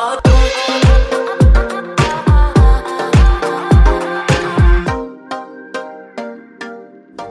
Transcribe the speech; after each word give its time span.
I'm 0.00 0.20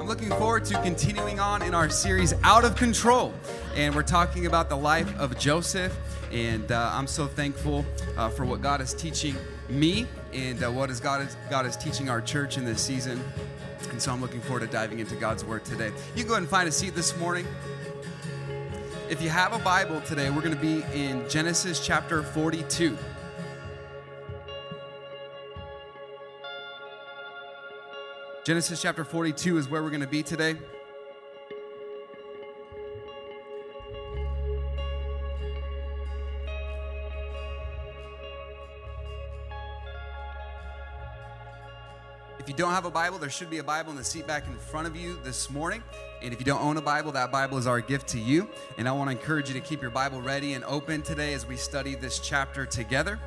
looking 0.05 0.27
forward 0.31 0.65
to 0.65 0.81
continuing 0.81 1.39
on 1.39 1.61
in 1.61 1.73
our 1.73 1.89
series 1.89 2.33
Out 2.43 2.65
of 2.65 2.75
Control. 2.75 3.33
And 3.77 3.95
we're 3.95 4.03
talking 4.03 4.47
about 4.47 4.67
the 4.67 4.75
life 4.75 5.17
of 5.17 5.39
Joseph. 5.39 5.97
And 6.33 6.69
uh, 6.69 6.89
I'm 6.91 7.07
so 7.07 7.25
thankful 7.25 7.85
uh, 8.17 8.27
for 8.27 8.43
what 8.43 8.61
God 8.61 8.81
is 8.81 8.93
teaching 8.93 9.37
me 9.69 10.05
and 10.33 10.61
uh, 10.61 10.69
what 10.69 10.89
is 10.89 10.99
God, 10.99 11.21
is 11.21 11.37
God 11.49 11.65
is 11.65 11.77
teaching 11.77 12.09
our 12.09 12.19
church 12.19 12.57
in 12.57 12.65
this 12.65 12.81
season. 12.81 13.23
And 13.91 14.01
so 14.01 14.11
I'm 14.11 14.19
looking 14.19 14.41
forward 14.41 14.59
to 14.59 14.67
diving 14.67 14.99
into 14.99 15.15
God's 15.15 15.45
Word 15.45 15.63
today. 15.63 15.93
You 16.15 16.23
can 16.23 16.27
go 16.27 16.33
ahead 16.33 16.43
and 16.43 16.49
find 16.49 16.67
a 16.67 16.71
seat 16.73 16.95
this 16.95 17.15
morning. 17.17 17.47
If 19.09 19.21
you 19.21 19.29
have 19.29 19.53
a 19.53 19.59
Bible 19.59 20.01
today, 20.01 20.29
we're 20.29 20.41
going 20.41 20.53
to 20.53 20.61
be 20.61 20.83
in 20.93 21.29
Genesis 21.29 21.79
chapter 21.79 22.23
42. 22.23 22.97
Genesis 28.43 28.81
chapter 28.81 29.05
42 29.05 29.59
is 29.59 29.69
where 29.69 29.81
we're 29.81 29.91
going 29.91 30.01
to 30.01 30.07
be 30.07 30.23
today. 30.23 30.57
If 42.39 42.49
you 42.49 42.55
don't 42.55 42.71
have 42.71 42.83
a 42.83 42.91
Bible, 42.91 43.19
there 43.19 43.29
should 43.29 43.49
be 43.49 43.59
a 43.59 43.63
Bible 43.63 43.91
in 43.91 43.95
the 43.95 44.03
seat 44.03 44.27
back 44.27 44.45
in 44.47 44.57
front 44.57 44.85
of 44.85 44.97
you 44.97 45.17
this 45.23 45.49
morning. 45.49 45.81
And 46.21 46.33
if 46.33 46.39
you 46.39 46.45
don't 46.45 46.61
own 46.61 46.77
a 46.77 46.81
Bible, 46.81 47.11
that 47.13 47.31
Bible 47.31 47.57
is 47.57 47.67
our 47.67 47.81
gift 47.81 48.07
to 48.09 48.19
you. 48.19 48.49
And 48.77 48.87
I 48.87 48.91
want 48.91 49.09
to 49.09 49.17
encourage 49.17 49.49
you 49.49 49.53
to 49.53 49.61
keep 49.61 49.81
your 49.81 49.91
Bible 49.91 50.21
ready 50.21 50.53
and 50.53 50.63
open 50.65 51.01
today 51.01 51.33
as 51.33 51.45
we 51.45 51.55
study 51.57 51.95
this 51.95 52.19
chapter 52.19 52.65
together 52.65 53.19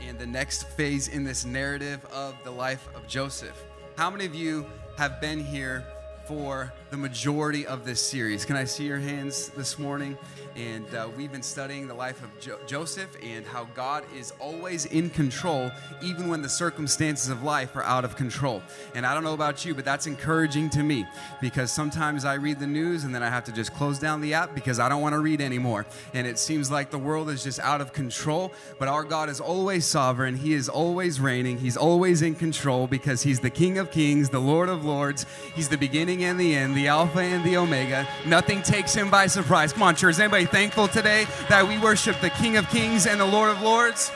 and 0.00 0.18
the 0.18 0.26
next 0.26 0.68
phase 0.68 1.08
in 1.08 1.24
this 1.24 1.44
narrative 1.44 2.04
of 2.06 2.34
the 2.44 2.50
life 2.50 2.88
of 2.94 3.06
Joseph. 3.06 3.62
How 3.96 4.10
many 4.10 4.24
of 4.24 4.34
you 4.34 4.66
have 4.96 5.20
been 5.20 5.42
here 5.42 5.84
for 6.30 6.72
the 6.90 6.96
majority 6.96 7.66
of 7.66 7.84
this 7.84 8.00
series? 8.00 8.44
Can 8.44 8.54
I 8.54 8.62
see 8.62 8.84
your 8.84 9.00
hands 9.00 9.48
this 9.48 9.80
morning? 9.80 10.16
And 10.54 10.92
uh, 10.94 11.08
we've 11.16 11.32
been 11.32 11.42
studying 11.42 11.88
the 11.88 11.94
life 11.94 12.22
of 12.22 12.40
jo- 12.40 12.58
Joseph 12.66 13.16
and 13.22 13.44
how 13.44 13.64
God 13.74 14.04
is 14.16 14.32
always 14.38 14.86
in 14.86 15.10
control, 15.10 15.72
even 16.02 16.28
when 16.28 16.40
the 16.40 16.48
circumstances 16.48 17.30
of 17.30 17.42
life 17.42 17.74
are 17.74 17.82
out 17.82 18.04
of 18.04 18.14
control. 18.16 18.62
And 18.94 19.04
I 19.04 19.14
don't 19.14 19.24
know 19.24 19.34
about 19.34 19.64
you, 19.64 19.74
but 19.74 19.84
that's 19.84 20.06
encouraging 20.06 20.70
to 20.70 20.84
me 20.84 21.04
because 21.40 21.72
sometimes 21.72 22.24
I 22.24 22.34
read 22.34 22.60
the 22.60 22.66
news 22.66 23.02
and 23.02 23.12
then 23.12 23.24
I 23.24 23.28
have 23.28 23.44
to 23.44 23.52
just 23.52 23.74
close 23.74 23.98
down 23.98 24.20
the 24.20 24.34
app 24.34 24.54
because 24.54 24.78
I 24.78 24.88
don't 24.88 25.02
want 25.02 25.14
to 25.14 25.20
read 25.20 25.40
anymore. 25.40 25.84
And 26.14 26.28
it 26.28 26.38
seems 26.38 26.70
like 26.70 26.90
the 26.90 26.98
world 26.98 27.28
is 27.30 27.42
just 27.42 27.58
out 27.58 27.80
of 27.80 27.92
control. 27.92 28.52
But 28.78 28.86
our 28.86 29.02
God 29.02 29.28
is 29.30 29.40
always 29.40 29.84
sovereign, 29.84 30.36
He 30.36 30.54
is 30.54 30.68
always 30.68 31.20
reigning, 31.20 31.58
He's 31.58 31.76
always 31.76 32.22
in 32.22 32.36
control 32.36 32.86
because 32.86 33.22
He's 33.22 33.40
the 33.40 33.50
King 33.50 33.78
of 33.78 33.90
Kings, 33.90 34.28
the 34.28 34.40
Lord 34.40 34.68
of 34.68 34.84
Lords, 34.84 35.26
He's 35.56 35.68
the 35.68 35.78
beginning 35.78 36.19
and 36.24 36.38
the 36.38 36.54
end, 36.54 36.76
the 36.76 36.88
Alpha 36.88 37.20
and 37.20 37.44
the 37.44 37.56
Omega. 37.56 38.06
Nothing 38.26 38.62
takes 38.62 38.94
Him 38.94 39.10
by 39.10 39.26
surprise. 39.26 39.72
Come 39.72 39.82
on, 39.82 39.96
church. 39.96 40.18
Anybody 40.18 40.46
thankful 40.46 40.88
today 40.88 41.26
that 41.48 41.66
we 41.66 41.78
worship 41.78 42.20
the 42.20 42.30
King 42.30 42.56
of 42.56 42.68
Kings 42.70 43.06
and 43.06 43.20
the 43.20 43.26
Lord 43.26 43.50
of 43.50 43.62
Lords? 43.62 44.12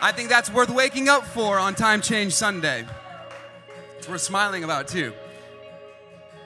I 0.00 0.12
think 0.12 0.28
that's 0.28 0.52
worth 0.52 0.70
waking 0.70 1.08
up 1.08 1.24
for 1.24 1.58
on 1.58 1.74
Time 1.74 2.00
Change 2.00 2.32
Sunday. 2.32 2.86
It's 3.96 4.08
worth 4.08 4.20
smiling 4.20 4.64
about 4.64 4.88
too. 4.88 5.12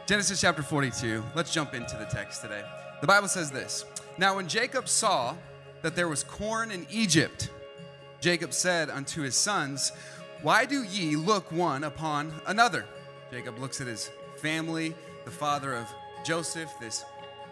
Genesis 0.06 0.40
chapter 0.40 0.62
42. 0.62 1.22
Let's 1.34 1.52
jump 1.52 1.74
into 1.74 1.96
the 1.96 2.06
text 2.06 2.42
today. 2.42 2.62
The 3.00 3.06
Bible 3.06 3.28
says 3.28 3.50
this 3.50 3.84
Now, 4.18 4.36
when 4.36 4.48
Jacob 4.48 4.88
saw 4.88 5.34
that 5.82 5.94
there 5.94 6.08
was 6.08 6.24
corn 6.24 6.70
in 6.70 6.86
Egypt, 6.90 7.50
Jacob 8.20 8.52
said 8.52 8.88
unto 8.88 9.22
his 9.22 9.36
sons, 9.36 9.92
Why 10.42 10.64
do 10.64 10.82
ye 10.82 11.16
look 11.16 11.50
one 11.52 11.84
upon 11.84 12.32
another? 12.46 12.86
Jacob 13.30 13.58
looks 13.58 13.80
at 13.80 13.86
his 13.86 14.10
family, 14.42 14.94
the 15.24 15.30
father 15.30 15.72
of 15.72 15.86
Joseph, 16.24 16.70
this 16.80 17.04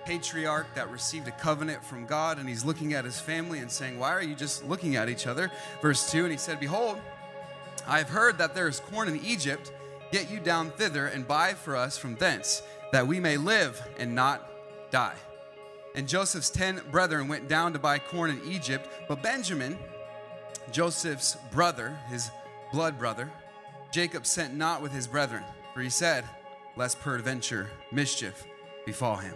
patriarch 0.04 0.66
that 0.74 0.90
received 0.90 1.28
a 1.28 1.32
covenant 1.32 1.84
from 1.84 2.04
God, 2.04 2.38
and 2.38 2.48
he's 2.48 2.64
looking 2.64 2.94
at 2.94 3.04
his 3.04 3.20
family 3.20 3.60
and 3.60 3.70
saying, 3.70 3.98
Why 3.98 4.12
are 4.12 4.22
you 4.22 4.34
just 4.34 4.64
looking 4.64 4.96
at 4.96 5.08
each 5.08 5.26
other? 5.26 5.50
Verse 5.80 6.10
2 6.10 6.24
And 6.24 6.32
he 6.32 6.38
said, 6.38 6.58
Behold, 6.58 6.98
I 7.86 7.98
have 7.98 8.08
heard 8.08 8.38
that 8.38 8.54
there 8.54 8.68
is 8.68 8.80
corn 8.80 9.08
in 9.08 9.24
Egypt. 9.24 9.72
Get 10.10 10.30
you 10.30 10.40
down 10.40 10.70
thither 10.72 11.06
and 11.06 11.26
buy 11.26 11.54
for 11.54 11.76
us 11.76 11.96
from 11.96 12.16
thence, 12.16 12.62
that 12.90 13.06
we 13.06 13.20
may 13.20 13.36
live 13.36 13.80
and 13.98 14.14
not 14.14 14.50
die. 14.90 15.14
And 15.94 16.08
Joseph's 16.08 16.50
ten 16.50 16.80
brethren 16.90 17.28
went 17.28 17.48
down 17.48 17.72
to 17.74 17.78
buy 17.78 18.00
corn 18.00 18.30
in 18.30 18.40
Egypt, 18.50 18.88
but 19.08 19.22
Benjamin, 19.22 19.78
Joseph's 20.72 21.36
brother, 21.52 21.96
his 22.08 22.30
blood 22.72 22.98
brother, 22.98 23.30
Jacob 23.92 24.26
sent 24.26 24.56
not 24.56 24.82
with 24.82 24.92
his 24.92 25.06
brethren, 25.06 25.42
for 25.72 25.80
he 25.80 25.90
said, 25.90 26.24
Lest 26.80 26.98
peradventure 27.00 27.70
mischief 27.92 28.42
befall 28.86 29.16
him. 29.16 29.34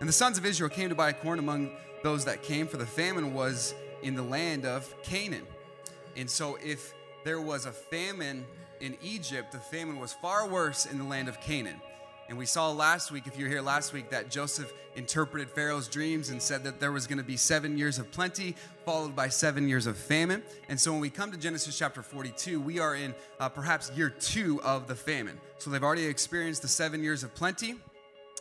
And 0.00 0.06
the 0.06 0.12
sons 0.12 0.36
of 0.36 0.44
Israel 0.44 0.68
came 0.68 0.90
to 0.90 0.94
buy 0.94 1.14
corn 1.14 1.38
among 1.38 1.70
those 2.02 2.26
that 2.26 2.42
came, 2.42 2.66
for 2.66 2.76
the 2.76 2.84
famine 2.84 3.32
was 3.32 3.74
in 4.02 4.14
the 4.14 4.22
land 4.22 4.66
of 4.66 4.94
Canaan. 5.02 5.46
And 6.18 6.28
so, 6.28 6.58
if 6.62 6.92
there 7.24 7.40
was 7.40 7.64
a 7.64 7.72
famine 7.72 8.44
in 8.78 8.98
Egypt, 9.02 9.52
the 9.52 9.58
famine 9.58 9.98
was 9.98 10.12
far 10.12 10.46
worse 10.46 10.84
in 10.84 10.98
the 10.98 11.04
land 11.04 11.30
of 11.30 11.40
Canaan. 11.40 11.80
And 12.28 12.36
we 12.36 12.44
saw 12.44 12.70
last 12.70 13.10
week, 13.10 13.26
if 13.26 13.38
you 13.38 13.44
were 13.46 13.50
here 13.50 13.62
last 13.62 13.94
week, 13.94 14.10
that 14.10 14.30
Joseph 14.30 14.70
interpreted 14.96 15.48
Pharaoh's 15.48 15.88
dreams 15.88 16.28
and 16.28 16.42
said 16.42 16.62
that 16.64 16.78
there 16.78 16.92
was 16.92 17.06
going 17.06 17.18
to 17.18 17.24
be 17.24 17.38
seven 17.38 17.78
years 17.78 17.98
of 17.98 18.10
plenty, 18.10 18.54
followed 18.84 19.16
by 19.16 19.28
seven 19.28 19.66
years 19.66 19.86
of 19.86 19.96
famine. 19.96 20.42
And 20.68 20.78
so 20.78 20.92
when 20.92 21.00
we 21.00 21.08
come 21.08 21.32
to 21.32 21.38
Genesis 21.38 21.78
chapter 21.78 22.02
42, 22.02 22.60
we 22.60 22.80
are 22.80 22.94
in 22.94 23.14
uh, 23.40 23.48
perhaps 23.48 23.90
year 23.92 24.10
two 24.10 24.60
of 24.62 24.88
the 24.88 24.94
famine. 24.94 25.40
So 25.58 25.70
they've 25.70 25.82
already 25.82 26.04
experienced 26.04 26.60
the 26.60 26.68
seven 26.68 27.02
years 27.02 27.24
of 27.24 27.34
plenty. 27.34 27.76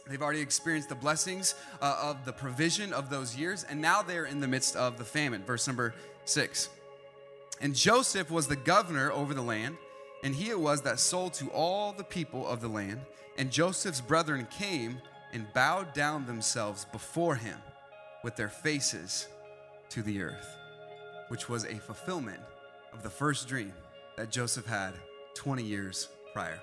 They've 0.09 0.21
already 0.21 0.41
experienced 0.41 0.89
the 0.89 0.95
blessings 0.95 1.55
uh, 1.81 1.99
of 2.01 2.25
the 2.25 2.33
provision 2.33 2.91
of 2.91 3.09
those 3.09 3.35
years, 3.35 3.65
and 3.69 3.81
now 3.81 4.01
they're 4.01 4.25
in 4.25 4.39
the 4.39 4.47
midst 4.47 4.75
of 4.75 4.97
the 4.97 5.05
famine. 5.05 5.43
Verse 5.43 5.67
number 5.67 5.93
six. 6.25 6.69
And 7.61 7.75
Joseph 7.75 8.29
was 8.31 8.47
the 8.47 8.55
governor 8.55 9.11
over 9.11 9.33
the 9.33 9.41
land, 9.41 9.77
and 10.23 10.35
he 10.35 10.49
it 10.49 10.59
was 10.59 10.81
that 10.81 10.99
sold 10.99 11.33
to 11.35 11.47
all 11.49 11.91
the 11.91 12.03
people 12.03 12.47
of 12.47 12.61
the 12.61 12.67
land. 12.67 13.01
And 13.37 13.51
Joseph's 13.51 14.01
brethren 14.01 14.47
came 14.49 14.99
and 15.31 15.51
bowed 15.53 15.93
down 15.93 16.25
themselves 16.25 16.85
before 16.85 17.35
him 17.35 17.57
with 18.23 18.35
their 18.35 18.49
faces 18.49 19.27
to 19.89 20.01
the 20.01 20.21
earth, 20.21 20.57
which 21.27 21.47
was 21.47 21.65
a 21.65 21.75
fulfillment 21.75 22.39
of 22.93 23.03
the 23.03 23.09
first 23.09 23.47
dream 23.47 23.73
that 24.15 24.31
Joseph 24.31 24.65
had 24.65 24.93
20 25.35 25.63
years 25.63 26.09
prior. 26.33 26.59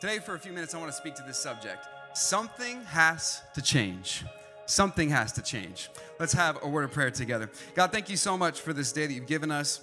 Today, 0.00 0.18
for 0.18 0.34
a 0.34 0.38
few 0.38 0.52
minutes, 0.52 0.74
I 0.74 0.78
want 0.78 0.90
to 0.90 0.96
speak 0.96 1.14
to 1.16 1.22
this 1.26 1.38
subject. 1.38 1.86
Something 2.14 2.82
has 2.84 3.42
to 3.54 3.60
change. 3.60 4.24
Something 4.64 5.10
has 5.10 5.32
to 5.32 5.42
change. 5.42 5.90
Let's 6.18 6.32
have 6.32 6.58
a 6.62 6.68
word 6.68 6.84
of 6.84 6.92
prayer 6.92 7.10
together. 7.10 7.50
God, 7.74 7.92
thank 7.92 8.08
you 8.08 8.16
so 8.16 8.38
much 8.38 8.60
for 8.60 8.72
this 8.72 8.92
day 8.92 9.06
that 9.06 9.12
you've 9.12 9.26
given 9.26 9.50
us. 9.50 9.80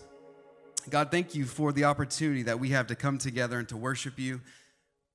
God, 0.90 1.12
thank 1.12 1.36
you 1.36 1.46
for 1.46 1.72
the 1.72 1.84
opportunity 1.84 2.44
that 2.44 2.60
we 2.60 2.70
have 2.70 2.88
to 2.88 2.96
come 2.96 3.18
together 3.18 3.60
and 3.60 3.70
to 3.70 3.78
worship 3.78 4.18
you 4.18 4.42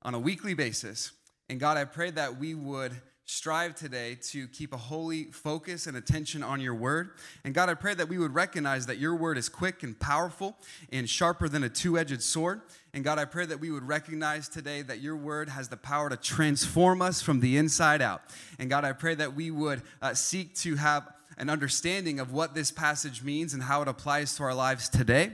on 0.02 0.14
a 0.14 0.18
weekly 0.18 0.54
basis. 0.54 1.12
And 1.48 1.60
God, 1.60 1.76
I 1.76 1.84
pray 1.84 2.10
that 2.10 2.38
we 2.38 2.54
would 2.54 2.92
strive 3.24 3.74
today 3.74 4.16
to 4.20 4.48
keep 4.48 4.74
a 4.74 4.76
holy 4.76 5.24
focus 5.24 5.86
and 5.86 5.96
attention 5.96 6.42
on 6.42 6.60
your 6.60 6.74
word. 6.74 7.10
And 7.44 7.54
God, 7.54 7.68
I 7.68 7.74
pray 7.74 7.94
that 7.94 8.08
we 8.08 8.18
would 8.18 8.34
recognize 8.34 8.86
that 8.86 8.98
your 8.98 9.14
word 9.14 9.38
is 9.38 9.48
quick 9.48 9.82
and 9.82 9.98
powerful 9.98 10.56
and 10.90 11.08
sharper 11.08 11.48
than 11.48 11.62
a 11.62 11.68
two 11.68 11.98
edged 11.98 12.22
sword. 12.22 12.62
And 12.92 13.04
God, 13.04 13.18
I 13.18 13.24
pray 13.24 13.46
that 13.46 13.60
we 13.60 13.70
would 13.70 13.86
recognize 13.86 14.48
today 14.48 14.82
that 14.82 15.00
your 15.00 15.16
word 15.16 15.48
has 15.48 15.68
the 15.68 15.76
power 15.76 16.10
to 16.10 16.16
transform 16.16 17.00
us 17.00 17.22
from 17.22 17.40
the 17.40 17.56
inside 17.56 18.02
out. 18.02 18.22
And 18.58 18.68
God, 18.68 18.84
I 18.84 18.92
pray 18.92 19.14
that 19.14 19.34
we 19.34 19.50
would 19.50 19.82
uh, 20.02 20.14
seek 20.14 20.54
to 20.56 20.76
have 20.76 21.08
an 21.38 21.48
understanding 21.48 22.20
of 22.20 22.32
what 22.32 22.54
this 22.54 22.70
passage 22.70 23.22
means 23.22 23.54
and 23.54 23.62
how 23.62 23.82
it 23.82 23.88
applies 23.88 24.36
to 24.36 24.42
our 24.42 24.54
lives 24.54 24.88
today. 24.88 25.32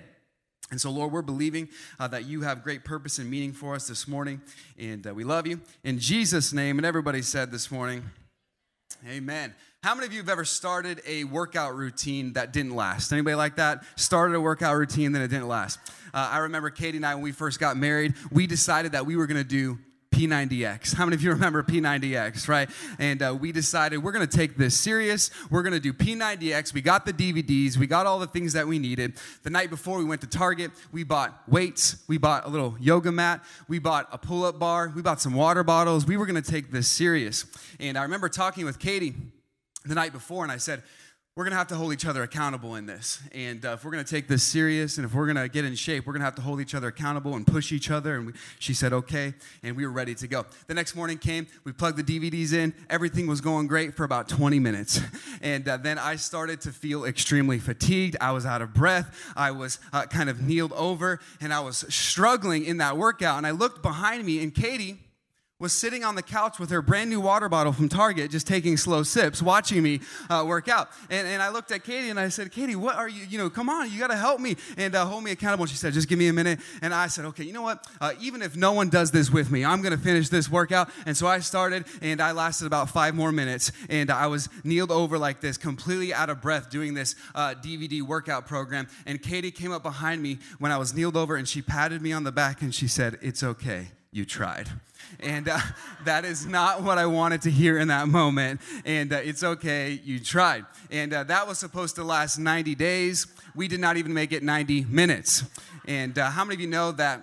And 0.71 0.81
so, 0.81 0.91
Lord, 0.91 1.13
we're 1.13 1.23
believing 1.23 1.69
uh, 1.99 2.09
that 2.09 2.27
you 2.27 2.43
have 2.43 2.63
great 2.63 2.85
purpose 2.85 3.19
and 3.19 3.31
meaning 3.31 3.53
for 3.53 3.75
us 3.75 3.89
this 3.89 4.07
morning, 4.07 4.43
and 4.79 5.07
uh, 5.07 5.15
we 5.15 5.25
love 5.25 5.47
you. 5.47 5.61
In 5.83 5.99
Jesus' 5.99 6.53
name, 6.53 6.79
and 6.79 6.85
everybody 6.85 7.23
said 7.23 7.51
this 7.51 7.71
morning, 7.71 8.03
Amen. 9.09 9.55
How 9.83 9.95
many 9.95 10.09
of 10.09 10.13
you 10.13 10.19
have 10.19 10.29
ever 10.29 10.45
started 10.45 11.01
a 11.07 11.23
workout 11.25 11.77
routine 11.77 12.33
that 12.33 12.53
didn't 12.53 12.75
last? 12.75 13.13
Anybody 13.13 13.37
like 13.37 13.57
that? 13.57 13.85
Started 13.95 14.35
a 14.35 14.41
workout 14.41 14.77
routine, 14.77 15.13
then 15.13 15.23
it 15.23 15.29
didn't 15.29 15.47
last. 15.47 15.79
Uh, 16.13 16.29
I 16.33 16.39
remember 16.39 16.69
Katie 16.71 16.97
and 16.97 17.07
I, 17.07 17.15
when 17.15 17.23
we 17.23 17.31
first 17.31 17.61
got 17.61 17.77
married, 17.77 18.15
we 18.33 18.49
decided 18.49 18.93
that 18.93 19.07
we 19.07 19.15
were 19.15 19.29
going 19.29 19.41
to 19.41 19.49
do 19.49 19.79
P90X. 20.11 20.95
How 20.95 21.05
many 21.05 21.15
of 21.15 21.23
you 21.23 21.31
remember 21.31 21.63
P90X, 21.63 22.49
right? 22.49 22.69
And 22.99 23.23
uh, 23.23 23.37
we 23.39 23.53
decided 23.53 24.03
we're 24.03 24.13
going 24.13 24.27
to 24.27 24.37
take 24.37 24.57
this 24.57 24.75
serious. 24.75 25.31
We're 25.51 25.63
going 25.63 25.75
to 25.75 25.81
do 25.81 25.93
P90X. 25.93 26.75
We 26.75 26.81
got 26.81 27.07
the 27.07 27.13
DVDs, 27.13 27.77
we 27.77 27.87
got 27.87 28.07
all 28.07 28.19
the 28.19 28.27
things 28.27 28.53
that 28.55 28.67
we 28.67 28.79
needed. 28.79 29.15
The 29.43 29.51
night 29.51 29.71
before, 29.71 29.99
we 29.99 30.05
went 30.05 30.21
to 30.23 30.27
Target. 30.27 30.71
We 30.93 31.05
bought 31.05 31.43
weights, 31.49 32.03
we 32.09 32.19
bought 32.19 32.47
a 32.47 32.49
little 32.49 32.77
yoga 32.81 33.13
mat, 33.13 33.45
we 33.69 33.79
bought 33.79 34.09
a 34.13 34.19
pull 34.19 34.45
up 34.45 34.59
bar, 34.59 34.93
we 34.95 35.03
bought 35.03 35.21
some 35.21 35.35
water 35.35 35.63
bottles. 35.63 36.07
We 36.07 36.17
were 36.17 36.27
going 36.27 36.43
to 36.43 36.51
take 36.51 36.71
this 36.71 36.89
serious. 36.89 37.45
And 37.79 37.99
I 37.99 38.03
remember 38.03 38.29
talking 38.29 38.65
with 38.65 38.79
Katie 38.79 39.15
the 39.85 39.95
night 39.95 40.13
before, 40.13 40.43
and 40.43 40.53
I 40.53 40.57
said, 40.57 40.83
we're 41.39 41.45
going 41.45 41.53
to 41.53 41.59
have 41.59 41.69
to 41.69 41.77
hold 41.77 41.93
each 41.93 42.05
other 42.05 42.25
accountable 42.25 42.75
in 42.75 42.85
this. 42.85 43.23
And 43.31 43.65
uh, 43.65 43.75
if 43.75 43.85
we're 43.85 43.93
going 43.93 44.05
to 44.05 44.11
take 44.11 44.27
this 44.27 44.43
serious 44.43 44.97
and 44.97 45.05
if 45.07 45.15
we're 45.15 45.33
going 45.33 45.37
to 45.37 45.49
get 45.49 45.65
in 45.65 45.77
shape, 45.77 46.05
we're 46.05 46.13
going 46.13 46.23
to 46.23 46.25
have 46.25 46.35
to 46.35 46.43
hold 46.43 46.61
each 46.61 46.75
other 46.75 46.89
accountable 46.89 47.37
and 47.37 47.47
push 47.47 47.71
each 47.71 47.93
other. 47.93 48.17
And 48.17 48.27
we, 48.27 48.33
she 48.59 48.75
said, 48.75 48.93
okay. 48.93 49.35
And 49.63 49.77
we 49.77 49.87
were 49.87 49.93
ready 49.93 50.17
to 50.17 50.27
go. 50.27 50.47
The 50.67 50.75
next 50.75 50.97
morning 50.97 51.17
came, 51.17 51.47
we 51.63 51.71
plugged 51.71 51.97
the 51.97 52.03
DVDs 52.03 52.53
in. 52.53 52.75
Everything 52.91 53.29
was 53.29 53.41
going 53.41 53.69
great 53.69 53.95
for 53.95 54.03
about 54.03 54.29
20 54.29 54.59
minutes. 54.59 55.01
And 55.41 55.69
uh, 55.69 55.77
then 55.77 56.01
I 56.01 56.17
started 56.17 56.61
to 56.63 56.73
feel 56.73 57.05
extremely 57.05 57.61
fatigued. 57.61 58.17
I 58.21 58.33
was 58.33 58.45
out 58.45 58.61
of 58.61 58.75
breath. 58.75 59.33
I 59.37 59.53
was 59.53 59.79
uh, 59.93 60.07
kind 60.07 60.29
of 60.29 60.43
kneeled 60.43 60.73
over 60.73 61.21
and 61.41 61.55
I 61.55 61.61
was 61.61 61.85
struggling 61.89 62.65
in 62.65 62.79
that 62.79 62.97
workout. 62.97 63.39
And 63.39 63.47
I 63.47 63.53
looked 63.53 63.81
behind 63.81 64.25
me, 64.25 64.43
and 64.43 64.53
Katie, 64.53 64.99
was 65.61 65.73
sitting 65.73 66.05
on 66.05 66.15
the 66.15 66.23
couch 66.23 66.61
with 66.61 66.71
her 66.71 66.81
brand 66.81 67.11
new 67.11 67.21
water 67.21 67.49
bottle 67.49 67.73
from 67.73 67.89
Target, 67.89 68.31
just 68.31 68.47
taking 68.47 68.77
slow 68.77 69.03
sips, 69.03 69.43
watching 69.43 69.83
me 69.83 69.99
uh, 70.31 70.45
work 70.47 70.69
out. 70.69 70.89
And, 71.11 71.27
and 71.27 71.43
I 71.43 71.49
looked 71.49 71.73
at 71.73 71.83
Katie 71.83 72.11
and 72.11 72.21
I 72.21 72.29
said, 72.29 72.53
Katie, 72.53 72.77
what 72.77 72.95
are 72.95 73.09
you, 73.09 73.25
you 73.29 73.39
know, 73.39 73.51
come 73.51 73.69
on, 73.69 73.91
you 73.91 73.99
got 73.99 74.13
to 74.13 74.17
help 74.17 74.39
me 74.39 74.55
and 74.77 74.95
uh, 74.95 75.05
hold 75.05 75.25
me 75.25 75.33
accountable. 75.33 75.67
She 75.67 75.75
said, 75.75 75.95
just 75.95 76.09
give 76.09 76.17
me 76.17 76.29
a 76.29 76.33
minute. 76.33 76.61
And 76.81 76.95
I 76.95 77.09
said, 77.09 77.25
okay, 77.25 77.43
you 77.43 77.53
know 77.53 77.63
what? 77.63 77.85
Uh, 78.01 78.13
even 78.21 78.41
if 78.41 78.55
no 78.55 78.73
one 78.73 78.89
does 78.89 79.11
this 79.11 79.33
with 79.33 79.51
me, 79.51 79.65
I'm 79.65 79.83
to 79.83 79.97
finish 79.97 80.29
this 80.29 80.49
workout. 80.49 80.91
And 81.07 81.17
so 81.17 81.27
I 81.27 81.41
started 81.41 81.87
and 82.03 82.21
I 82.21 82.31
lasted 82.31 82.67
about 82.67 82.89
five 82.91 83.17
more 83.17 83.33
minutes. 83.33 83.73
And 83.91 84.13
I 84.13 84.29
was 84.29 84.49
kneeled 84.63 84.93
over 84.93 85.19
like 85.19 85.41
this, 85.41 85.57
completely 85.57 86.15
out 86.15 86.31
of 86.31 86.41
breath, 86.41 86.71
doing 86.71 86.95
this 86.95 87.17
DVD 87.35 88.01
uh, 88.01 88.05
workout 88.05 88.47
program. 88.47 88.87
And 89.07 89.21
Katie 89.21 89.51
came 89.51 89.73
up 89.73 89.83
behind 89.83 90.23
me 90.23 90.39
when 90.61 90.71
I 90.71 90.79
was 90.79 90.95
kneeled 90.95 91.17
over 91.17 91.35
and 91.35 91.49
she 91.49 91.63
patted 91.63 92.01
me 92.01 92.13
on 92.13 92.23
the 92.23 92.31
back 92.31 92.63
and 92.63 92.73
she 92.73 92.87
said, 92.87 93.19
it's 93.23 93.43
okay, 93.43 93.89
you 94.13 94.25
tried. 94.25 94.69
And 95.21 95.49
uh, 95.49 95.59
that 96.05 96.25
is 96.25 96.47
not 96.47 96.83
what 96.83 96.99
I 96.99 97.07
wanted 97.07 97.43
to 97.43 97.51
hear 97.51 97.79
in 97.79 97.89
that 97.89 98.09
moment. 98.09 98.61
And 98.85 99.13
uh, 99.13 99.17
it's 99.17 99.43
okay, 99.43 100.01
you 100.05 100.21
tried. 100.21 100.65
And 100.91 101.13
uh, 101.13 101.25
that 101.25 101.47
was 101.47 101.59
supposed 101.59 101.97
to 101.97 102.05
last 102.05 102.39
90 102.39 102.75
days. 102.75 103.27
We 103.55 103.69
did 103.69 103.81
not 103.81 103.97
even 103.97 104.15
make 104.15 104.33
it 104.33 104.43
90 104.43 104.85
minutes. 104.85 105.45
And 105.87 106.19
uh, 106.19 106.31
how 106.31 106.45
many 106.45 106.55
of 106.55 106.61
you 106.61 106.69
know 106.69 106.93
that 106.93 107.21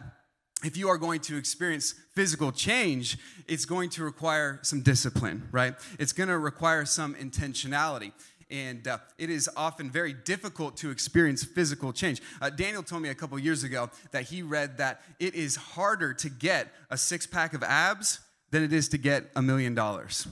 if 0.64 0.78
you 0.78 0.90
are 0.90 0.98
going 0.98 1.20
to 1.22 1.38
experience 1.38 1.94
physical 2.14 2.52
change, 2.52 3.18
it's 3.48 3.66
going 3.66 3.90
to 3.92 4.04
require 4.04 4.60
some 4.64 4.82
discipline, 4.82 5.48
right? 5.52 5.76
It's 6.00 6.14
going 6.14 6.30
to 6.30 6.38
require 6.38 6.86
some 6.86 7.14
intentionality 7.16 8.12
and 8.50 8.88
uh, 8.88 8.98
it 9.18 9.30
is 9.30 9.50
often 9.58 9.90
very 9.90 10.14
difficult 10.14 10.78
to 10.78 10.92
experience 10.92 11.44
physical 11.44 11.92
change. 11.92 12.22
Uh, 12.42 12.50
Daniel 12.50 12.84
told 12.84 13.02
me 13.02 13.10
a 13.10 13.16
couple 13.16 13.38
years 13.40 13.64
ago 13.64 13.90
that 14.12 14.24
he 14.24 14.42
read 14.42 14.78
that 14.78 15.02
it 15.20 15.36
is 15.36 15.56
harder 15.56 16.14
to 16.14 16.30
get 16.30 16.68
a 16.90 16.98
six 16.98 17.26
pack 17.26 17.54
of 17.54 17.64
abs 17.64 18.20
than 18.52 18.64
it 18.64 18.72
is 18.72 18.90
to 18.90 18.98
get 18.98 19.26
a 19.36 19.42
million 19.42 19.74
dollars. 19.74 20.28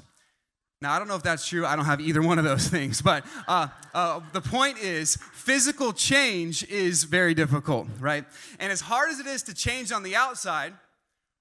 Now, 0.81 0.92
I 0.92 1.00
don't 1.00 1.07
know 1.07 1.15
if 1.15 1.24
that's 1.24 1.48
true. 1.48 1.65
I 1.65 1.77
don't 1.77 1.86
have 1.86 2.01
either 2.01 2.21
one 2.21 2.38
of 2.38 2.44
those 2.44 2.68
things. 2.77 3.01
But 3.01 3.25
uh, 3.48 3.69
uh, 3.94 4.19
the 4.33 4.42
point 4.42 4.80
is, 4.80 5.18
physical 5.33 5.94
change 5.94 6.63
is 6.66 7.06
very 7.06 7.33
difficult, 7.33 7.88
right? 8.00 8.25
And 8.59 8.71
as 8.71 8.81
hard 8.81 9.09
as 9.09 9.19
it 9.19 9.25
is 9.25 9.44
to 9.44 9.54
change 9.54 9.94
on 9.94 10.04
the 10.04 10.16
outside, 10.16 10.74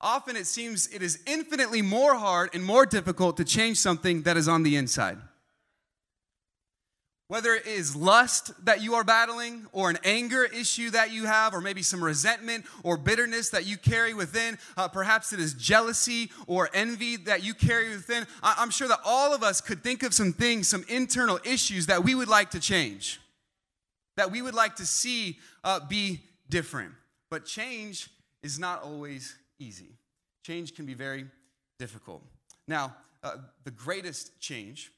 often 0.00 0.36
it 0.36 0.46
seems 0.46 0.86
it 0.88 1.02
is 1.02 1.18
infinitely 1.26 1.82
more 1.82 2.14
hard 2.14 2.50
and 2.54 2.64
more 2.64 2.86
difficult 2.86 3.36
to 3.38 3.44
change 3.44 3.78
something 3.78 4.22
that 4.22 4.36
is 4.36 4.46
on 4.46 4.62
the 4.62 4.76
inside. 4.76 5.18
Whether 7.32 7.54
it 7.54 7.66
is 7.66 7.96
lust 7.96 8.52
that 8.66 8.82
you 8.82 8.92
are 8.92 9.04
battling, 9.04 9.66
or 9.72 9.88
an 9.88 9.96
anger 10.04 10.44
issue 10.44 10.90
that 10.90 11.12
you 11.12 11.24
have, 11.24 11.54
or 11.54 11.62
maybe 11.62 11.82
some 11.82 12.04
resentment 12.04 12.66
or 12.82 12.98
bitterness 12.98 13.48
that 13.48 13.64
you 13.64 13.78
carry 13.78 14.12
within, 14.12 14.58
uh, 14.76 14.88
perhaps 14.88 15.32
it 15.32 15.40
is 15.40 15.54
jealousy 15.54 16.30
or 16.46 16.68
envy 16.74 17.16
that 17.16 17.42
you 17.42 17.54
carry 17.54 17.88
within. 17.88 18.26
I- 18.42 18.56
I'm 18.58 18.68
sure 18.68 18.86
that 18.86 19.00
all 19.02 19.32
of 19.32 19.42
us 19.42 19.62
could 19.62 19.82
think 19.82 20.02
of 20.02 20.12
some 20.12 20.34
things, 20.34 20.68
some 20.68 20.84
internal 20.88 21.40
issues 21.42 21.86
that 21.86 22.04
we 22.04 22.14
would 22.14 22.28
like 22.28 22.50
to 22.50 22.60
change, 22.60 23.18
that 24.16 24.30
we 24.30 24.42
would 24.42 24.54
like 24.54 24.76
to 24.76 24.84
see 24.84 25.40
uh, 25.64 25.80
be 25.80 26.20
different. 26.50 26.92
But 27.30 27.46
change 27.46 28.10
is 28.42 28.58
not 28.58 28.82
always 28.82 29.34
easy, 29.58 29.96
change 30.42 30.74
can 30.74 30.84
be 30.84 30.92
very 30.92 31.24
difficult. 31.78 32.22
Now, 32.68 32.94
uh, 33.22 33.36
the 33.64 33.70
greatest 33.70 34.38
change 34.38 34.92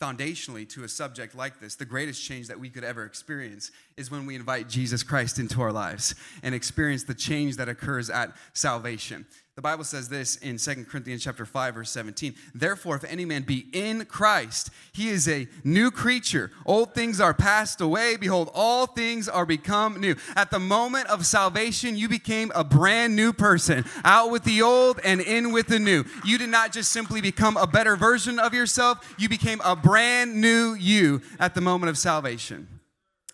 foundationally 0.00 0.68
to 0.70 0.84
a 0.84 0.88
subject 0.88 1.34
like 1.34 1.60
this, 1.60 1.74
the 1.74 1.84
greatest 1.84 2.22
change 2.22 2.48
that 2.48 2.60
we 2.60 2.70
could 2.70 2.84
ever 2.84 3.04
experience 3.04 3.70
is 3.96 4.10
when 4.10 4.26
we 4.26 4.36
invite 4.36 4.68
Jesus 4.68 5.02
Christ 5.02 5.38
into 5.38 5.60
our 5.60 5.72
lives 5.72 6.14
and 6.42 6.54
experience 6.54 7.04
the 7.04 7.14
change 7.14 7.56
that 7.56 7.68
occurs 7.68 8.08
at 8.08 8.32
salvation. 8.52 9.26
The 9.58 9.62
Bible 9.62 9.82
says 9.82 10.08
this 10.08 10.36
in 10.36 10.56
2 10.56 10.84
Corinthians 10.84 11.24
chapter 11.24 11.44
5 11.44 11.74
verse 11.74 11.90
17. 11.90 12.32
Therefore 12.54 12.94
if 12.94 13.02
any 13.02 13.24
man 13.24 13.42
be 13.42 13.66
in 13.72 14.04
Christ, 14.04 14.70
he 14.92 15.08
is 15.08 15.26
a 15.26 15.48
new 15.64 15.90
creature. 15.90 16.52
Old 16.64 16.94
things 16.94 17.20
are 17.20 17.34
passed 17.34 17.80
away, 17.80 18.16
behold 18.16 18.52
all 18.54 18.86
things 18.86 19.28
are 19.28 19.44
become 19.44 20.00
new. 20.00 20.14
At 20.36 20.52
the 20.52 20.60
moment 20.60 21.08
of 21.08 21.26
salvation, 21.26 21.96
you 21.96 22.08
became 22.08 22.52
a 22.54 22.62
brand 22.62 23.16
new 23.16 23.32
person. 23.32 23.84
Out 24.04 24.30
with 24.30 24.44
the 24.44 24.62
old 24.62 25.00
and 25.02 25.20
in 25.20 25.50
with 25.50 25.66
the 25.66 25.80
new. 25.80 26.04
You 26.24 26.38
did 26.38 26.50
not 26.50 26.70
just 26.70 26.92
simply 26.92 27.20
become 27.20 27.56
a 27.56 27.66
better 27.66 27.96
version 27.96 28.38
of 28.38 28.54
yourself, 28.54 29.12
you 29.18 29.28
became 29.28 29.60
a 29.64 29.74
brand 29.74 30.40
new 30.40 30.74
you 30.74 31.20
at 31.40 31.56
the 31.56 31.60
moment 31.60 31.90
of 31.90 31.98
salvation. 31.98 32.77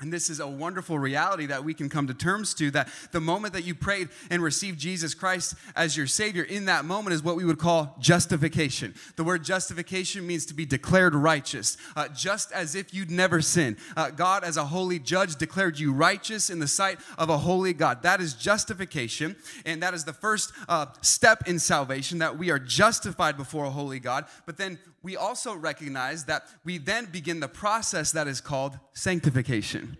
And 0.04 0.12
this 0.12 0.28
is 0.28 0.38
a 0.38 0.46
wonderful 0.46 0.98
reality 0.98 1.46
that 1.46 1.64
we 1.64 1.72
can 1.72 1.88
come 1.88 2.06
to 2.08 2.14
terms 2.14 2.52
to 2.56 2.70
that 2.72 2.90
the 3.10 3.22
moment 3.22 3.54
that 3.54 3.64
you 3.64 3.74
prayed 3.74 4.10
and 4.28 4.42
received 4.42 4.78
Jesus 4.78 5.14
Christ 5.14 5.54
as 5.74 5.96
your 5.96 6.06
Savior, 6.06 6.42
in 6.42 6.66
that 6.66 6.84
moment 6.84 7.14
is 7.14 7.22
what 7.22 7.36
we 7.36 7.44
would 7.46 7.58
call 7.58 7.96
justification. 8.00 8.94
The 9.16 9.24
word 9.24 9.42
justification 9.42 10.26
means 10.26 10.44
to 10.44 10.52
be 10.52 10.66
declared 10.66 11.14
righteous, 11.14 11.78
uh, 11.96 12.08
just 12.08 12.52
as 12.52 12.74
if 12.74 12.92
you'd 12.92 13.10
never 13.10 13.40
sinned. 13.40 13.78
Uh, 13.96 14.10
God, 14.10 14.44
as 14.44 14.58
a 14.58 14.66
holy 14.66 14.98
judge, 14.98 15.36
declared 15.36 15.78
you 15.78 15.90
righteous 15.90 16.50
in 16.50 16.58
the 16.58 16.68
sight 16.68 16.98
of 17.16 17.30
a 17.30 17.38
holy 17.38 17.72
God. 17.72 18.02
That 18.02 18.20
is 18.20 18.34
justification, 18.34 19.36
and 19.64 19.82
that 19.82 19.94
is 19.94 20.04
the 20.04 20.12
first 20.12 20.52
uh, 20.68 20.84
step 21.00 21.48
in 21.48 21.58
salvation 21.58 22.18
that 22.18 22.36
we 22.36 22.50
are 22.50 22.58
justified 22.58 23.38
before 23.38 23.64
a 23.64 23.70
holy 23.70 24.00
God. 24.00 24.26
But 24.44 24.58
then 24.58 24.78
we 25.04 25.16
also 25.16 25.54
recognize 25.54 26.24
that 26.24 26.48
we 26.64 26.78
then 26.78 27.04
begin 27.04 27.38
the 27.38 27.46
process 27.46 28.10
that 28.12 28.26
is 28.26 28.40
called 28.40 28.78
sanctification. 28.94 29.98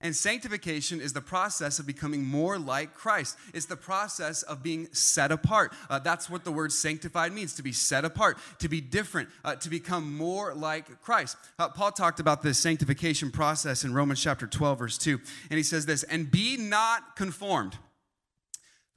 And 0.00 0.14
sanctification 0.14 1.00
is 1.00 1.14
the 1.14 1.22
process 1.22 1.78
of 1.78 1.86
becoming 1.86 2.22
more 2.22 2.58
like 2.58 2.92
Christ. 2.92 3.38
It's 3.54 3.64
the 3.64 3.76
process 3.76 4.42
of 4.42 4.62
being 4.62 4.88
set 4.92 5.32
apart. 5.32 5.72
Uh, 5.88 6.00
that's 6.00 6.28
what 6.28 6.44
the 6.44 6.52
word 6.52 6.70
sanctified 6.70 7.32
means 7.32 7.54
to 7.54 7.62
be 7.62 7.72
set 7.72 8.04
apart, 8.04 8.36
to 8.58 8.68
be 8.68 8.80
different, 8.82 9.30
uh, 9.42 9.54
to 9.54 9.70
become 9.70 10.14
more 10.14 10.54
like 10.54 11.00
Christ. 11.00 11.36
Uh, 11.58 11.70
Paul 11.70 11.92
talked 11.92 12.20
about 12.20 12.42
this 12.42 12.58
sanctification 12.58 13.30
process 13.30 13.84
in 13.84 13.94
Romans 13.94 14.22
chapter 14.22 14.46
12, 14.46 14.78
verse 14.78 14.98
2. 14.98 15.18
And 15.50 15.56
he 15.56 15.62
says 15.62 15.86
this, 15.86 16.02
and 16.02 16.30
be 16.30 16.58
not 16.58 17.16
conformed 17.16 17.78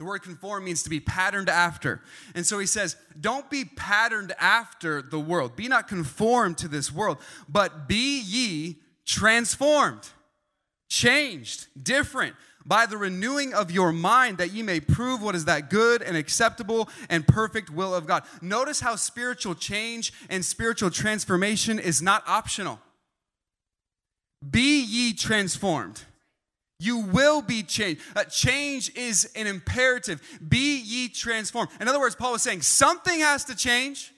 the 0.00 0.06
word 0.06 0.22
conform 0.22 0.64
means 0.64 0.82
to 0.84 0.88
be 0.88 0.98
patterned 0.98 1.50
after. 1.50 2.00
And 2.34 2.46
so 2.46 2.58
he 2.58 2.64
says, 2.64 2.96
Don't 3.20 3.50
be 3.50 3.66
patterned 3.66 4.32
after 4.40 5.02
the 5.02 5.20
world. 5.20 5.56
Be 5.56 5.68
not 5.68 5.88
conformed 5.88 6.56
to 6.58 6.68
this 6.68 6.90
world, 6.90 7.18
but 7.50 7.86
be 7.86 8.18
ye 8.18 8.78
transformed, 9.04 10.08
changed, 10.88 11.66
different 11.80 12.34
by 12.64 12.86
the 12.86 12.96
renewing 12.96 13.52
of 13.52 13.70
your 13.70 13.92
mind 13.92 14.38
that 14.38 14.52
ye 14.52 14.62
may 14.62 14.80
prove 14.80 15.20
what 15.20 15.34
is 15.34 15.44
that 15.44 15.68
good 15.68 16.00
and 16.00 16.16
acceptable 16.16 16.88
and 17.10 17.28
perfect 17.28 17.68
will 17.68 17.94
of 17.94 18.06
God. 18.06 18.22
Notice 18.40 18.80
how 18.80 18.96
spiritual 18.96 19.54
change 19.54 20.14
and 20.30 20.42
spiritual 20.42 20.90
transformation 20.90 21.78
is 21.78 22.00
not 22.00 22.26
optional. 22.26 22.80
Be 24.50 24.82
ye 24.82 25.12
transformed. 25.12 26.04
You 26.80 26.98
will 26.98 27.42
be 27.42 27.62
changed. 27.62 28.00
Uh, 28.16 28.24
change 28.24 28.90
is 28.96 29.30
an 29.36 29.46
imperative. 29.46 30.20
Be 30.48 30.80
ye 30.80 31.08
transformed. 31.10 31.70
In 31.78 31.88
other 31.88 32.00
words, 32.00 32.16
Paul 32.16 32.32
was 32.32 32.42
saying 32.42 32.62
something 32.62 33.20
has 33.20 33.44
to 33.44 33.54
change. 33.54 34.12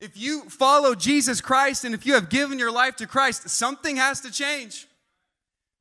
If 0.00 0.16
you 0.16 0.50
follow 0.50 0.96
Jesus 0.96 1.40
Christ 1.40 1.84
and 1.84 1.94
if 1.94 2.04
you 2.04 2.14
have 2.14 2.28
given 2.28 2.58
your 2.58 2.72
life 2.72 2.96
to 2.96 3.06
Christ, 3.06 3.48
something 3.48 3.94
has 3.96 4.20
to 4.22 4.32
change. 4.32 4.88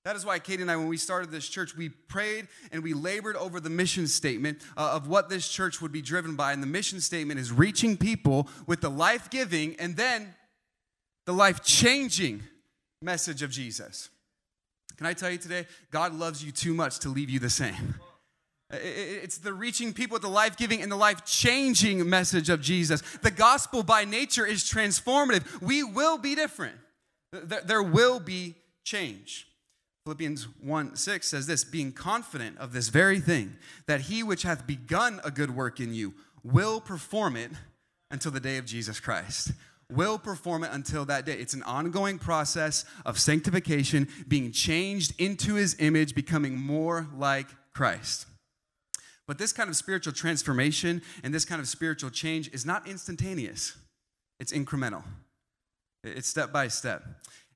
That 0.06 0.16
is 0.16 0.24
why 0.24 0.38
Katie 0.38 0.62
and 0.62 0.70
I, 0.70 0.76
when 0.76 0.88
we 0.88 0.98
started 0.98 1.32
this 1.32 1.50
church, 1.50 1.76
we 1.76 1.90
prayed 1.90 2.48
and 2.72 2.84
we 2.84 2.94
labored 2.94 3.36
over 3.36 3.60
the 3.60 3.72
mission 3.72 4.06
statement 4.06 4.60
uh, 4.78 4.92
of 4.94 5.08
what 5.08 5.30
this 5.30 5.50
church 5.50 5.82
would 5.82 5.92
be 5.92 6.04
driven 6.04 6.36
by. 6.36 6.54
And 6.54 6.62
the 6.62 6.68
mission 6.68 7.02
statement 7.02 7.40
is 7.40 7.52
reaching 7.52 7.98
people 7.98 8.48
with 8.68 8.82
the 8.82 8.90
life 8.90 9.32
giving 9.32 9.76
and 9.78 9.98
then 9.98 10.36
the 11.26 11.34
life 11.34 11.64
changing 11.64 12.44
message 13.02 13.42
of 13.42 13.50
Jesus. 13.50 14.10
Can 15.02 15.08
I 15.08 15.14
tell 15.14 15.32
you 15.32 15.40
today? 15.40 15.66
God 15.90 16.14
loves 16.14 16.46
you 16.46 16.52
too 16.52 16.76
much 16.76 17.00
to 17.00 17.10
leave 17.10 17.28
you 17.28 17.40
the 17.40 17.50
same. 17.50 17.96
It's 18.70 19.40
the 19.40 19.52
reaching 19.52 19.94
people 19.94 20.14
with 20.14 20.22
the 20.22 20.30
life 20.30 20.58
giving 20.58 20.84
and 20.84 20.92
the 20.92 20.96
life 20.96 21.26
changing 21.26 22.08
message 22.08 22.50
of 22.50 22.62
Jesus. 22.62 23.02
The 23.24 23.32
gospel 23.32 23.82
by 23.82 24.06
nature 24.06 24.46
is 24.46 24.64
transformative. 24.64 25.60
We 25.60 25.82
will 25.82 26.20
be 26.20 26.36
different, 26.36 26.76
there 27.32 27.82
will 27.82 28.20
be 28.20 28.54
change. 28.84 29.48
Philippians 30.06 30.48
1 30.62 30.96
6 30.96 31.28
says 31.28 31.48
this 31.48 31.64
being 31.64 31.94
confident 31.94 32.60
of 32.60 32.72
this 32.72 32.90
very 32.90 33.20
thing, 33.20 33.56
that 33.88 34.02
he 34.02 34.22
which 34.22 34.44
hath 34.44 34.68
begun 34.68 35.20
a 35.24 35.32
good 35.32 35.56
work 35.56 35.80
in 35.80 35.96
you 35.96 36.14
will 36.44 36.80
perform 36.80 37.36
it 37.36 37.50
until 38.12 38.32
the 38.32 38.40
day 38.40 38.58
of 38.58 38.68
Jesus 38.68 39.00
Christ. 39.00 39.54
Will 39.92 40.18
perform 40.18 40.64
it 40.64 40.72
until 40.72 41.06
that 41.06 41.26
day. 41.26 41.34
It's 41.34 41.54
an 41.54 41.64
ongoing 41.64 42.20
process 42.20 42.86
of 43.06 43.20
sanctification, 43.20 44.08
being 44.28 44.52
changed 44.52 45.14
into 45.20 45.56
his 45.56 45.76
image, 45.80 46.16
becoming 46.16 46.58
more 46.58 47.08
like 47.16 47.48
Christ. 47.74 48.28
But 49.28 49.38
this 49.38 49.54
kind 49.54 49.70
of 49.70 49.76
spiritual 49.76 50.14
transformation 50.14 51.02
and 51.24 51.34
this 51.34 51.46
kind 51.46 51.62
of 51.62 51.68
spiritual 51.68 52.10
change 52.10 52.50
is 52.54 52.66
not 52.66 52.88
instantaneous, 52.88 53.78
it's 54.40 54.52
incremental, 54.52 55.04
it's 56.04 56.28
step 56.28 56.52
by 56.52 56.68
step. 56.68 57.04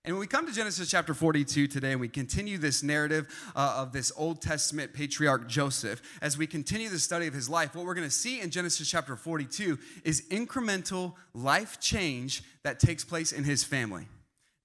And 0.05 0.13
when 0.13 0.19
we 0.19 0.27
come 0.27 0.45
to 0.45 0.53
Genesis 0.53 0.87
chapter 0.91 1.15
42 1.15 1.65
today 1.65 1.91
and 1.91 1.99
we 1.99 2.07
continue 2.07 2.59
this 2.59 2.83
narrative 2.83 3.27
uh, 3.55 3.77
of 3.79 3.91
this 3.91 4.11
Old 4.15 4.39
Testament 4.39 4.93
patriarch 4.93 5.47
Joseph, 5.47 5.99
as 6.21 6.37
we 6.37 6.45
continue 6.45 6.89
the 6.89 6.99
study 6.99 7.25
of 7.25 7.33
his 7.33 7.49
life, 7.49 7.73
what 7.73 7.85
we're 7.85 7.95
going 7.95 8.07
to 8.07 8.13
see 8.13 8.39
in 8.39 8.51
Genesis 8.51 8.87
chapter 8.87 9.15
42 9.15 9.79
is 10.03 10.21
incremental 10.29 11.15
life 11.33 11.79
change 11.79 12.43
that 12.61 12.79
takes 12.79 13.03
place 13.03 13.31
in 13.31 13.43
his 13.43 13.63
family. 13.63 14.07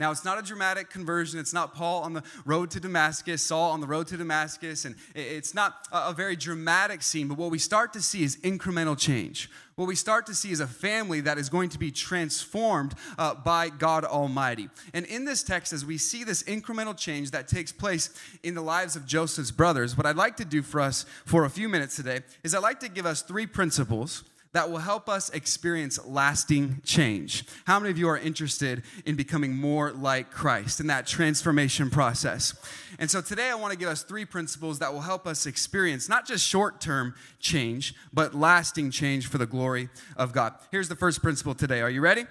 Now, 0.01 0.11
it's 0.11 0.25
not 0.25 0.39
a 0.39 0.43
dramatic 0.43 0.89
conversion. 0.89 1.39
It's 1.39 1.53
not 1.53 1.75
Paul 1.75 2.03
on 2.03 2.15
the 2.15 2.23
road 2.47 2.71
to 2.71 2.81
Damascus, 2.81 3.43
Saul 3.43 3.73
on 3.73 3.83
the 3.83 3.87
road 3.87 4.07
to 4.07 4.17
Damascus, 4.17 4.87
and 4.87 4.97
it's 5.15 5.55
not 5.55 5.87
a 5.93 6.15
very 6.15 6.37
dramatic 6.37 7.03
scene. 7.03 7.29
But 7.29 7.37
what 7.37 7.51
we 7.51 7.59
start 7.59 7.93
to 7.93 8.01
see 8.01 8.23
is 8.23 8.39
incremental 8.39 8.99
change. 8.99 9.51
What 9.77 9.87
we 9.89 9.95
start 9.95 10.25
to 10.27 10.35
see 10.35 10.53
is 10.53 10.61
a 10.61 10.67
family 10.67 11.21
that 11.21 11.37
is 11.37 11.51
going 11.51 11.69
to 11.71 11.79
be 11.79 11.91
transformed 11.91 12.95
uh, 13.19 13.35
by 13.35 13.69
God 13.69 14.07
Almighty. 14.07 14.71
And 14.95 15.05
in 15.05 15.27
this 15.27 15.43
text, 15.43 15.73
as 15.75 15.85
we 15.85 15.99
see 15.99 16.25
this 16.25 16.43
incremental 16.45 16.97
change 16.97 17.31
that 17.33 17.47
takes 17.47 17.71
place 17.71 18.09
in 18.43 18.55
the 18.55 18.63
lives 18.63 18.97
of 18.97 19.05
Joseph's 19.05 19.51
brothers, 19.51 19.99
what 19.99 20.07
I'd 20.07 20.17
like 20.17 20.39
to 20.39 20.45
do 20.47 20.63
for 20.63 20.81
us 20.81 21.05
for 21.27 21.45
a 21.45 21.51
few 21.51 21.69
minutes 21.69 21.97
today 21.97 22.21
is 22.43 22.55
I'd 22.55 22.63
like 22.63 22.81
to 22.81 22.89
give 22.89 23.05
us 23.05 23.21
three 23.21 23.47
principles 23.47 24.25
that 24.53 24.71
will 24.71 24.79
help 24.79 25.09
us 25.09 25.31
experience 25.31 25.99
lasting 26.05 26.81
change. 26.85 27.45
How 27.67 27.79
many 27.79 27.91
of 27.91 27.99
you 27.99 28.09
are 28.09 28.19
interested 28.19 28.83
in 29.05 29.15
becoming 29.15 29.55
more 29.55 29.93
like 29.93 30.31
Christ 30.31 30.81
in 30.81 30.89
that 30.89 31.07
transformation 31.07 31.89
process? 31.89 32.55
And 32.99 33.09
so 33.11 33.21
today 33.21 33.49
I 33.49 33.55
want 33.55 33.73
to 33.73 33.79
give 33.79 33.89
us 33.89 34.03
three 34.03 34.25
principles 34.25 34.81
that 34.81 34.93
will 34.93 35.03
help 35.03 35.27
us 35.27 35.47
experience 35.47 36.09
not 36.09 36.27
just 36.27 36.45
short 36.47 36.81
term 36.81 37.15
change, 37.39 37.95
but 38.13 38.35
lasting 38.35 38.91
change 38.91 39.29
for 39.29 39.39
the 39.39 39.47
glory 39.47 39.89
of 40.17 40.33
God. 40.33 40.55
Here's 40.73 40.89
the 40.89 40.97
first 40.97 41.23
principle 41.23 41.55
today. 41.55 41.81
Are 41.81 41.91
you 41.91 42.01
ready? 42.01 42.25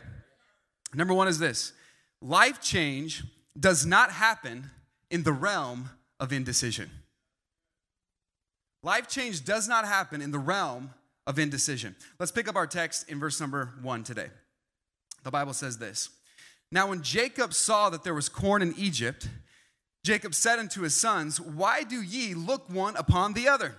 Number 0.94 1.14
one 1.14 1.28
is 1.28 1.40
this 1.40 1.74
life 2.22 2.62
change 2.62 3.24
does 3.58 3.86
not 3.86 4.12
happen 4.12 4.72
in 5.10 5.24
the 5.24 5.34
realm 5.34 5.90
of 6.20 6.34
indecision. 6.34 6.90
Life 8.84 9.08
change 9.08 9.44
does 9.44 9.68
not 9.68 9.86
happen 9.86 10.22
in 10.22 10.32
the 10.32 10.40
realm 10.40 10.94
of 11.28 11.40
indecision. 11.40 11.96
Let's 12.20 12.32
pick 12.32 12.48
up 12.48 12.56
our 12.56 12.68
text 12.68 13.10
in 13.10 13.20
verse 13.20 13.40
number 13.40 13.74
one 13.82 14.04
today. 14.04 14.28
The 15.24 15.32
Bible 15.32 15.54
says 15.54 15.78
this 15.78 16.10
Now, 16.72 16.90
when 16.90 17.02
Jacob 17.02 17.54
saw 17.54 17.90
that 17.90 18.04
there 18.04 18.14
was 18.14 18.30
corn 18.30 18.62
in 18.62 18.74
Egypt, 18.78 19.30
Jacob 20.04 20.34
said 20.34 20.60
unto 20.60 20.82
his 20.82 20.96
sons, 20.96 21.40
Why 21.40 21.84
do 21.84 22.02
ye 22.02 22.34
look 22.34 22.70
one 22.70 22.96
upon 22.96 23.34
the 23.34 23.48
other? 23.48 23.76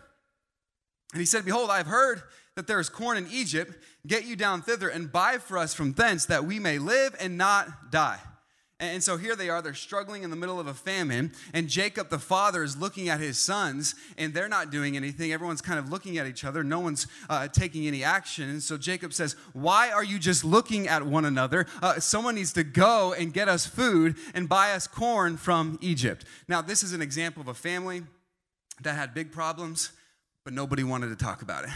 And 1.13 1.21
he 1.21 1.27
said, 1.27 1.45
Behold, 1.45 1.71
I 1.71 1.79
have 1.79 1.87
heard 1.87 2.23
that 2.57 2.67
there 2.67 2.81
is 2.81 2.89
corn 2.89 3.17
in 3.17 3.27
Egypt. 3.31 3.73
Get 4.07 4.27
you 4.27 4.37
down 4.37 4.63
thither 4.63 4.89
and 4.89 5.11
buy 5.11 5.39
for 5.39 5.59
us 5.59 5.75
from 5.75 5.93
thence, 5.93 6.27
that 6.27 6.45
we 6.45 6.59
may 6.59 6.79
live 6.79 7.17
and 7.19 7.37
not 7.37 7.91
die. 7.91 8.21
And 8.81 9.05
so 9.05 9.19
here 9.19 9.37
they 9.37 9.51
are, 9.51 9.61
they're 9.61 9.75
struggling 9.75 10.23
in 10.23 10.31
the 10.31 10.37
middle 10.37 10.59
of 10.59 10.67
a 10.67 10.73
famine. 10.73 11.33
And 11.53 11.69
Jacob, 11.69 12.09
the 12.09 12.19
father, 12.19 12.63
is 12.63 12.79
looking 12.79 13.11
at 13.11 13.21
his 13.21 13.39
sons, 13.39 13.95
and 14.17 14.33
they're 14.33 14.49
not 14.49 14.71
doing 14.71 14.97
anything. 14.97 15.33
Everyone's 15.33 15.61
kind 15.61 15.79
of 15.79 15.91
looking 15.91 16.17
at 16.17 16.27
each 16.27 16.45
other. 16.45 16.65
No 16.65 16.81
one's 16.81 17.07
uh, 17.29 17.47
taking 17.49 17.87
any 17.87 18.03
action. 18.03 18.49
And 18.49 18.63
so 18.63 18.79
Jacob 18.79 19.13
says, 19.13 19.37
Why 19.53 19.91
are 19.91 20.03
you 20.03 20.19
just 20.19 20.47
looking 20.47 20.89
at 20.89 21.05
one 21.05 21.27
another? 21.27 21.67
Uh, 21.83 22.01
someone 22.01 22.37
needs 22.37 22.55
to 22.55 22.65
go 22.65 23.13
and 23.13 23.35
get 23.35 23.49
us 23.49 23.67
food 23.67 24.17
and 24.33 24.49
buy 24.49 24.73
us 24.73 24.87
corn 24.87 25.37
from 25.37 25.79
Egypt. 25.83 26.25
Now, 26.49 26.63
this 26.63 26.83
is 26.83 26.95
an 26.95 27.03
example 27.03 27.43
of 27.43 27.49
a 27.49 27.55
family 27.55 28.03
that 28.83 28.95
had 28.95 29.13
big 29.13 29.31
problems, 29.31 29.93
but 30.43 30.55
nobody 30.55 30.85
wanted 30.85 31.09
to 31.09 31.17
talk 31.17 31.43
about 31.43 31.65
it. 31.65 31.71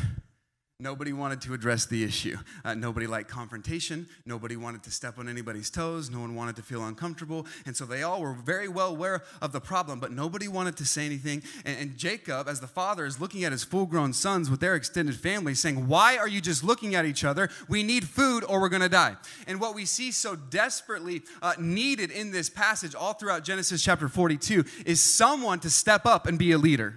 Nobody 0.80 1.12
wanted 1.12 1.40
to 1.42 1.54
address 1.54 1.86
the 1.86 2.02
issue. 2.02 2.36
Uh, 2.64 2.74
nobody 2.74 3.06
liked 3.06 3.30
confrontation. 3.30 4.08
Nobody 4.26 4.56
wanted 4.56 4.82
to 4.82 4.90
step 4.90 5.20
on 5.20 5.28
anybody's 5.28 5.70
toes. 5.70 6.10
No 6.10 6.18
one 6.18 6.34
wanted 6.34 6.56
to 6.56 6.62
feel 6.62 6.84
uncomfortable. 6.84 7.46
And 7.64 7.76
so 7.76 7.84
they 7.84 8.02
all 8.02 8.20
were 8.20 8.32
very 8.32 8.66
well 8.66 8.88
aware 8.88 9.22
of 9.40 9.52
the 9.52 9.60
problem, 9.60 10.00
but 10.00 10.10
nobody 10.10 10.48
wanted 10.48 10.76
to 10.78 10.84
say 10.84 11.06
anything. 11.06 11.44
And, 11.64 11.78
and 11.78 11.96
Jacob, 11.96 12.48
as 12.48 12.58
the 12.58 12.66
father, 12.66 13.06
is 13.06 13.20
looking 13.20 13.44
at 13.44 13.52
his 13.52 13.62
full 13.62 13.86
grown 13.86 14.12
sons 14.12 14.50
with 14.50 14.58
their 14.58 14.74
extended 14.74 15.14
family, 15.14 15.54
saying, 15.54 15.86
Why 15.86 16.16
are 16.16 16.26
you 16.26 16.40
just 16.40 16.64
looking 16.64 16.96
at 16.96 17.04
each 17.04 17.22
other? 17.22 17.50
We 17.68 17.84
need 17.84 18.08
food 18.08 18.42
or 18.42 18.60
we're 18.60 18.68
going 18.68 18.82
to 18.82 18.88
die. 18.88 19.16
And 19.46 19.60
what 19.60 19.76
we 19.76 19.84
see 19.84 20.10
so 20.10 20.34
desperately 20.34 21.22
uh, 21.40 21.52
needed 21.56 22.10
in 22.10 22.32
this 22.32 22.50
passage, 22.50 22.96
all 22.96 23.12
throughout 23.12 23.44
Genesis 23.44 23.80
chapter 23.80 24.08
42, 24.08 24.64
is 24.86 25.00
someone 25.00 25.60
to 25.60 25.70
step 25.70 26.04
up 26.04 26.26
and 26.26 26.36
be 26.36 26.50
a 26.50 26.58
leader 26.58 26.96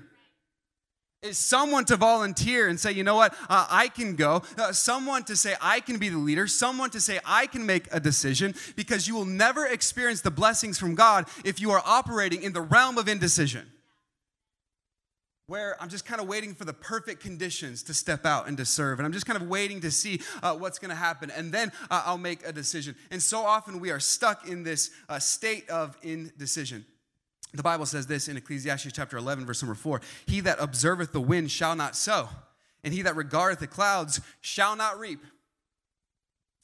is 1.27 1.37
someone 1.37 1.85
to 1.85 1.97
volunteer 1.97 2.67
and 2.67 2.79
say, 2.79 2.91
you 2.91 3.03
know 3.03 3.15
what, 3.15 3.33
uh, 3.49 3.67
I 3.69 3.89
can 3.89 4.15
go. 4.15 4.41
Uh, 4.57 4.71
someone 4.71 5.23
to 5.25 5.35
say, 5.35 5.55
I 5.61 5.79
can 5.79 5.99
be 5.99 6.09
the 6.09 6.17
leader. 6.17 6.47
Someone 6.47 6.89
to 6.91 7.01
say, 7.01 7.19
I 7.25 7.45
can 7.45 7.65
make 7.65 7.87
a 7.91 7.99
decision 7.99 8.55
because 8.75 9.07
you 9.07 9.15
will 9.15 9.25
never 9.25 9.65
experience 9.65 10.21
the 10.21 10.31
blessings 10.31 10.79
from 10.79 10.95
God 10.95 11.27
if 11.45 11.61
you 11.61 11.71
are 11.71 11.83
operating 11.85 12.41
in 12.41 12.53
the 12.53 12.61
realm 12.61 12.97
of 12.97 13.07
indecision. 13.07 13.71
Where 15.47 15.81
I'm 15.81 15.87
just 15.87 16.05
kind 16.05 16.19
of 16.19 16.27
waiting 16.27 16.53
for 16.53 16.65
the 16.65 16.73
perfect 16.73 17.21
conditions 17.21 17.83
to 17.83 17.93
step 17.93 18.25
out 18.25 18.47
and 18.47 18.57
to 18.57 18.65
serve. 18.65 18.99
And 18.99 19.05
I'm 19.05 19.13
just 19.13 19.25
kind 19.25 19.41
of 19.41 19.47
waiting 19.47 19.79
to 19.81 19.91
see 19.91 20.21
uh, 20.43 20.55
what's 20.55 20.77
going 20.77 20.89
to 20.89 20.95
happen. 20.95 21.31
And 21.31 21.53
then 21.53 21.71
uh, 21.89 22.03
I'll 22.05 22.17
make 22.17 22.45
a 22.45 22.51
decision. 22.51 22.95
And 23.11 23.23
so 23.23 23.45
often 23.45 23.79
we 23.79 23.91
are 23.91 23.99
stuck 23.99 24.47
in 24.47 24.63
this 24.63 24.91
uh, 25.07 25.19
state 25.19 25.69
of 25.69 25.95
indecision. 26.01 26.85
The 27.53 27.63
Bible 27.63 27.85
says 27.85 28.07
this 28.07 28.27
in 28.27 28.37
Ecclesiastes 28.37 28.91
chapter 28.91 29.17
11, 29.17 29.45
verse 29.45 29.61
number 29.61 29.75
4 29.75 30.01
He 30.25 30.41
that 30.41 30.59
observeth 30.59 31.11
the 31.11 31.21
wind 31.21 31.51
shall 31.51 31.75
not 31.75 31.95
sow, 31.95 32.29
and 32.83 32.93
he 32.93 33.01
that 33.03 33.15
regardeth 33.15 33.59
the 33.59 33.67
clouds 33.67 34.21
shall 34.41 34.75
not 34.75 34.99
reap. 34.99 35.19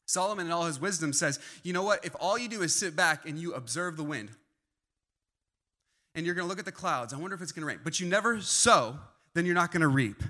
Solomon, 0.06 0.48
in 0.48 0.52
all 0.52 0.66
his 0.66 0.80
wisdom, 0.80 1.14
says, 1.14 1.40
You 1.64 1.74
know 1.74 1.84
what? 1.84 2.06
If 2.06 2.16
all 2.20 2.38
you 2.38 2.50
do 2.50 2.62
is 2.62 2.76
sit 2.76 2.96
back 2.96 3.26
and 3.26 3.40
you 3.40 3.54
observe 3.54 3.98
the 3.98 4.04
wind, 4.04 4.30
and 6.16 6.26
you're 6.26 6.36
going 6.36 6.46
to 6.46 6.50
look 6.50 6.60
at 6.60 6.66
the 6.66 6.72
clouds, 6.72 7.14
I 7.14 7.18
wonder 7.18 7.36
if 7.36 7.42
it's 7.42 7.52
going 7.52 7.62
to 7.62 7.68
rain, 7.68 7.80
but 7.84 8.00
you 8.00 8.08
never 8.08 8.42
sow, 8.42 8.98
then 9.34 9.46
you're 9.46 9.56
not 9.56 9.72
going 9.72 9.82
to 9.82 9.88
reap. 9.88 10.22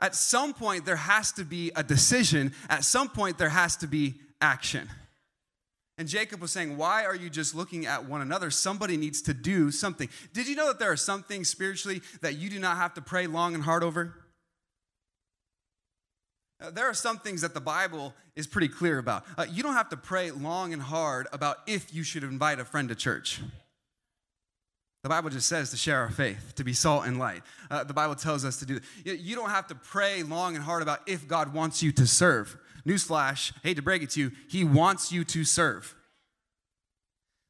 At 0.00 0.14
some 0.14 0.54
point, 0.54 0.84
there 0.84 0.96
has 0.96 1.32
to 1.32 1.44
be 1.44 1.70
a 1.76 1.82
decision. 1.82 2.52
At 2.68 2.84
some 2.84 3.08
point, 3.08 3.38
there 3.38 3.48
has 3.48 3.76
to 3.76 3.86
be 3.86 4.14
action. 4.40 4.88
And 5.96 6.08
Jacob 6.08 6.40
was 6.40 6.50
saying, 6.50 6.76
Why 6.76 7.04
are 7.04 7.14
you 7.14 7.30
just 7.30 7.54
looking 7.54 7.86
at 7.86 8.06
one 8.06 8.20
another? 8.20 8.50
Somebody 8.50 8.96
needs 8.96 9.22
to 9.22 9.34
do 9.34 9.70
something. 9.70 10.08
Did 10.32 10.48
you 10.48 10.56
know 10.56 10.68
that 10.68 10.78
there 10.78 10.90
are 10.90 10.96
some 10.96 11.22
things 11.22 11.48
spiritually 11.48 12.02
that 12.20 12.36
you 12.36 12.50
do 12.50 12.58
not 12.58 12.76
have 12.78 12.94
to 12.94 13.00
pray 13.00 13.26
long 13.26 13.54
and 13.54 13.62
hard 13.62 13.84
over? 13.84 14.14
Uh, 16.60 16.70
there 16.70 16.86
are 16.86 16.94
some 16.94 17.18
things 17.18 17.42
that 17.42 17.54
the 17.54 17.60
Bible 17.60 18.14
is 18.36 18.46
pretty 18.46 18.68
clear 18.68 18.98
about. 18.98 19.24
Uh, 19.36 19.46
you 19.48 19.62
don't 19.62 19.74
have 19.74 19.88
to 19.90 19.96
pray 19.96 20.30
long 20.30 20.72
and 20.72 20.82
hard 20.82 21.26
about 21.32 21.58
if 21.66 21.94
you 21.94 22.02
should 22.02 22.24
invite 22.24 22.58
a 22.58 22.64
friend 22.64 22.88
to 22.88 22.94
church. 22.94 23.40
The 25.02 25.10
Bible 25.10 25.28
just 25.28 25.48
says 25.48 25.70
to 25.70 25.76
share 25.76 25.98
our 25.98 26.10
faith, 26.10 26.54
to 26.56 26.64
be 26.64 26.72
salt 26.72 27.06
and 27.06 27.18
light. 27.18 27.42
Uh, 27.70 27.84
the 27.84 27.92
Bible 27.92 28.14
tells 28.14 28.44
us 28.44 28.56
to 28.60 28.66
do 28.66 28.80
that. 29.04 29.18
You 29.18 29.36
don't 29.36 29.50
have 29.50 29.66
to 29.66 29.74
pray 29.74 30.22
long 30.22 30.54
and 30.56 30.64
hard 30.64 30.82
about 30.82 31.00
if 31.06 31.28
God 31.28 31.52
wants 31.52 31.82
you 31.82 31.92
to 31.92 32.06
serve. 32.06 32.56
Newsflash, 32.86 33.52
hate 33.62 33.76
to 33.76 33.82
break 33.82 34.02
it 34.02 34.10
to 34.10 34.20
you, 34.20 34.32
he 34.48 34.64
wants 34.64 35.10
you 35.10 35.24
to 35.24 35.44
serve. 35.44 35.94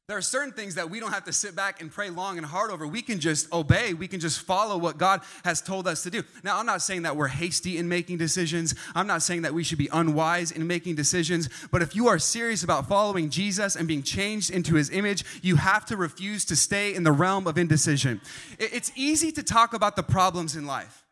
There 0.07 0.17
are 0.17 0.21
certain 0.21 0.53
things 0.53 0.75
that 0.75 0.91
we 0.91 0.99
don't 0.99 1.13
have 1.13 1.23
to 1.23 1.33
sit 1.33 1.55
back 1.55 1.81
and 1.81 1.91
pray 1.91 2.11
long 2.11 2.37
and 2.37 2.45
hard 2.45 2.69
over. 2.69 2.85
We 2.85 3.01
can 3.01 3.19
just 3.19 3.51
obey. 3.51 3.95
We 3.95 4.07
can 4.07 4.19
just 4.19 4.41
follow 4.41 4.77
what 4.77 4.99
God 4.99 5.21
has 5.43 5.63
told 5.63 5.87
us 5.87 6.03
to 6.03 6.11
do. 6.11 6.21
Now, 6.43 6.59
I'm 6.59 6.67
not 6.67 6.83
saying 6.83 7.01
that 7.03 7.15
we're 7.15 7.27
hasty 7.27 7.79
in 7.79 7.89
making 7.89 8.19
decisions. 8.19 8.75
I'm 8.93 9.07
not 9.07 9.23
saying 9.23 9.41
that 9.41 9.53
we 9.55 9.63
should 9.63 9.79
be 9.79 9.89
unwise 9.91 10.51
in 10.51 10.67
making 10.67 10.93
decisions. 10.93 11.49
But 11.71 11.81
if 11.81 11.95
you 11.95 12.07
are 12.07 12.19
serious 12.19 12.61
about 12.61 12.87
following 12.87 13.31
Jesus 13.31 13.75
and 13.75 13.87
being 13.87 14.03
changed 14.03 14.51
into 14.51 14.75
his 14.75 14.91
image, 14.91 15.23
you 15.41 15.55
have 15.55 15.87
to 15.87 15.97
refuse 15.97 16.45
to 16.45 16.55
stay 16.55 16.93
in 16.93 17.01
the 17.01 17.11
realm 17.11 17.47
of 17.47 17.57
indecision. 17.57 18.21
It's 18.59 18.91
easy 18.95 19.31
to 19.31 19.41
talk 19.41 19.73
about 19.73 19.95
the 19.95 20.03
problems 20.03 20.55
in 20.55 20.67
life, 20.67 21.03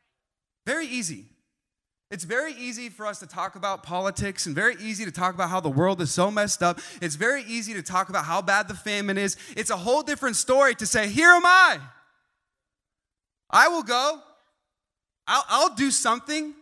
very 0.67 0.85
easy. 0.85 1.25
It's 2.13 2.25
very 2.25 2.53
easy 2.53 2.89
for 2.89 3.07
us 3.07 3.17
to 3.21 3.25
talk 3.25 3.55
about 3.55 3.81
politics 3.81 4.45
and 4.45 4.53
very 4.53 4.75
easy 4.79 5.03
to 5.03 5.11
talk 5.11 5.33
about 5.33 5.49
how 5.49 5.59
the 5.59 5.67
world 5.67 5.99
is 5.99 6.11
so 6.11 6.29
messed 6.29 6.61
up. 6.61 6.79
It's 7.01 7.15
very 7.15 7.41
easy 7.45 7.73
to 7.73 7.81
talk 7.81 8.09
about 8.09 8.25
how 8.25 8.39
bad 8.39 8.67
the 8.67 8.75
famine 8.75 9.17
is. 9.17 9.35
It's 9.57 9.71
a 9.71 9.77
whole 9.77 10.03
different 10.03 10.35
story 10.35 10.75
to 10.75 10.85
say, 10.85 11.07
Here 11.07 11.31
am 11.31 11.43
I. 11.43 11.79
I 13.49 13.67
will 13.69 13.81
go. 13.81 14.19
I'll, 15.25 15.43
I'll 15.49 15.73
do 15.73 15.89
something. 15.89 16.53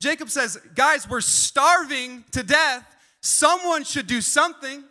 Jacob 0.00 0.30
says, 0.30 0.56
Guys, 0.76 1.10
we're 1.10 1.22
starving 1.22 2.22
to 2.30 2.44
death. 2.44 2.86
Someone 3.20 3.82
should 3.82 4.06
do 4.06 4.20
something. 4.20 4.84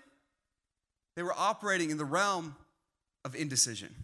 They 1.15 1.23
were 1.23 1.33
operating 1.33 1.91
in 1.91 1.97
the 1.97 2.03
realm 2.03 2.57
of 3.23 3.35
indecision. 3.35 3.95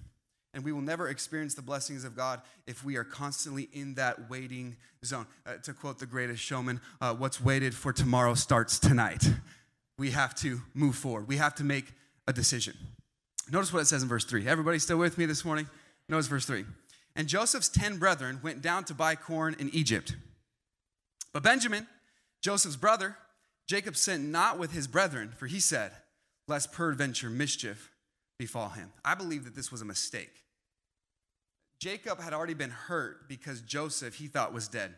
And 0.54 0.64
we 0.64 0.72
will 0.72 0.82
never 0.82 1.10
experience 1.10 1.56
the 1.56 1.62
blessings 1.62 2.06
of 2.06 2.16
God 2.16 2.42
if 2.68 2.86
we 2.86 2.96
are 2.96 3.04
constantly 3.04 3.68
in 3.74 3.96
that 3.96 4.30
waiting 4.30 4.78
zone. 5.06 5.26
Uh, 5.46 5.56
to 5.64 5.74
quote 5.74 6.00
the 6.00 6.06
greatest 6.06 6.42
showman, 6.42 6.80
uh, 7.02 7.14
what's 7.14 7.42
waited 7.42 7.74
for 7.74 7.94
tomorrow 7.94 8.34
starts 8.34 8.80
tonight. 8.80 9.24
we 9.98 10.12
have 10.12 10.34
to 10.36 10.62
move 10.74 10.96
forward. 10.96 11.28
We 11.28 11.38
have 11.38 11.56
to 11.56 11.64
make 11.64 11.94
a 12.28 12.34
decision. 12.34 12.76
Notice 13.52 13.74
what 13.74 13.82
it 13.82 13.86
says 13.86 14.04
in 14.04 14.10
verse 14.10 14.26
3. 14.26 14.48
Everybody 14.48 14.80
still 14.80 14.98
with 14.98 15.18
me 15.18 15.26
this 15.26 15.44
morning? 15.44 15.68
Notice 16.10 16.28
verse 16.28 16.46
3. 16.46 16.66
And 17.16 17.28
Joseph's 17.28 17.70
ten 17.70 17.98
brethren 17.98 18.40
went 18.42 18.62
down 18.62 18.86
to 18.86 18.94
buy 18.94 19.16
corn 19.16 19.56
in 19.60 19.70
Egypt. 19.70 20.16
But 21.32 21.44
Benjamin, 21.44 21.88
Joseph's 22.42 22.76
brother, 22.76 23.18
Jacob 23.68 23.96
sent 23.96 24.24
not 24.24 24.58
with 24.58 24.72
his 24.72 24.88
brethren, 24.88 25.32
for 25.38 25.48
he 25.48 25.60
said, 25.60 25.92
Lest 26.48 26.74
peradventure 26.74 27.30
mischief 27.30 27.92
befall 28.38 28.70
him. 28.70 28.92
I 29.06 29.16
believe 29.16 29.46
that 29.46 29.56
this 29.56 29.72
was 29.72 29.82
a 29.82 29.86
mistake. 29.86 30.43
Jacob 31.80 32.22
had 32.22 32.34
already 32.34 32.54
been 32.54 32.70
hurt 32.70 33.28
because 33.28 33.62
Joseph, 33.62 34.16
he 34.16 34.28
thought, 34.28 34.54
was 34.54 34.68
dead. 34.68 34.94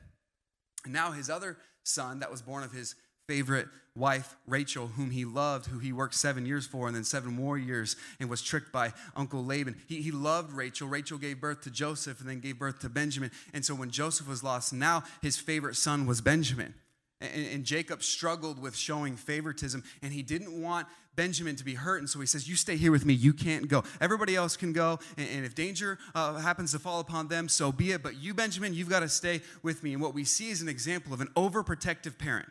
And 0.84 0.94
now 0.94 1.12
his 1.12 1.30
other 1.30 1.58
son, 1.84 2.20
that 2.20 2.32
was 2.32 2.42
born 2.42 2.64
of 2.64 2.72
his 2.72 2.96
favorite 3.28 3.68
wife, 3.96 4.36
Rachel, 4.46 4.88
whom 4.88 5.10
he 5.10 5.26
loved, 5.26 5.68
who 5.68 5.80
he 5.80 5.94
worked 5.94 6.14
seven 6.16 6.46
years 6.46 6.68
for, 6.68 6.88
and 6.88 6.96
then 6.96 7.04
seven 7.04 7.34
more 7.34 7.58
years 7.58 7.96
and 8.20 8.30
was 8.30 8.42
tricked 8.42 8.72
by 8.72 8.94
Uncle 9.16 9.44
Laban. 9.44 9.76
He, 9.88 10.02
he 10.02 10.12
loved 10.12 10.52
Rachel. 10.52 10.88
Rachel 10.88 11.18
gave 11.18 11.40
birth 11.40 11.62
to 11.62 11.72
Joseph 11.72 12.20
and 12.20 12.30
then 12.30 12.40
gave 12.40 12.60
birth 12.60 12.80
to 12.80 12.90
Benjamin. 12.90 13.32
And 13.54 13.66
so 13.66 13.74
when 13.74 13.90
Joseph 13.90 14.28
was 14.28 14.44
lost, 14.44 14.74
now 14.74 15.04
his 15.22 15.38
favorite 15.38 15.76
son 15.76 16.06
was 16.06 16.22
Benjamin. 16.22 16.74
And, 17.22 17.48
and 17.48 17.64
Jacob 17.64 18.04
struggled 18.04 18.62
with 18.62 18.76
showing 18.76 19.16
favoritism, 19.16 19.84
and 20.02 20.12
he 20.12 20.22
didn't 20.22 20.62
want 20.62 20.88
Benjamin 21.16 21.56
to 21.56 21.66
be 21.66 21.76
hurt. 21.76 22.00
And 22.00 22.10
so 22.10 22.20
he 22.20 22.26
says, 22.26 22.48
You 22.48 22.56
stay 22.56 22.78
here 22.78 22.92
with 22.92 23.06
me. 23.06 23.14
You 23.14 23.34
can't 23.34 23.68
go. 23.68 23.84
Everybody 24.02 24.36
else 24.36 24.58
can 24.58 24.74
go. 24.74 25.00
And, 25.18 25.30
and 25.30 25.46
if 25.46 25.56
danger 25.56 25.98
uh, 26.14 26.36
happens 26.36 26.72
to 26.72 26.80
fall 26.80 27.00
upon 27.00 27.28
them, 27.28 27.50
so 27.50 27.72
be 27.72 27.92
it. 27.92 28.04
But 28.04 28.16
you, 28.18 28.34
Benjamin, 28.34 28.74
you've 28.74 28.90
got 28.90 29.02
to 29.02 29.10
stay 29.10 29.42
with 29.64 29.84
me. 29.84 29.94
And 29.94 30.02
what 30.02 30.14
we 30.14 30.24
see 30.24 30.50
is 30.50 30.62
an 30.62 30.70
example 30.70 31.14
of 31.14 31.22
an 31.22 31.30
overprotective 31.36 32.18
parent. 32.18 32.50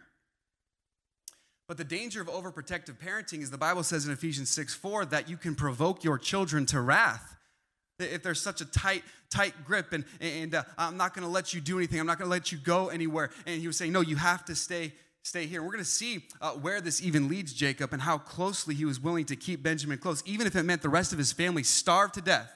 But 1.66 1.78
the 1.78 1.84
danger 1.84 2.20
of 2.20 2.28
overprotective 2.28 2.98
parenting 2.98 3.40
is 3.40 3.50
the 3.50 3.58
Bible 3.58 3.82
says 3.82 4.06
in 4.06 4.12
Ephesians 4.12 4.50
6 4.50 4.74
4 4.74 5.06
that 5.06 5.28
you 5.28 5.36
can 5.36 5.54
provoke 5.54 6.04
your 6.04 6.18
children 6.18 6.66
to 6.66 6.80
wrath. 6.80 7.36
If 7.98 8.24
there's 8.24 8.40
such 8.40 8.60
a 8.60 8.64
tight, 8.64 9.04
tight 9.30 9.54
grip, 9.64 9.92
and, 9.92 10.04
and 10.20 10.54
uh, 10.56 10.64
I'm 10.76 10.96
not 10.96 11.14
going 11.14 11.24
to 11.24 11.30
let 11.30 11.54
you 11.54 11.60
do 11.60 11.78
anything, 11.78 12.00
I'm 12.00 12.06
not 12.06 12.18
going 12.18 12.26
to 12.26 12.30
let 12.30 12.50
you 12.50 12.58
go 12.58 12.88
anywhere. 12.88 13.30
And 13.46 13.60
he 13.60 13.66
was 13.68 13.76
saying, 13.76 13.92
No, 13.92 14.00
you 14.00 14.16
have 14.16 14.44
to 14.46 14.56
stay, 14.56 14.92
stay 15.24 15.46
here. 15.46 15.62
We're 15.62 15.72
going 15.72 15.82
to 15.82 15.90
see 15.90 16.22
uh, 16.40 16.50
where 16.52 16.82
this 16.82 17.02
even 17.02 17.28
leads 17.28 17.54
Jacob 17.54 17.94
and 17.94 18.02
how 18.02 18.18
closely 18.18 18.74
he 18.74 18.84
was 18.84 19.00
willing 19.00 19.24
to 19.26 19.36
keep 19.36 19.62
Benjamin 19.62 19.98
close, 19.98 20.22
even 20.26 20.46
if 20.46 20.54
it 20.54 20.62
meant 20.64 20.82
the 20.82 20.90
rest 20.90 21.12
of 21.12 21.18
his 21.18 21.32
family 21.32 21.62
starved 21.62 22.14
to 22.14 22.20
death. 22.20 22.54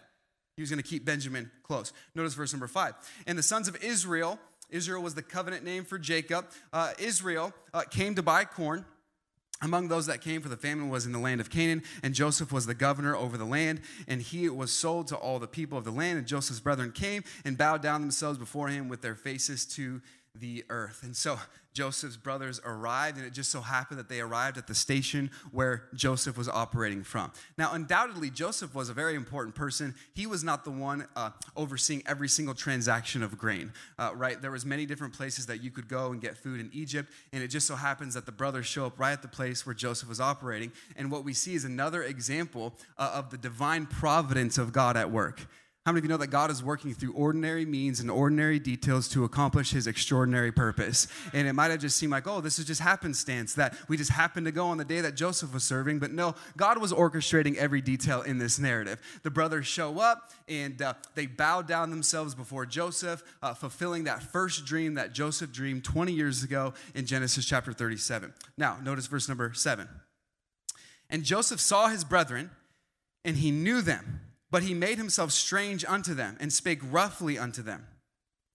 He 0.54 0.62
was 0.62 0.70
going 0.70 0.82
to 0.82 0.88
keep 0.88 1.04
Benjamin 1.04 1.50
close. 1.62 1.92
Notice 2.14 2.34
verse 2.34 2.52
number 2.52 2.68
five. 2.68 2.94
And 3.26 3.38
the 3.38 3.42
sons 3.42 3.68
of 3.68 3.82
Israel, 3.82 4.38
Israel 4.68 5.02
was 5.02 5.14
the 5.14 5.22
covenant 5.22 5.64
name 5.64 5.84
for 5.84 5.98
Jacob. 5.98 6.46
Uh, 6.72 6.92
Israel 6.98 7.54
uh, 7.72 7.82
came 7.82 8.14
to 8.16 8.22
buy 8.22 8.44
corn 8.44 8.84
among 9.62 9.88
those 9.88 10.06
that 10.06 10.20
came 10.20 10.40
for 10.40 10.48
the 10.48 10.56
famine 10.56 10.88
was 10.88 11.06
in 11.06 11.12
the 11.12 11.18
land 11.18 11.40
of 11.40 11.50
Canaan, 11.50 11.82
and 12.02 12.14
Joseph 12.14 12.52
was 12.52 12.66
the 12.66 12.74
governor 12.74 13.16
over 13.16 13.36
the 13.36 13.44
land, 13.44 13.80
and 14.06 14.22
he 14.22 14.48
was 14.48 14.70
sold 14.70 15.08
to 15.08 15.16
all 15.16 15.38
the 15.38 15.48
people 15.48 15.76
of 15.76 15.84
the 15.84 15.90
land. 15.90 16.18
And 16.18 16.26
Joseph's 16.26 16.60
brethren 16.60 16.92
came 16.92 17.24
and 17.44 17.58
bowed 17.58 17.82
down 17.82 18.00
themselves 18.00 18.38
before 18.38 18.68
him 18.68 18.88
with 18.88 19.00
their 19.00 19.16
faces 19.16 19.66
to 19.74 20.00
the 20.40 20.64
earth. 20.68 21.02
And 21.02 21.16
so 21.16 21.38
Joseph's 21.78 22.16
brothers 22.16 22.60
arrived, 22.64 23.18
and 23.18 23.26
it 23.26 23.32
just 23.32 23.52
so 23.52 23.60
happened 23.60 24.00
that 24.00 24.08
they 24.08 24.20
arrived 24.20 24.58
at 24.58 24.66
the 24.66 24.74
station 24.74 25.30
where 25.52 25.84
Joseph 25.94 26.36
was 26.36 26.48
operating 26.48 27.04
from. 27.04 27.30
Now, 27.56 27.72
undoubtedly, 27.72 28.30
Joseph 28.30 28.74
was 28.74 28.88
a 28.88 28.92
very 28.92 29.14
important 29.14 29.54
person. 29.54 29.94
He 30.12 30.26
was 30.26 30.42
not 30.42 30.64
the 30.64 30.72
one 30.72 31.06
uh, 31.14 31.30
overseeing 31.56 32.02
every 32.04 32.28
single 32.28 32.54
transaction 32.54 33.22
of 33.22 33.38
grain, 33.38 33.72
uh, 33.96 34.10
right? 34.16 34.42
There 34.42 34.50
was 34.50 34.66
many 34.66 34.86
different 34.86 35.14
places 35.14 35.46
that 35.46 35.62
you 35.62 35.70
could 35.70 35.86
go 35.86 36.10
and 36.10 36.20
get 36.20 36.36
food 36.36 36.58
in 36.58 36.68
Egypt, 36.72 37.12
and 37.32 37.44
it 37.44 37.48
just 37.48 37.68
so 37.68 37.76
happens 37.76 38.14
that 38.14 38.26
the 38.26 38.32
brothers 38.32 38.66
show 38.66 38.86
up 38.86 38.98
right 38.98 39.12
at 39.12 39.22
the 39.22 39.28
place 39.28 39.64
where 39.64 39.74
Joseph 39.74 40.08
was 40.08 40.20
operating. 40.20 40.72
And 40.96 41.12
what 41.12 41.24
we 41.24 41.32
see 41.32 41.54
is 41.54 41.64
another 41.64 42.02
example 42.02 42.74
uh, 42.96 43.12
of 43.14 43.30
the 43.30 43.38
divine 43.38 43.86
providence 43.86 44.58
of 44.58 44.72
God 44.72 44.96
at 44.96 45.12
work. 45.12 45.46
How 45.88 45.92
many 45.92 46.00
of 46.00 46.04
you 46.04 46.10
know 46.10 46.18
that 46.18 46.26
God 46.26 46.50
is 46.50 46.62
working 46.62 46.92
through 46.92 47.14
ordinary 47.14 47.64
means 47.64 47.98
and 47.98 48.10
ordinary 48.10 48.58
details 48.58 49.08
to 49.08 49.24
accomplish 49.24 49.70
his 49.70 49.86
extraordinary 49.86 50.52
purpose? 50.52 51.06
And 51.32 51.48
it 51.48 51.54
might 51.54 51.70
have 51.70 51.80
just 51.80 51.96
seemed 51.96 52.12
like, 52.12 52.26
oh, 52.26 52.42
this 52.42 52.58
is 52.58 52.66
just 52.66 52.82
happenstance 52.82 53.54
that 53.54 53.74
we 53.88 53.96
just 53.96 54.10
happened 54.10 54.44
to 54.44 54.52
go 54.52 54.66
on 54.66 54.76
the 54.76 54.84
day 54.84 55.00
that 55.00 55.14
Joseph 55.14 55.54
was 55.54 55.64
serving. 55.64 55.98
But 55.98 56.12
no, 56.12 56.34
God 56.58 56.76
was 56.76 56.92
orchestrating 56.92 57.56
every 57.56 57.80
detail 57.80 58.20
in 58.20 58.36
this 58.36 58.58
narrative. 58.58 59.00
The 59.22 59.30
brothers 59.30 59.66
show 59.66 59.98
up 59.98 60.30
and 60.46 60.82
uh, 60.82 60.92
they 61.14 61.24
bow 61.24 61.62
down 61.62 61.88
themselves 61.88 62.34
before 62.34 62.66
Joseph, 62.66 63.22
uh, 63.42 63.54
fulfilling 63.54 64.04
that 64.04 64.22
first 64.22 64.66
dream 64.66 64.92
that 64.96 65.14
Joseph 65.14 65.52
dreamed 65.52 65.84
20 65.84 66.12
years 66.12 66.42
ago 66.42 66.74
in 66.94 67.06
Genesis 67.06 67.46
chapter 67.46 67.72
37. 67.72 68.34
Now, 68.58 68.76
notice 68.84 69.06
verse 69.06 69.26
number 69.26 69.54
seven. 69.54 69.88
And 71.08 71.24
Joseph 71.24 71.60
saw 71.60 71.88
his 71.88 72.04
brethren 72.04 72.50
and 73.24 73.38
he 73.38 73.50
knew 73.50 73.80
them 73.80 74.20
but 74.50 74.62
he 74.62 74.74
made 74.74 74.98
himself 74.98 75.32
strange 75.32 75.84
unto 75.86 76.14
them 76.14 76.36
and 76.40 76.52
spake 76.52 76.80
roughly 76.90 77.38
unto 77.38 77.62
them. 77.62 77.86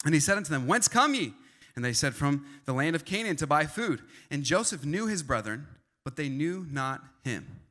And 0.06 0.14
he 0.14 0.20
said 0.20 0.38
unto 0.38 0.50
them, 0.50 0.68
Whence 0.68 0.88
come 0.88 1.16
ye? 1.16 1.34
And 1.76 1.84
they 1.84 1.94
said, 1.94 2.14
From 2.14 2.46
the 2.66 2.74
land 2.74 2.96
of 2.96 3.06
Canaan 3.06 3.36
to 3.38 3.48
buy 3.48 3.66
food. 3.66 4.02
And 4.30 4.44
Joseph 4.44 4.86
knew 4.86 5.08
his 5.08 5.24
brethren, 5.24 5.68
but 6.04 6.16
they 6.16 6.30
knew 6.30 6.68
not 6.70 7.04
him. 7.24 7.63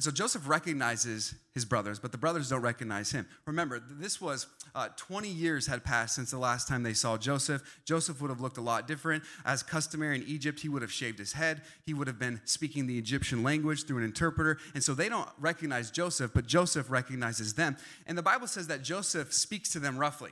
And 0.00 0.04
so 0.06 0.10
Joseph 0.10 0.48
recognizes 0.48 1.34
his 1.52 1.66
brothers, 1.66 1.98
but 1.98 2.10
the 2.10 2.16
brothers 2.16 2.48
don't 2.48 2.62
recognize 2.62 3.12
him. 3.12 3.26
Remember, 3.44 3.78
this 3.78 4.18
was 4.18 4.46
uh, 4.74 4.88
20 4.96 5.28
years 5.28 5.66
had 5.66 5.84
passed 5.84 6.14
since 6.14 6.30
the 6.30 6.38
last 6.38 6.66
time 6.66 6.82
they 6.82 6.94
saw 6.94 7.18
Joseph. 7.18 7.62
Joseph 7.84 8.18
would 8.22 8.30
have 8.30 8.40
looked 8.40 8.56
a 8.56 8.62
lot 8.62 8.88
different. 8.88 9.22
As 9.44 9.62
customary 9.62 10.16
in 10.16 10.22
Egypt, 10.22 10.60
he 10.60 10.70
would 10.70 10.80
have 10.80 10.90
shaved 10.90 11.18
his 11.18 11.34
head. 11.34 11.60
He 11.84 11.92
would 11.92 12.06
have 12.06 12.18
been 12.18 12.40
speaking 12.46 12.86
the 12.86 12.96
Egyptian 12.96 13.42
language 13.42 13.84
through 13.84 13.98
an 13.98 14.04
interpreter. 14.04 14.56
And 14.72 14.82
so 14.82 14.94
they 14.94 15.10
don't 15.10 15.28
recognize 15.38 15.90
Joseph, 15.90 16.30
but 16.32 16.46
Joseph 16.46 16.90
recognizes 16.90 17.52
them. 17.52 17.76
And 18.06 18.16
the 18.16 18.22
Bible 18.22 18.46
says 18.46 18.68
that 18.68 18.82
Joseph 18.82 19.34
speaks 19.34 19.68
to 19.72 19.80
them 19.80 19.98
roughly. 19.98 20.30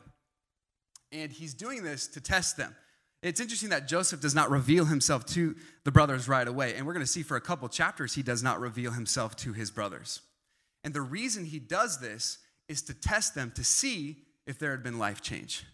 And 1.13 1.31
he's 1.31 1.53
doing 1.53 1.83
this 1.83 2.07
to 2.07 2.23
test 2.23 2.57
them. 2.57 2.75
It's 3.23 3.41
interesting 3.41 3.71
that 3.71 3.89
Joseph 3.89 4.21
does 4.21 4.35
not 4.35 4.51
reveal 4.51 4.85
himself 4.85 5.27
to 5.27 5.57
the 5.85 5.91
brothers 5.91 6.29
right 6.29 6.47
away. 6.47 6.75
And 6.75 6.87
we're 6.87 6.93
going 6.93 7.05
to 7.05 7.11
see 7.11 7.23
for 7.23 7.37
a 7.37 7.41
couple 7.41 7.69
chapters, 7.69 8.15
he 8.15 8.23
does 8.23 8.43
not 8.43 8.61
reveal 8.61 8.93
himself 8.93 9.35
to 9.37 9.53
his 9.53 9.71
brothers. 9.71 10.21
And 10.85 10.95
the 10.95 11.01
reason 11.01 11.45
he 11.45 11.59
does 11.59 11.99
this 11.99 12.39
is 12.69 12.83
to 12.83 12.95
test 12.95 13.35
them 13.35 13.51
to 13.57 13.65
see 13.65 14.19
if 14.47 14.59
there 14.59 14.71
had 14.71 14.83
been 14.83 14.99
life 14.99 15.21
change. 15.21 15.65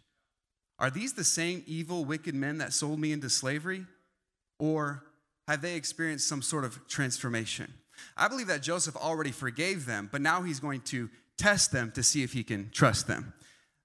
Are 0.78 0.90
these 0.90 1.12
the 1.12 1.24
same 1.24 1.62
evil, 1.66 2.04
wicked 2.04 2.34
men 2.34 2.58
that 2.58 2.72
sold 2.72 2.98
me 2.98 3.12
into 3.12 3.28
slavery? 3.28 3.84
Or 4.58 5.04
have 5.46 5.60
they 5.60 5.76
experienced 5.76 6.28
some 6.28 6.42
sort 6.42 6.64
of 6.64 6.86
transformation? 6.88 7.72
I 8.16 8.28
believe 8.28 8.46
that 8.46 8.62
Joseph 8.62 8.96
already 8.96 9.30
forgave 9.30 9.86
them, 9.86 10.08
but 10.10 10.20
now 10.20 10.42
he's 10.42 10.60
going 10.60 10.80
to 10.82 11.10
test 11.36 11.72
them 11.72 11.92
to 11.92 12.02
see 12.02 12.22
if 12.22 12.32
he 12.32 12.42
can 12.42 12.70
trust 12.70 13.06
them. 13.06 13.34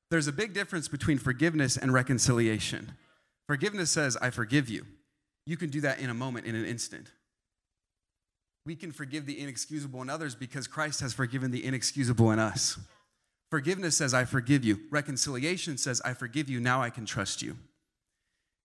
There's 0.09 0.27
a 0.27 0.33
big 0.33 0.53
difference 0.53 0.87
between 0.87 1.19
forgiveness 1.19 1.77
and 1.77 1.93
reconciliation. 1.93 2.93
Forgiveness 3.49 3.89
says, 3.89 4.15
I 4.15 4.29
forgive 4.29 4.69
you. 4.69 4.85
You 5.47 5.57
can 5.57 5.71
do 5.71 5.81
that 5.81 5.99
in 5.99 6.11
a 6.11 6.13
moment, 6.13 6.45
in 6.45 6.53
an 6.53 6.65
instant. 6.65 7.07
We 8.63 8.75
can 8.75 8.91
forgive 8.91 9.25
the 9.25 9.39
inexcusable 9.39 10.03
in 10.03 10.09
others 10.11 10.35
because 10.35 10.67
Christ 10.67 11.01
has 11.01 11.13
forgiven 11.13 11.49
the 11.49 11.65
inexcusable 11.65 12.29
in 12.29 12.37
us. 12.37 12.77
Forgiveness 13.49 13.97
says, 13.97 14.13
I 14.13 14.25
forgive 14.25 14.63
you. 14.63 14.81
Reconciliation 14.91 15.79
says, 15.79 15.99
I 16.05 16.13
forgive 16.13 16.47
you. 16.47 16.59
Now 16.59 16.83
I 16.83 16.91
can 16.91 17.07
trust 17.07 17.41
you. 17.41 17.57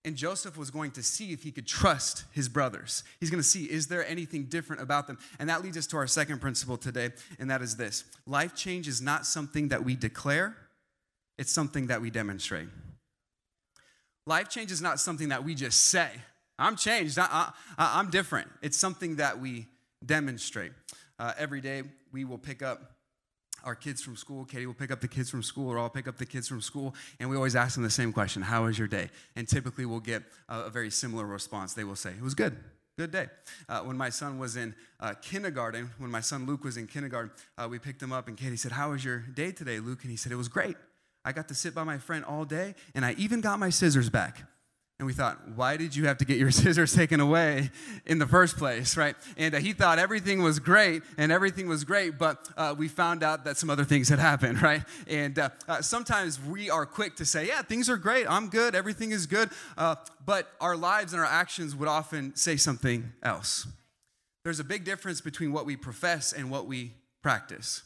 And 0.03 0.15
Joseph 0.15 0.55
was 0.55 0.69
going 0.69 0.91
to 0.91 1.01
see 1.01 1.33
if 1.33 1.41
he 1.41 1.51
could 1.51 1.65
trust 1.65 2.25
his 2.31 2.47
brothers. 2.47 3.03
He's 3.19 3.31
going 3.31 3.41
to 3.41 3.49
see, 3.49 3.63
is 3.63 3.87
there 3.87 4.07
anything 4.07 4.43
different 4.43 4.83
about 4.83 5.07
them? 5.07 5.17
And 5.39 5.49
that 5.49 5.63
leads 5.63 5.77
us 5.77 5.87
to 5.87 5.97
our 5.97 6.05
second 6.05 6.41
principle 6.41 6.77
today, 6.77 7.09
and 7.39 7.49
that 7.49 7.63
is 7.63 7.75
this 7.75 8.03
life 8.27 8.53
change 8.53 8.87
is 8.87 9.01
not 9.01 9.25
something 9.25 9.69
that 9.69 9.83
we 9.83 9.95
declare, 9.95 10.55
it's 11.39 11.51
something 11.51 11.87
that 11.87 12.03
we 12.03 12.11
demonstrate. 12.11 12.67
Life 14.27 14.49
change 14.49 14.71
is 14.71 14.81
not 14.81 14.99
something 14.99 15.29
that 15.29 15.43
we 15.43 15.53
just 15.53 15.83
say. 15.83 16.09
I'm 16.57 16.75
changed. 16.75 17.19
I, 17.19 17.51
am 17.77 18.09
different. 18.09 18.49
It's 18.61 18.77
something 18.77 19.17
that 19.17 19.39
we 19.39 19.67
demonstrate. 20.03 20.71
Uh, 21.19 21.33
every 21.37 21.61
day 21.61 21.83
we 22.11 22.25
will 22.25 22.37
pick 22.37 22.63
up 22.63 22.93
our 23.63 23.75
kids 23.75 24.01
from 24.01 24.15
school. 24.15 24.45
Katie 24.45 24.65
will 24.65 24.73
pick 24.73 24.89
up 24.89 25.01
the 25.01 25.07
kids 25.07 25.29
from 25.29 25.43
school, 25.43 25.69
or 25.69 25.77
I'll 25.77 25.89
pick 25.89 26.07
up 26.07 26.17
the 26.17 26.25
kids 26.25 26.47
from 26.47 26.61
school, 26.61 26.95
and 27.19 27.29
we 27.29 27.35
always 27.35 27.55
ask 27.55 27.75
them 27.75 27.83
the 27.83 27.89
same 27.89 28.11
question 28.11 28.41
How 28.41 28.65
was 28.65 28.79
your 28.79 28.87
day? 28.87 29.09
And 29.35 29.47
typically 29.47 29.85
we'll 29.85 29.99
get 29.99 30.23
a, 30.49 30.61
a 30.61 30.69
very 30.69 30.89
similar 30.89 31.25
response. 31.25 31.73
They 31.73 31.83
will 31.83 31.95
say, 31.95 32.11
It 32.11 32.21
was 32.21 32.33
good. 32.33 32.57
Good 32.97 33.11
day. 33.11 33.27
Uh, 33.67 33.81
when 33.81 33.97
my 33.97 34.09
son 34.09 34.39
was 34.39 34.55
in 34.55 34.73
uh, 35.01 35.15
kindergarten, 35.21 35.91
when 35.97 36.09
my 36.09 36.21
son 36.21 36.45
Luke 36.45 36.63
was 36.63 36.77
in 36.77 36.87
kindergarten, 36.87 37.29
uh, 37.57 37.67
we 37.69 37.77
picked 37.77 38.01
him 38.01 38.13
up, 38.13 38.27
and 38.27 38.37
Katie 38.37 38.55
said, 38.55 38.71
How 38.71 38.91
was 38.91 39.03
your 39.03 39.19
day 39.19 39.51
today, 39.51 39.79
Luke? 39.79 39.99
And 40.01 40.09
he 40.09 40.17
said, 40.17 40.31
It 40.31 40.35
was 40.35 40.47
great. 40.47 40.77
I 41.25 41.31
got 41.31 41.47
to 41.47 41.55
sit 41.55 41.73
by 41.73 41.83
my 41.83 41.97
friend 41.97 42.23
all 42.23 42.45
day, 42.45 42.75
and 42.93 43.03
I 43.03 43.13
even 43.17 43.41
got 43.41 43.57
my 43.57 43.71
scissors 43.71 44.11
back. 44.11 44.43
And 44.97 45.05
we 45.05 45.11
thought, 45.11 45.49
why 45.55 45.75
did 45.75 45.93
you 45.93 46.07
have 46.07 46.19
to 46.19 46.25
get 46.25 46.37
your 46.37 46.51
scissors 46.51 46.93
taken 46.93 47.19
away 47.19 47.71
in 48.05 48.19
the 48.19 48.27
first 48.27 48.57
place, 48.57 48.95
right? 48.95 49.15
And 49.35 49.55
uh, 49.55 49.57
he 49.57 49.73
thought 49.73 49.99
everything 49.99 50.41
was 50.41 50.59
great 50.59 51.03
and 51.17 51.33
everything 51.33 51.67
was 51.67 51.83
great, 51.83 52.17
but 52.17 52.47
uh, 52.55 52.75
we 52.77 52.87
found 52.87 53.21
out 53.21 53.43
that 53.43 53.57
some 53.57 53.69
other 53.69 53.83
things 53.83 54.07
had 54.07 54.19
happened, 54.31 54.61
right? 54.61 54.83
And 55.07 55.37
uh, 55.37 55.49
uh 55.67 55.81
sometimes 55.81 56.39
we 56.41 56.69
are 56.69 56.85
quick 56.85 57.17
to 57.17 57.25
say, 57.25 57.47
yeah, 57.47 57.61
things 57.61 57.89
are 57.89 57.97
great, 57.97 58.25
I'm 58.29 58.47
good, 58.47 58.73
everything 58.73 59.11
is 59.11 59.25
good, 59.25 59.49
uh, 59.77 59.95
but 60.25 60.47
our 60.61 60.77
lives 60.77 61.11
and 61.11 61.21
our 61.21 61.27
actions 61.27 61.75
would 61.75 61.89
often 61.89 62.33
say 62.35 62.55
something 62.55 63.11
else. 63.21 63.67
there's 64.45 64.61
a 64.61 64.63
big 64.63 64.85
difference 64.85 65.19
between 65.19 65.51
what 65.51 65.65
we 65.65 65.75
profess 65.75 66.31
and 66.31 66.49
what 66.49 66.67
we 66.67 66.93
practice. 67.21 67.83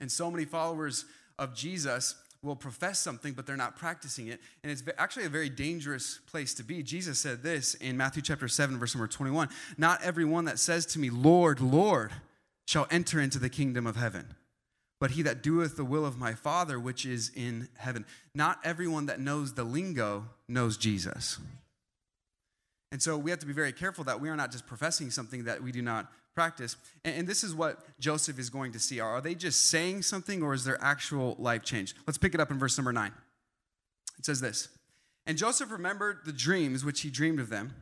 And 0.00 0.10
so 0.10 0.30
many 0.30 0.44
followers 0.44 1.04
of 1.38 1.54
Jesus 1.54 2.14
will 2.44 2.56
profess 2.56 3.00
something, 3.00 3.32
but 3.32 3.46
they're 3.46 3.56
not 3.56 3.76
practicing 3.76 4.28
it. 4.28 4.40
And 4.62 4.70
it's 4.70 4.82
actually 4.98 5.24
a 5.24 5.30
very 5.30 5.48
dangerous 5.48 6.20
place 6.26 6.54
to 6.54 6.62
be. 6.62 6.82
Jesus 6.82 7.18
said 7.18 7.42
this 7.42 7.74
in 7.74 7.96
Matthew 7.96 8.22
chapter 8.22 8.48
7, 8.48 8.78
verse 8.78 8.94
number 8.94 9.08
21 9.08 9.48
Not 9.78 10.02
everyone 10.02 10.44
that 10.44 10.58
says 10.58 10.86
to 10.86 10.98
me, 10.98 11.10
Lord, 11.10 11.60
Lord, 11.60 12.12
shall 12.66 12.86
enter 12.90 13.20
into 13.20 13.38
the 13.38 13.48
kingdom 13.48 13.86
of 13.86 13.96
heaven, 13.96 14.34
but 15.00 15.12
he 15.12 15.22
that 15.22 15.42
doeth 15.42 15.76
the 15.76 15.84
will 15.84 16.06
of 16.06 16.18
my 16.18 16.34
Father 16.34 16.78
which 16.78 17.06
is 17.06 17.30
in 17.34 17.68
heaven. 17.78 18.04
Not 18.34 18.58
everyone 18.64 19.06
that 19.06 19.20
knows 19.20 19.54
the 19.54 19.64
lingo 19.64 20.26
knows 20.48 20.76
Jesus. 20.76 21.38
And 22.92 23.02
so 23.02 23.18
we 23.18 23.30
have 23.30 23.40
to 23.40 23.46
be 23.46 23.52
very 23.52 23.72
careful 23.72 24.04
that 24.04 24.20
we 24.20 24.28
are 24.28 24.36
not 24.36 24.52
just 24.52 24.66
professing 24.66 25.10
something 25.10 25.44
that 25.44 25.62
we 25.62 25.72
do 25.72 25.82
not 25.82 26.12
practice. 26.34 26.76
And, 27.04 27.16
and, 27.16 27.28
this 27.28 27.44
is 27.44 27.54
what 27.54 27.78
Joseph 27.98 28.38
is 28.38 28.50
going 28.50 28.72
to 28.72 28.78
see. 28.78 29.00
Are, 29.00 29.10
are 29.10 29.20
they 29.20 29.34
just 29.34 29.66
saying 29.66 30.02
something 30.02 30.42
or 30.42 30.54
is 30.54 30.64
there 30.64 30.78
actual 30.80 31.36
life 31.38 31.62
change? 31.62 31.94
Let's 32.06 32.18
pick 32.18 32.34
it 32.34 32.40
up 32.40 32.50
in 32.50 32.58
verse 32.58 32.76
number 32.76 32.92
nine. 32.92 33.12
It 34.18 34.26
says 34.26 34.40
this 34.40 34.68
And 35.26 35.38
Joseph 35.38 35.70
remembered 35.70 36.18
the 36.24 36.32
dreams 36.32 36.84
which 36.84 37.02
he 37.02 37.10
dreamed 37.10 37.40
of 37.40 37.48
them 37.48 37.74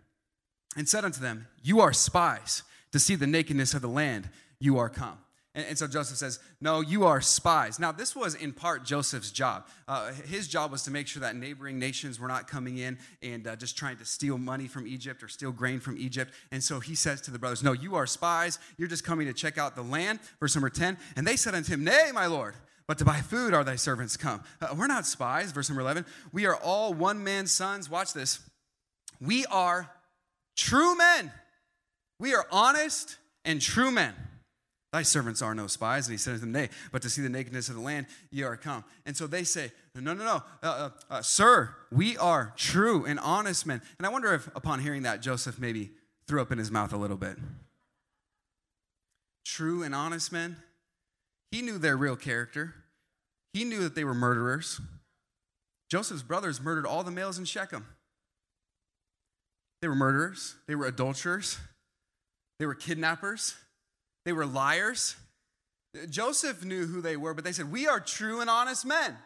and 0.77 0.89
said 0.89 1.05
unto 1.05 1.21
them, 1.21 1.47
You 1.63 1.81
are 1.81 1.93
spies 1.93 2.63
to 2.93 2.99
see 2.99 3.15
the 3.15 3.27
nakedness 3.27 3.75
of 3.75 3.83
the 3.83 3.89
land 3.89 4.29
you 4.61 4.79
are 4.79 4.89
come. 4.89 5.19
And, 5.55 5.67
and, 5.67 5.79
so 5.79 5.87
Joseph 5.87 6.17
says, 6.17 6.39
No, 6.63 6.81
you 6.81 7.05
are 7.05 7.21
spies. 7.21 7.79
Now, 7.79 7.93
this 7.93 8.17
was 8.17 8.35
in 8.35 8.53
part 8.53 8.85
Joseph's 8.85 9.31
job. 9.31 9.67
Uh, 9.87 10.13
his 10.13 10.49
job 10.49 10.73
was 10.73 10.83
to 10.85 10.91
make 10.91 11.07
sure 11.07 11.21
that 11.21 11.37
neighboring 11.37 11.79
nations 11.79 12.19
were 12.19 12.29
not 12.29 12.49
coming 12.49 12.79
in 12.79 12.99
and 13.23 13.47
uh, 13.47 13.57
just 13.57 13.77
trying 13.77 13.99
to 13.99 14.05
steal 14.07 14.39
money 14.39 14.67
from 14.67 14.87
Egypt 14.87 15.23
or 15.23 15.29
steal 15.29 15.53
grain 15.53 15.79
from 15.79 15.99
Egypt. 15.99 16.33
And 16.51 16.65
so 16.65 16.81
he 16.81 16.95
says 16.95 17.21
to 17.23 17.31
the 17.31 17.39
brothers, 17.39 17.63
No, 17.63 17.73
you 17.73 17.97
are 17.97 18.07
spies. 18.07 18.59
You're 18.79 18.89
just 18.89 19.05
coming 19.05 19.27
to 19.27 19.35
check 19.35 19.59
out 19.59 19.77
the 19.77 19.83
land. 19.83 20.21
Verse 20.41 20.55
number 20.57 20.71
10. 20.71 20.97
And 21.17 21.27
they 21.27 21.37
said 21.37 21.55
unto 21.55 21.75
him, 21.75 21.85
Nay, 21.85 22.11
my 22.15 22.27
Lord. 22.27 22.55
But 22.87 22.97
to 22.99 23.05
buy 23.05 23.21
food 23.21 23.53
are 23.53 23.63
thy 23.63 23.77
servants 23.77 24.17
come. 24.17 24.43
Uh, 24.61 24.75
we're 24.77 24.87
not 24.87 25.07
spies. 25.07 25.53
Verse 25.53 25.69
number 25.69 25.83
11. 25.83 26.07
We 26.33 26.47
are 26.47 26.57
all 26.57 26.95
one 26.95 27.23
man's 27.23 27.53
sons. 27.53 27.91
Watch 27.91 28.15
this. 28.15 28.41
We 29.21 29.45
are 29.47 29.91
true 30.57 30.97
men. 30.97 31.31
We 32.19 32.35
are 32.35 32.47
honest 32.51 33.19
and 33.45 33.61
true 33.61 33.91
men. 33.91 34.15
Thy 34.93 35.03
servants 35.03 35.41
are 35.41 35.55
no 35.55 35.67
spies. 35.67 36.07
And 36.07 36.13
he 36.13 36.19
said 36.19 36.35
to 36.35 36.41
them, 36.41 36.53
Nay, 36.53 36.69
but 36.93 37.01
to 37.03 37.11
see 37.11 37.23
the 37.23 37.31
nakedness 37.31 37.71
of 37.71 37.77
the 37.77 37.81
land, 37.81 38.07
ye 38.31 38.43
are 38.43 38.57
come. 38.59 38.85
And 39.07 39.17
so 39.17 39.27
they 39.27 39.43
say, 39.43 39.73
No, 39.95 40.13
no, 40.13 40.25
no, 40.25 40.43
uh, 40.63 40.67
uh, 40.67 40.91
uh, 41.11 41.23
sir, 41.23 41.75
we 41.91 42.19
are 42.19 42.53
true 42.57 43.07
and 43.07 43.19
honest 43.19 43.67
men. 43.67 43.81
And 43.99 44.07
I 44.07 44.11
wonder 44.11 44.35
if 44.35 44.49
upon 44.55 44.81
hearing 44.81 45.03
that, 45.03 45.23
Joseph 45.23 45.59
maybe 45.59 45.91
threw 46.29 46.43
up 46.43 46.53
in 46.53 46.59
his 46.59 46.71
mouth 46.71 46.93
a 46.93 46.99
little 46.99 47.17
bit. 47.17 47.39
True 49.47 49.83
and 49.83 49.95
honest 49.95 50.31
men. 50.31 50.57
He 51.51 51.63
knew 51.63 51.79
their 51.79 51.97
real 51.97 52.17
character, 52.17 52.75
he 53.55 53.65
knew 53.65 53.81
that 53.81 53.95
they 53.95 54.05
were 54.05 54.15
murderers. 54.15 54.81
Joseph's 55.91 56.23
brothers 56.23 56.59
murdered 56.59 56.87
all 56.87 57.05
the 57.05 57.11
males 57.11 57.39
in 57.39 57.45
Shechem. 57.45 57.87
They 59.83 59.89
were 59.89 59.95
murderers, 59.95 60.55
they 60.67 60.75
were 60.75 60.87
adulterers, 60.87 61.59
they 62.59 62.67
were 62.67 62.75
kidnappers. 62.75 63.57
They 64.25 64.33
were 64.33 64.47
liars. 64.47 65.17
Joseph 66.09 66.65
knew 66.65 66.87
who 66.87 67.01
they 67.01 67.17
were, 67.17 67.35
but 67.35 67.45
they 67.45 67.53
said, 67.53 67.71
We 67.71 67.87
are 67.87 68.01
true 68.01 68.41
and 68.41 68.49
honest 68.49 68.87
men. 68.87 69.17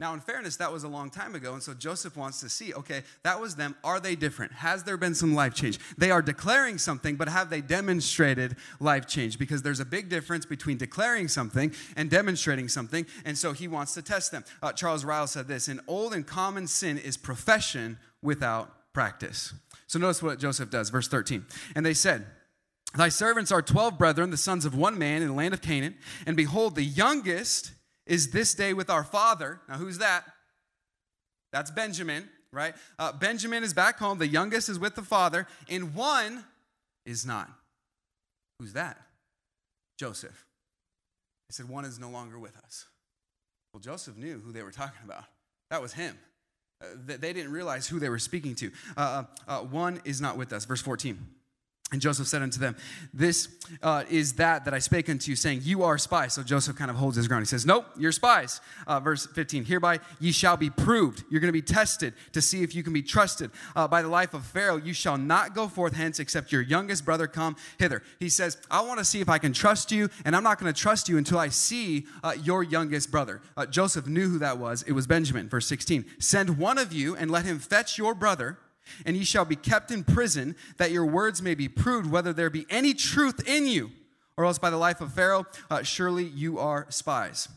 Now, 0.00 0.14
in 0.14 0.20
fairness, 0.20 0.56
that 0.56 0.72
was 0.72 0.82
a 0.82 0.88
long 0.88 1.10
time 1.10 1.34
ago. 1.34 1.52
And 1.52 1.62
so 1.62 1.74
Joseph 1.74 2.16
wants 2.16 2.40
to 2.40 2.48
see 2.48 2.72
okay, 2.72 3.02
that 3.22 3.38
was 3.38 3.56
them. 3.56 3.76
Are 3.84 4.00
they 4.00 4.16
different? 4.16 4.52
Has 4.52 4.82
there 4.82 4.96
been 4.96 5.14
some 5.14 5.34
life 5.34 5.54
change? 5.54 5.78
They 5.98 6.10
are 6.10 6.22
declaring 6.22 6.78
something, 6.78 7.16
but 7.16 7.28
have 7.28 7.50
they 7.50 7.60
demonstrated 7.60 8.56
life 8.80 9.06
change? 9.06 9.38
Because 9.38 9.60
there's 9.60 9.78
a 9.78 9.84
big 9.84 10.08
difference 10.08 10.46
between 10.46 10.78
declaring 10.78 11.28
something 11.28 11.74
and 11.96 12.08
demonstrating 12.08 12.68
something. 12.68 13.04
And 13.26 13.36
so 13.36 13.52
he 13.52 13.68
wants 13.68 13.92
to 13.94 14.02
test 14.02 14.32
them. 14.32 14.44
Uh, 14.62 14.72
Charles 14.72 15.04
Ryle 15.04 15.26
said 15.26 15.48
this 15.48 15.68
An 15.68 15.80
old 15.86 16.14
and 16.14 16.26
common 16.26 16.66
sin 16.66 16.96
is 16.96 17.18
profession 17.18 17.98
without 18.22 18.92
practice. 18.94 19.52
So 19.86 19.98
notice 19.98 20.22
what 20.22 20.38
Joseph 20.38 20.70
does. 20.70 20.88
Verse 20.88 21.08
13. 21.08 21.44
And 21.76 21.84
they 21.84 21.94
said, 21.94 22.24
Thy 22.94 23.08
servants 23.08 23.52
are 23.52 23.62
twelve 23.62 23.98
brethren, 23.98 24.30
the 24.30 24.36
sons 24.36 24.64
of 24.64 24.74
one 24.74 24.98
man 24.98 25.22
in 25.22 25.28
the 25.28 25.34
land 25.34 25.54
of 25.54 25.62
Canaan. 25.62 25.96
And 26.26 26.36
behold, 26.36 26.74
the 26.74 26.82
youngest 26.82 27.72
is 28.06 28.30
this 28.30 28.54
day 28.54 28.72
with 28.72 28.90
our 28.90 29.04
father. 29.04 29.60
Now, 29.68 29.76
who's 29.76 29.98
that? 29.98 30.24
That's 31.52 31.70
Benjamin, 31.70 32.28
right? 32.52 32.74
Uh, 32.98 33.12
Benjamin 33.12 33.62
is 33.62 33.74
back 33.74 33.98
home. 33.98 34.18
The 34.18 34.26
youngest 34.26 34.68
is 34.68 34.78
with 34.78 34.94
the 34.94 35.02
father, 35.02 35.46
and 35.68 35.94
one 35.94 36.44
is 37.06 37.24
not. 37.24 37.48
Who's 38.58 38.72
that? 38.74 38.98
Joseph. 39.98 40.46
He 41.48 41.52
said, 41.52 41.68
One 41.68 41.84
is 41.84 41.98
no 41.98 42.10
longer 42.10 42.38
with 42.38 42.56
us. 42.58 42.86
Well, 43.72 43.80
Joseph 43.80 44.16
knew 44.16 44.40
who 44.40 44.52
they 44.52 44.62
were 44.62 44.70
talking 44.70 45.00
about. 45.04 45.24
That 45.70 45.80
was 45.80 45.92
him. 45.92 46.18
Uh, 46.82 46.86
they 46.96 47.32
didn't 47.32 47.52
realize 47.52 47.86
who 47.86 47.98
they 47.98 48.08
were 48.08 48.18
speaking 48.18 48.54
to. 48.56 48.70
Uh, 48.96 49.24
uh, 49.46 49.50
uh 49.50 49.60
one 49.60 50.00
is 50.04 50.20
not 50.20 50.36
with 50.36 50.52
us. 50.52 50.64
Verse 50.64 50.80
14. 50.80 51.18
And 51.92 52.00
Joseph 52.00 52.28
said 52.28 52.40
unto 52.40 52.60
them, 52.60 52.76
This 53.12 53.48
uh, 53.82 54.04
is 54.08 54.34
that 54.34 54.64
that 54.64 54.72
I 54.72 54.78
spake 54.78 55.08
unto 55.08 55.28
you, 55.30 55.36
saying, 55.36 55.60
You 55.64 55.82
are 55.82 55.98
spies. 55.98 56.34
So 56.34 56.42
Joseph 56.44 56.76
kind 56.76 56.90
of 56.90 56.96
holds 56.96 57.16
his 57.16 57.26
ground. 57.26 57.42
He 57.42 57.46
says, 57.46 57.66
Nope, 57.66 57.86
you're 57.98 58.12
spies. 58.12 58.60
Uh, 58.86 59.00
verse 59.00 59.26
15, 59.26 59.64
Hereby 59.64 59.98
ye 60.20 60.30
shall 60.30 60.56
be 60.56 60.70
proved. 60.70 61.24
You're 61.30 61.40
going 61.40 61.48
to 61.48 61.52
be 61.52 61.62
tested 61.62 62.14
to 62.32 62.40
see 62.40 62.62
if 62.62 62.76
you 62.76 62.84
can 62.84 62.92
be 62.92 63.02
trusted. 63.02 63.50
Uh, 63.74 63.88
by 63.88 64.02
the 64.02 64.08
life 64.08 64.34
of 64.34 64.44
Pharaoh, 64.44 64.76
you 64.76 64.92
shall 64.92 65.18
not 65.18 65.52
go 65.54 65.66
forth 65.66 65.94
hence 65.94 66.20
except 66.20 66.52
your 66.52 66.62
youngest 66.62 67.04
brother 67.04 67.26
come 67.26 67.56
hither. 67.78 68.02
He 68.20 68.28
says, 68.28 68.56
I 68.70 68.82
want 68.82 68.98
to 69.00 69.04
see 69.04 69.20
if 69.20 69.28
I 69.28 69.38
can 69.38 69.52
trust 69.52 69.90
you, 69.90 70.10
and 70.24 70.36
I'm 70.36 70.44
not 70.44 70.60
going 70.60 70.72
to 70.72 70.80
trust 70.80 71.08
you 71.08 71.18
until 71.18 71.38
I 71.38 71.48
see 71.48 72.06
uh, 72.22 72.34
your 72.40 72.62
youngest 72.62 73.10
brother. 73.10 73.40
Uh, 73.56 73.66
Joseph 73.66 74.06
knew 74.06 74.28
who 74.28 74.38
that 74.38 74.58
was. 74.58 74.82
It 74.82 74.92
was 74.92 75.08
Benjamin. 75.08 75.48
Verse 75.48 75.66
16, 75.66 76.04
Send 76.20 76.56
one 76.56 76.78
of 76.78 76.92
you 76.92 77.16
and 77.16 77.32
let 77.32 77.44
him 77.44 77.58
fetch 77.58 77.98
your 77.98 78.14
brother 78.14 78.58
and 79.06 79.16
ye 79.16 79.24
shall 79.24 79.44
be 79.44 79.56
kept 79.56 79.90
in 79.90 80.04
prison, 80.04 80.56
that 80.78 80.90
your 80.90 81.06
words 81.06 81.42
may 81.42 81.54
be 81.54 81.68
proved 81.68 82.10
whether 82.10 82.32
there 82.32 82.50
be 82.50 82.66
any 82.70 82.94
truth 82.94 83.46
in 83.48 83.66
you, 83.66 83.90
or 84.36 84.44
else 84.44 84.58
by 84.58 84.70
the 84.70 84.76
life 84.76 85.00
of 85.00 85.12
Pharaoh, 85.12 85.46
uh, 85.70 85.82
surely 85.82 86.24
you 86.24 86.58
are 86.58 86.86
spies. 86.90 87.48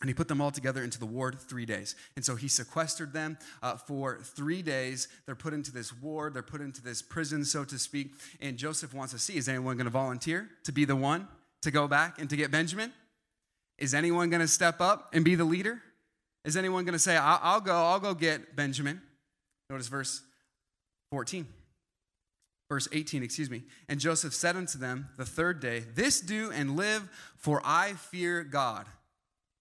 And 0.00 0.08
he 0.08 0.14
put 0.14 0.28
them 0.28 0.40
all 0.40 0.52
together 0.52 0.84
into 0.84 0.98
the 1.00 1.06
ward 1.06 1.40
three 1.40 1.66
days. 1.66 1.96
And 2.14 2.24
so 2.24 2.36
he 2.36 2.46
sequestered 2.46 3.12
them 3.12 3.36
uh, 3.62 3.76
for 3.76 4.20
three 4.22 4.62
days. 4.62 5.08
They're 5.26 5.34
put 5.34 5.52
into 5.52 5.72
this 5.72 5.92
ward, 5.92 6.34
they're 6.34 6.42
put 6.42 6.60
into 6.60 6.82
this 6.82 7.02
prison, 7.02 7.44
so 7.44 7.64
to 7.64 7.78
speak. 7.78 8.12
And 8.40 8.56
Joseph 8.56 8.94
wants 8.94 9.12
to 9.12 9.18
see 9.18 9.36
is 9.36 9.48
anyone 9.48 9.76
going 9.76 9.86
to 9.86 9.90
volunteer 9.90 10.48
to 10.64 10.72
be 10.72 10.84
the 10.84 10.94
one 10.94 11.26
to 11.62 11.72
go 11.72 11.88
back 11.88 12.20
and 12.20 12.30
to 12.30 12.36
get 12.36 12.52
Benjamin? 12.52 12.92
Is 13.76 13.92
anyone 13.92 14.30
going 14.30 14.40
to 14.40 14.48
step 14.48 14.80
up 14.80 15.12
and 15.12 15.24
be 15.24 15.34
the 15.34 15.44
leader? 15.44 15.82
Is 16.44 16.56
anyone 16.56 16.84
going 16.84 16.94
to 16.94 16.98
say, 16.98 17.16
I'll, 17.16 17.40
I'll 17.42 17.60
go, 17.60 17.74
I'll 17.74 18.00
go 18.00 18.14
get 18.14 18.54
Benjamin? 18.54 19.02
Notice 19.68 19.88
verse 19.88 20.22
14. 21.10 21.46
Verse 22.70 22.88
18, 22.92 23.22
excuse 23.22 23.48
me. 23.48 23.62
And 23.88 23.98
Joseph 23.98 24.34
said 24.34 24.56
unto 24.56 24.78
them 24.78 25.08
the 25.16 25.24
third 25.24 25.60
day, 25.60 25.84
This 25.94 26.20
do 26.20 26.50
and 26.50 26.76
live, 26.76 27.08
for 27.36 27.62
I 27.64 27.94
fear 27.94 28.44
God, 28.44 28.86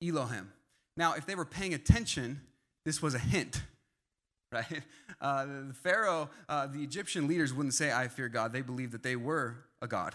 Elohim. 0.06 0.52
Now, 0.98 1.14
if 1.14 1.26
they 1.26 1.36
were 1.36 1.46
paying 1.46 1.74
attention, 1.74 2.42
this 2.86 3.02
was 3.02 3.16
a 3.16 3.20
hint, 3.20 3.62
right? 4.52 4.82
Uh, 5.22 5.46
the 5.46 5.74
Pharaoh, 5.74 6.30
uh, 6.50 6.68
the 6.68 6.84
Egyptian 6.84 7.28
leaders 7.28 7.54
wouldn't 7.54 7.76
say, 7.76 7.94
I 7.94 8.10
fear 8.10 8.28
God. 8.28 8.52
They 8.52 8.62
believed 8.62 8.92
that 8.92 9.04
they 9.04 9.16
were 9.16 9.56
a 9.82 9.88
God. 9.88 10.14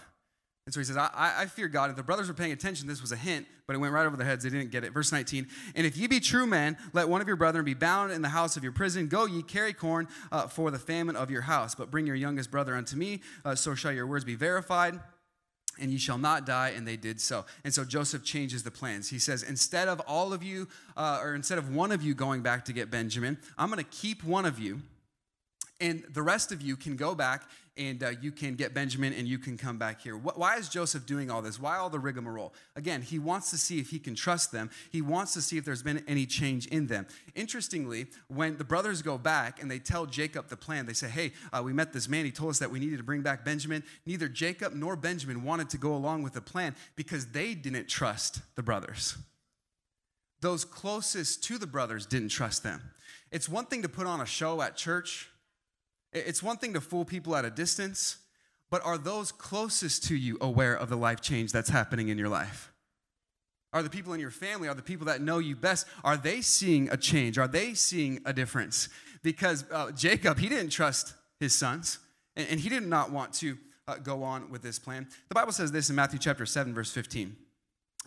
And 0.65 0.73
so 0.73 0.79
he 0.79 0.85
says, 0.85 0.95
I, 0.95 1.09
I 1.39 1.45
fear 1.47 1.67
God. 1.67 1.89
If 1.89 1.97
the 1.97 2.03
brothers 2.03 2.29
were 2.29 2.33
paying 2.33 2.53
attention, 2.53 2.87
this 2.87 3.01
was 3.01 3.11
a 3.11 3.17
hint, 3.17 3.47
but 3.67 3.75
it 3.75 3.79
went 3.79 3.93
right 3.93 4.05
over 4.05 4.15
their 4.15 4.25
heads. 4.25 4.45
They 4.45 4.49
didn't 4.49 4.71
get 4.71 4.85
it. 4.85 4.93
Verse 4.93 5.11
19, 5.11 5.47
and 5.75 5.85
if 5.85 5.97
ye 5.97 6.07
be 6.07 6.21
true 6.21 6.47
men, 6.47 6.77
let 6.93 7.09
one 7.09 7.19
of 7.19 7.27
your 7.27 7.35
brethren 7.35 7.65
be 7.65 7.73
bound 7.73 8.13
in 8.13 8.21
the 8.21 8.29
house 8.29 8.55
of 8.55 8.63
your 8.63 8.71
prison. 8.71 9.07
Go 9.07 9.25
ye, 9.25 9.43
carry 9.43 9.73
corn 9.73 10.07
uh, 10.31 10.47
for 10.47 10.71
the 10.71 10.79
famine 10.79 11.17
of 11.17 11.29
your 11.29 11.41
house, 11.41 11.75
but 11.75 11.91
bring 11.91 12.07
your 12.07 12.15
youngest 12.15 12.49
brother 12.49 12.75
unto 12.75 12.95
me, 12.95 13.21
uh, 13.43 13.55
so 13.55 13.75
shall 13.75 13.91
your 13.91 14.07
words 14.07 14.23
be 14.23 14.35
verified 14.35 14.99
and 15.79 15.91
ye 15.91 15.97
shall 15.97 16.17
not 16.17 16.45
die 16.45 16.69
and 16.69 16.87
they 16.87 16.95
did 16.95 17.19
so 17.19 17.45
and 17.63 17.73
so 17.73 17.83
joseph 17.83 18.23
changes 18.23 18.61
the 18.61 18.69
plans 18.69 19.09
he 19.09 19.17
says 19.17 19.41
instead 19.41 19.87
of 19.87 19.99
all 20.01 20.31
of 20.31 20.43
you 20.43 20.67
uh, 20.95 21.19
or 21.19 21.33
instead 21.33 21.57
of 21.57 21.73
one 21.73 21.91
of 21.91 22.03
you 22.03 22.13
going 22.13 22.43
back 22.43 22.63
to 22.63 22.73
get 22.73 22.91
benjamin 22.91 23.37
i'm 23.57 23.71
going 23.71 23.83
to 23.83 23.89
keep 23.89 24.23
one 24.23 24.45
of 24.45 24.59
you 24.59 24.81
and 25.83 26.01
the 26.13 26.21
rest 26.21 26.53
of 26.53 26.61
you 26.61 26.77
can 26.77 26.95
go 26.95 27.13
back 27.13 27.43
and 27.75 28.03
uh, 28.03 28.11
you 28.21 28.31
can 28.31 28.55
get 28.55 28.73
Benjamin 28.73 29.11
and 29.11 29.27
you 29.27 29.37
can 29.37 29.57
come 29.57 29.77
back 29.77 29.99
here. 29.99 30.15
Why 30.15 30.55
is 30.55 30.69
Joseph 30.69 31.05
doing 31.05 31.29
all 31.29 31.41
this? 31.41 31.59
Why 31.59 31.75
all 31.75 31.89
the 31.89 31.99
rigmarole? 31.99 32.53
Again, 32.77 33.01
he 33.01 33.19
wants 33.19 33.49
to 33.49 33.57
see 33.57 33.79
if 33.79 33.89
he 33.89 33.99
can 33.99 34.15
trust 34.15 34.53
them. 34.53 34.69
He 34.91 35.01
wants 35.01 35.33
to 35.33 35.41
see 35.41 35.57
if 35.57 35.65
there's 35.65 35.83
been 35.83 36.01
any 36.07 36.25
change 36.25 36.67
in 36.67 36.87
them. 36.87 37.05
Interestingly, 37.35 38.05
when 38.29 38.55
the 38.55 38.63
brothers 38.63 39.01
go 39.01 39.17
back 39.17 39.61
and 39.61 39.69
they 39.69 39.77
tell 39.77 40.05
Jacob 40.05 40.47
the 40.47 40.55
plan, 40.55 40.85
they 40.85 40.93
say, 40.93 41.09
Hey, 41.09 41.33
uh, 41.51 41.61
we 41.61 41.73
met 41.73 41.91
this 41.91 42.07
man. 42.07 42.23
He 42.23 42.31
told 42.31 42.51
us 42.51 42.59
that 42.59 42.71
we 42.71 42.79
needed 42.79 42.97
to 42.97 43.03
bring 43.03 43.21
back 43.21 43.43
Benjamin. 43.43 43.83
Neither 44.05 44.29
Jacob 44.29 44.73
nor 44.73 44.95
Benjamin 44.95 45.43
wanted 45.43 45.69
to 45.71 45.77
go 45.77 45.93
along 45.93 46.23
with 46.23 46.31
the 46.31 46.41
plan 46.41 46.75
because 46.95 47.27
they 47.27 47.55
didn't 47.55 47.89
trust 47.89 48.39
the 48.55 48.63
brothers. 48.63 49.17
Those 50.39 50.63
closest 50.63 51.43
to 51.45 51.57
the 51.57 51.67
brothers 51.67 52.05
didn't 52.05 52.29
trust 52.29 52.63
them. 52.63 52.81
It's 53.31 53.49
one 53.49 53.65
thing 53.65 53.81
to 53.81 53.89
put 53.89 54.07
on 54.07 54.21
a 54.21 54.25
show 54.25 54.61
at 54.61 54.77
church 54.77 55.29
it's 56.13 56.43
one 56.43 56.57
thing 56.57 56.73
to 56.73 56.81
fool 56.81 57.05
people 57.05 57.35
at 57.35 57.45
a 57.45 57.49
distance, 57.49 58.17
but 58.69 58.83
are 58.85 58.97
those 58.97 59.31
closest 59.31 60.03
to 60.05 60.15
you 60.15 60.37
aware 60.41 60.75
of 60.75 60.89
the 60.89 60.95
life 60.95 61.21
change 61.21 61.51
that's 61.51 61.69
happening 61.69 62.09
in 62.09 62.17
your 62.17 62.29
life? 62.29 62.71
Are 63.73 63.81
the 63.81 63.89
people 63.89 64.13
in 64.13 64.19
your 64.19 64.31
family, 64.31 64.67
are 64.67 64.75
the 64.75 64.83
people 64.83 65.07
that 65.07 65.21
know 65.21 65.39
you 65.39 65.55
best, 65.55 65.87
are 66.03 66.15
they 66.15 66.41
seeing 66.41 66.89
a 66.91 66.97
change? 66.97 67.37
Are 67.39 67.47
they 67.47 67.73
seeing 67.73 68.21
a 68.25 68.31
difference? 68.31 68.89
Because 69.23 69.65
uh, 69.71 69.91
Jacob, 69.91 70.37
he 70.37 70.47
didn't 70.47 70.69
trust 70.69 71.13
his 71.39 71.55
sons, 71.55 71.97
and, 72.35 72.47
and 72.49 72.59
he 72.59 72.69
did 72.69 72.83
not 72.83 73.11
want 73.11 73.33
to 73.33 73.57
uh, 73.87 73.95
go 73.95 74.23
on 74.23 74.51
with 74.51 74.61
this 74.61 74.77
plan. 74.77 75.07
The 75.29 75.35
Bible 75.35 75.51
says 75.51 75.71
this 75.71 75.89
in 75.89 75.95
Matthew 75.95 76.19
chapter 76.19 76.45
7, 76.45 76.73
verse 76.73 76.91
15. 76.91 77.35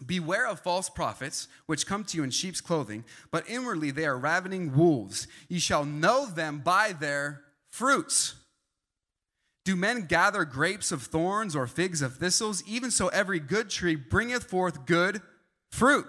Beware 0.05 0.47
of 0.47 0.61
false 0.61 0.89
prophets, 0.89 1.49
which 1.67 1.87
come 1.87 2.05
to 2.05 2.17
you 2.17 2.23
in 2.23 2.31
sheep's 2.31 2.61
clothing, 2.61 3.05
but 3.31 3.49
inwardly 3.49 3.91
they 3.91 4.05
are 4.05 4.19
ravening 4.19 4.77
wolves. 4.77 5.27
Ye 5.49 5.59
shall 5.59 5.85
know 5.85 6.27
them 6.27 6.59
by 6.59 6.93
their 6.93 7.43
fruits. 7.77 8.35
Do 9.67 9.77
men 9.77 10.07
gather 10.07 10.45
grapes 10.45 10.93
of 10.93 11.03
thorns 11.03 11.55
or 11.55 11.67
figs 11.67 12.01
of 12.01 12.17
thistles? 12.17 12.63
Even 12.67 12.91
so, 12.91 13.09
every 13.09 13.39
good 13.39 13.69
tree 13.69 13.97
bringeth 13.97 14.45
forth 14.45 14.87
good 14.87 15.21
fruit. 15.71 16.07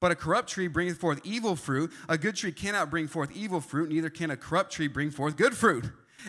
But 0.00 0.10
a 0.10 0.16
corrupt 0.16 0.48
tree 0.48 0.66
bringeth 0.66 0.98
forth 0.98 1.20
evil 1.22 1.54
fruit. 1.54 1.92
A 2.08 2.18
good 2.18 2.36
tree 2.36 2.52
cannot 2.52 2.90
bring 2.90 3.06
forth 3.06 3.30
evil 3.32 3.60
fruit, 3.60 3.90
neither 3.90 4.10
can 4.10 4.30
a 4.30 4.36
corrupt 4.36 4.72
tree 4.72 4.88
bring 4.88 5.10
forth 5.10 5.36
good 5.36 5.56
fruit. 5.56 5.84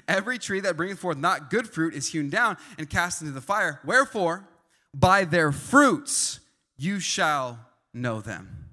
Every 0.07 0.37
tree 0.37 0.59
that 0.59 0.77
bringeth 0.77 0.99
forth 0.99 1.17
not 1.17 1.49
good 1.49 1.67
fruit 1.67 1.93
is 1.93 2.09
hewn 2.09 2.29
down 2.29 2.57
and 2.77 2.89
cast 2.89 3.21
into 3.21 3.33
the 3.33 3.41
fire. 3.41 3.79
Wherefore, 3.83 4.47
by 4.93 5.25
their 5.25 5.51
fruits 5.51 6.39
you 6.77 6.99
shall 6.99 7.59
know 7.93 8.21
them. 8.21 8.66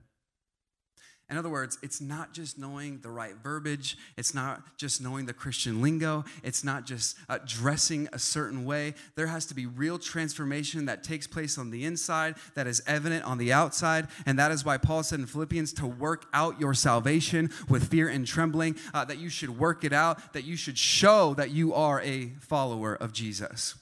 In 1.31 1.39
other 1.39 1.49
words, 1.49 1.79
it's 1.83 2.03
not 2.03 2.35
just 2.35 2.59
knowing 2.59 3.01
the 3.01 3.11
right 3.11 3.35
verbiage. 3.43 3.97
It's 4.19 4.35
not 4.35 4.77
just 4.77 5.01
knowing 5.01 5.25
the 5.25 5.33
Christian 5.33 5.81
lingo. 5.81 6.25
It's 6.43 6.63
not 6.63 6.85
just 6.85 7.17
uh, 7.31 7.39
dressing 7.47 8.09
a 8.13 8.19
certain 8.19 8.67
way. 8.67 8.95
There 9.17 9.27
has 9.29 9.47
to 9.47 9.55
be 9.55 9.65
real 9.65 9.99
transformation 9.99 10.85
that 10.85 11.03
takes 11.03 11.27
place 11.27 11.57
on 11.57 11.71
the 11.71 11.87
inside, 11.87 12.35
that 12.55 12.67
is 12.67 12.83
evident 12.87 13.25
on 13.25 13.39
the 13.39 13.55
outside. 13.55 14.09
And 14.27 14.39
that 14.39 14.53
is 14.53 14.67
why 14.67 14.77
Paul 14.77 15.03
said 15.03 15.19
in 15.19 15.27
Philippians 15.27 15.73
to 15.75 15.87
work 15.87 16.27
out 16.35 16.61
your 16.61 16.75
salvation 16.75 17.51
with 17.71 17.91
fear 17.91 18.09
and 18.09 18.27
trembling, 18.27 18.77
uh, 18.93 19.07
that 19.07 19.19
you 19.19 19.31
should 19.31 19.59
work 19.59 19.83
it 19.83 19.95
out, 19.95 20.35
that 20.35 20.45
you 20.45 20.57
should 20.57 20.77
show 20.77 21.33
that 21.35 21.51
you 21.51 21.73
are 21.73 22.03
a 22.03 22.35
follower 22.41 22.95
of 22.95 23.13
Jesus. 23.13 23.77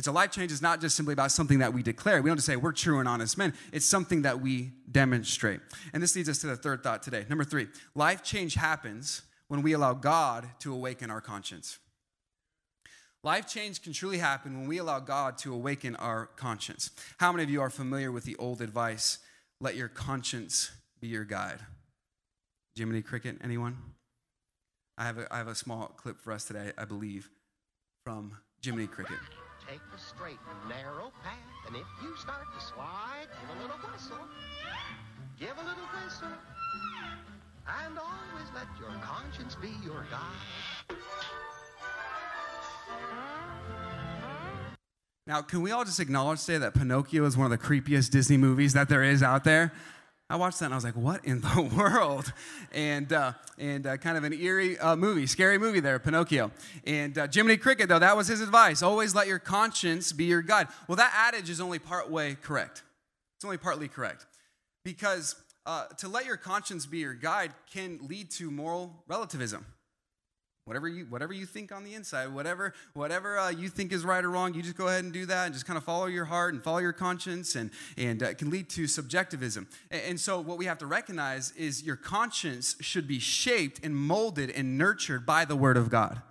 And 0.00 0.04
so 0.06 0.12
life 0.12 0.30
change 0.30 0.50
is 0.50 0.62
not 0.62 0.80
just 0.80 0.96
simply 0.96 1.12
about 1.12 1.30
something 1.30 1.58
that 1.58 1.74
we 1.74 1.82
declare. 1.82 2.22
We 2.22 2.30
don't 2.30 2.38
just 2.38 2.46
say 2.46 2.56
we're 2.56 2.72
true 2.72 3.00
and 3.00 3.06
honest 3.06 3.36
men. 3.36 3.52
It's 3.70 3.84
something 3.84 4.22
that 4.22 4.40
we 4.40 4.72
demonstrate. 4.90 5.60
And 5.92 6.02
this 6.02 6.16
leads 6.16 6.30
us 6.30 6.38
to 6.38 6.46
the 6.46 6.56
third 6.56 6.82
thought 6.82 7.02
today. 7.02 7.26
Number 7.28 7.44
three, 7.44 7.68
life 7.94 8.22
change 8.22 8.54
happens 8.54 9.20
when 9.48 9.60
we 9.60 9.74
allow 9.74 9.92
God 9.92 10.48
to 10.60 10.72
awaken 10.72 11.10
our 11.10 11.20
conscience. 11.20 11.78
Life 13.22 13.46
change 13.46 13.82
can 13.82 13.92
truly 13.92 14.16
happen 14.16 14.58
when 14.60 14.68
we 14.68 14.78
allow 14.78 15.00
God 15.00 15.36
to 15.36 15.52
awaken 15.52 15.96
our 15.96 16.30
conscience. 16.34 16.92
How 17.18 17.30
many 17.30 17.44
of 17.44 17.50
you 17.50 17.60
are 17.60 17.68
familiar 17.68 18.10
with 18.10 18.24
the 18.24 18.36
old 18.36 18.62
advice, 18.62 19.18
let 19.60 19.76
your 19.76 19.88
conscience 19.88 20.70
be 21.02 21.08
your 21.08 21.24
guide? 21.24 21.58
Jiminy 22.74 23.02
Cricket, 23.02 23.36
anyone? 23.44 23.76
I 24.96 25.04
have 25.04 25.18
a, 25.18 25.26
I 25.30 25.36
have 25.36 25.48
a 25.48 25.54
small 25.54 25.88
clip 25.88 26.18
for 26.22 26.32
us 26.32 26.46
today, 26.46 26.72
I 26.78 26.86
believe, 26.86 27.28
from 28.02 28.38
Jiminy 28.62 28.86
Cricket 28.86 29.18
take 29.70 29.80
the 29.92 29.98
straight 29.98 30.38
and 30.50 30.68
narrow 30.68 31.12
path. 31.22 31.38
And 31.68 31.76
if 31.76 31.86
you 32.02 32.16
start 32.16 32.42
to 32.58 32.60
slide, 32.64 33.28
give 33.30 33.56
a 33.56 33.62
little 33.62 33.78
whistle. 33.88 34.16
Give 35.38 35.56
a 35.56 35.62
little 35.62 35.88
whistle. 35.94 36.34
And 37.84 37.96
always 37.96 38.48
let 38.52 38.66
your 38.80 38.90
conscience 39.00 39.54
be 39.54 39.68
your 39.84 40.04
guide. 40.10 40.96
Now, 45.26 45.42
can 45.42 45.62
we 45.62 45.70
all 45.70 45.84
just 45.84 46.00
acknowledge 46.00 46.40
today 46.44 46.58
that 46.58 46.74
Pinocchio 46.74 47.24
is 47.24 47.36
one 47.36 47.52
of 47.52 47.56
the 47.56 47.64
creepiest 47.64 48.10
Disney 48.10 48.36
movies 48.36 48.72
that 48.72 48.88
there 48.88 49.04
is 49.04 49.22
out 49.22 49.44
there? 49.44 49.72
I 50.30 50.36
watched 50.36 50.60
that 50.60 50.66
and 50.66 50.74
I 50.74 50.76
was 50.76 50.84
like, 50.84 50.96
what 50.96 51.24
in 51.24 51.40
the 51.40 51.70
world? 51.76 52.32
And, 52.70 53.12
uh, 53.12 53.32
and 53.58 53.84
uh, 53.84 53.96
kind 53.96 54.16
of 54.16 54.22
an 54.22 54.32
eerie 54.32 54.78
uh, 54.78 54.94
movie, 54.94 55.26
scary 55.26 55.58
movie 55.58 55.80
there, 55.80 55.98
Pinocchio. 55.98 56.52
And 56.86 57.18
uh, 57.18 57.26
Jiminy 57.26 57.56
Cricket, 57.56 57.88
though, 57.88 57.98
that 57.98 58.16
was 58.16 58.28
his 58.28 58.40
advice. 58.40 58.80
Always 58.80 59.12
let 59.12 59.26
your 59.26 59.40
conscience 59.40 60.12
be 60.12 60.26
your 60.26 60.40
guide. 60.40 60.68
Well, 60.86 60.94
that 60.96 61.12
adage 61.16 61.50
is 61.50 61.60
only 61.60 61.80
part 61.80 62.08
way 62.08 62.36
correct. 62.40 62.84
It's 63.36 63.44
only 63.44 63.56
partly 63.56 63.88
correct. 63.88 64.24
Because 64.84 65.34
uh, 65.66 65.86
to 65.98 66.06
let 66.06 66.26
your 66.26 66.36
conscience 66.36 66.86
be 66.86 66.98
your 66.98 67.14
guide 67.14 67.52
can 67.72 67.98
lead 68.08 68.30
to 68.32 68.52
moral 68.52 69.02
relativism. 69.08 69.66
Whatever 70.70 70.86
you, 70.86 71.04
whatever 71.06 71.32
you 71.32 71.46
think 71.46 71.72
on 71.72 71.82
the 71.82 71.94
inside, 71.94 72.28
whatever, 72.28 72.74
whatever 72.92 73.36
uh, 73.40 73.50
you 73.50 73.68
think 73.68 73.90
is 73.90 74.04
right 74.04 74.24
or 74.24 74.30
wrong, 74.30 74.54
you 74.54 74.62
just 74.62 74.76
go 74.76 74.86
ahead 74.86 75.02
and 75.02 75.12
do 75.12 75.26
that 75.26 75.46
and 75.46 75.52
just 75.52 75.66
kind 75.66 75.76
of 75.76 75.82
follow 75.82 76.06
your 76.06 76.26
heart 76.26 76.54
and 76.54 76.62
follow 76.62 76.78
your 76.78 76.92
conscience, 76.92 77.56
and, 77.56 77.72
and 77.98 78.22
uh, 78.22 78.26
it 78.26 78.38
can 78.38 78.50
lead 78.50 78.68
to 78.68 78.86
subjectivism. 78.86 79.66
And, 79.90 80.02
and 80.10 80.20
so, 80.20 80.38
what 80.38 80.58
we 80.58 80.66
have 80.66 80.78
to 80.78 80.86
recognize 80.86 81.50
is 81.56 81.82
your 81.82 81.96
conscience 81.96 82.76
should 82.80 83.08
be 83.08 83.18
shaped 83.18 83.84
and 83.84 83.96
molded 83.96 84.48
and 84.48 84.78
nurtured 84.78 85.26
by 85.26 85.44
the 85.44 85.56
Word 85.56 85.76
of 85.76 85.90
God. 85.90 86.22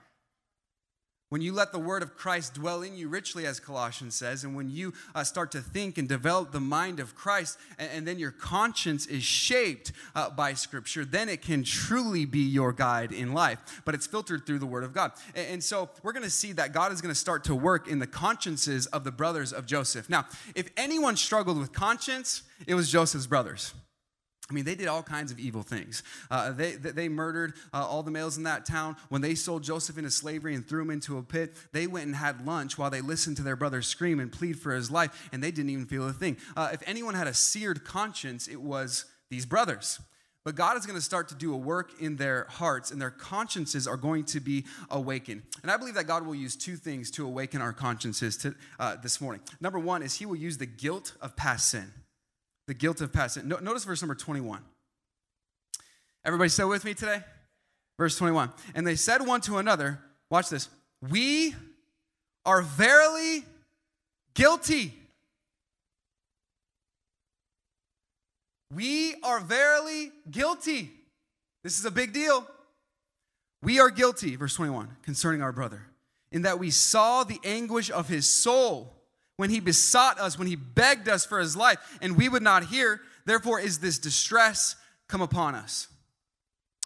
When 1.29 1.41
you 1.41 1.53
let 1.53 1.71
the 1.71 1.79
word 1.79 2.01
of 2.01 2.15
Christ 2.15 2.55
dwell 2.55 2.81
in 2.81 2.97
you 2.97 3.07
richly, 3.07 3.45
as 3.45 3.59
Colossians 3.59 4.15
says, 4.15 4.43
and 4.43 4.55
when 4.55 4.67
you 4.67 4.93
uh, 5.13 5.23
start 5.23 5.51
to 5.51 5.61
think 5.61 5.99
and 5.99 6.09
develop 6.09 6.51
the 6.51 6.59
mind 6.59 6.99
of 6.99 7.13
Christ, 7.13 7.59
and, 7.77 7.91
and 7.91 8.07
then 8.07 8.17
your 8.17 8.31
conscience 8.31 9.05
is 9.05 9.21
shaped 9.21 9.91
uh, 10.15 10.31
by 10.31 10.55
Scripture, 10.55 11.05
then 11.05 11.29
it 11.29 11.43
can 11.43 11.63
truly 11.63 12.25
be 12.25 12.39
your 12.39 12.73
guide 12.73 13.11
in 13.11 13.33
life. 13.33 13.83
But 13.85 13.93
it's 13.93 14.07
filtered 14.07 14.47
through 14.47 14.57
the 14.57 14.65
word 14.65 14.83
of 14.83 14.91
God. 14.91 15.11
And, 15.35 15.47
and 15.47 15.63
so 15.63 15.91
we're 16.01 16.13
going 16.13 16.23
to 16.23 16.31
see 16.31 16.51
that 16.53 16.73
God 16.73 16.91
is 16.91 16.99
going 16.99 17.13
to 17.13 17.19
start 17.19 17.43
to 17.43 17.53
work 17.53 17.87
in 17.87 17.99
the 17.99 18.07
consciences 18.07 18.87
of 18.87 19.03
the 19.03 19.11
brothers 19.11 19.53
of 19.53 19.67
Joseph. 19.67 20.09
Now, 20.09 20.25
if 20.55 20.69
anyone 20.77 21.15
struggled 21.15 21.59
with 21.59 21.73
conscience, 21.73 22.41
it 22.65 22.73
was 22.73 22.91
Joseph's 22.91 23.27
brothers. 23.27 23.75
I 24.49 24.53
mean, 24.53 24.65
they 24.65 24.73
did 24.73 24.88
all 24.88 25.03
kinds 25.03 25.31
of 25.31 25.39
evil 25.39 25.62
things. 25.62 26.01
Uh, 26.31 26.51
they, 26.51 26.71
they 26.71 27.07
murdered 27.07 27.53
uh, 27.71 27.85
all 27.85 28.01
the 28.01 28.09
males 28.09 28.38
in 28.38 28.43
that 28.43 28.65
town. 28.65 28.95
When 29.09 29.21
they 29.21 29.35
sold 29.35 29.63
Joseph 29.63 29.97
into 29.97 30.09
slavery 30.09 30.55
and 30.55 30.67
threw 30.67 30.81
him 30.81 30.89
into 30.89 31.19
a 31.19 31.23
pit, 31.23 31.55
they 31.71 31.85
went 31.85 32.07
and 32.07 32.15
had 32.15 32.45
lunch 32.45 32.77
while 32.77 32.89
they 32.89 33.01
listened 33.01 33.38
to 33.38 33.43
their 33.43 33.55
brother 33.55 33.83
scream 33.83 34.19
and 34.19 34.31
plead 34.31 34.59
for 34.59 34.73
his 34.73 34.89
life, 34.89 35.29
and 35.31 35.43
they 35.43 35.51
didn't 35.51 35.69
even 35.69 35.85
feel 35.85 36.07
a 36.07 36.13
thing. 36.13 36.38
Uh, 36.57 36.69
if 36.73 36.81
anyone 36.88 37.13
had 37.13 37.27
a 37.27 37.33
seared 37.33 37.83
conscience, 37.83 38.47
it 38.47 38.62
was 38.62 39.05
these 39.29 39.45
brothers. 39.45 39.99
But 40.43 40.55
God 40.55 40.77
is 40.77 40.85
going 40.85 40.97
to 40.97 41.05
start 41.05 41.27
to 41.29 41.35
do 41.35 41.53
a 41.53 41.57
work 41.57 41.91
in 42.01 42.15
their 42.15 42.47
hearts, 42.49 42.89
and 42.89 42.99
their 42.99 43.12
consciences 43.12 43.88
are 43.88 43.97
going 43.97 44.23
to 44.25 44.39
be 44.39 44.65
awakened. 44.89 45.43
And 45.62 45.69
I 45.69 45.77
believe 45.77 45.93
that 45.93 46.07
God 46.07 46.25
will 46.25 46.33
use 46.33 46.55
two 46.55 46.75
things 46.75 47.12
to 47.12 47.25
awaken 47.25 47.62
our 47.62 47.73
consciences 47.73 48.38
to, 48.38 48.55
uh, 48.79 48.95
this 48.95 49.21
morning. 49.21 49.41
Number 49.62 49.77
one 49.77 50.01
is 50.01 50.15
He 50.15 50.25
will 50.25 50.38
use 50.38 50.57
the 50.57 50.65
guilt 50.65 51.13
of 51.21 51.35
past 51.35 51.69
sin 51.69 51.93
the 52.69 52.75
guilt 52.75 53.01
of 53.01 53.12
past 53.12 53.34
sin. 53.34 53.47
No, 53.47 53.58
notice 53.58 53.84
verse 53.84 53.99
number 53.99 54.13
21. 54.13 54.62
Everybody 56.23 56.49
still 56.49 56.69
with 56.69 56.86
me 56.86 56.93
today? 56.93 57.23
Verse 57.97 58.15
21. 58.15 58.51
And 58.75 58.86
they 58.86 58.95
said 58.95 59.25
one 59.25 59.41
to 59.41 59.58
another, 59.58 59.99
watch 60.29 60.49
this, 60.49 60.69
we 61.01 61.55
are 62.45 62.62
verily 62.62 63.43
guilty. 64.36 64.93
We 68.71 69.15
are 69.23 69.39
verily 69.39 70.12
guilty. 70.29 70.91
This 71.63 71.79
is 71.79 71.86
a 71.86 71.91
big 71.91 72.13
deal. 72.13 72.47
We 73.63 73.79
are 73.79 73.89
guilty, 73.89 74.36
verse 74.36 74.53
21, 74.53 74.89
concerning 75.01 75.41
our 75.41 75.51
brother, 75.51 75.88
in 76.32 76.43
that 76.43 76.60
we 76.60 76.69
saw 76.69 77.23
the 77.23 77.39
anguish 77.43 77.89
of 77.89 78.10
his 78.10 78.29
soul 78.29 78.98
when 79.39 79.49
he 79.49 79.62
besought 79.62 80.19
us, 80.19 80.38
when 80.38 80.49
he 80.49 80.58
begged 80.58 81.08
us 81.08 81.25
for 81.25 81.39
his 81.39 81.56
life, 81.56 81.97
and 82.02 82.17
we 82.17 82.28
would 82.28 82.43
not 82.43 82.65
hear. 82.65 82.99
Therefore 83.23 83.58
is 83.58 83.80
this 83.80 83.97
distress 83.97 84.75
come 85.08 85.21
upon 85.21 85.56
us. 85.56 85.88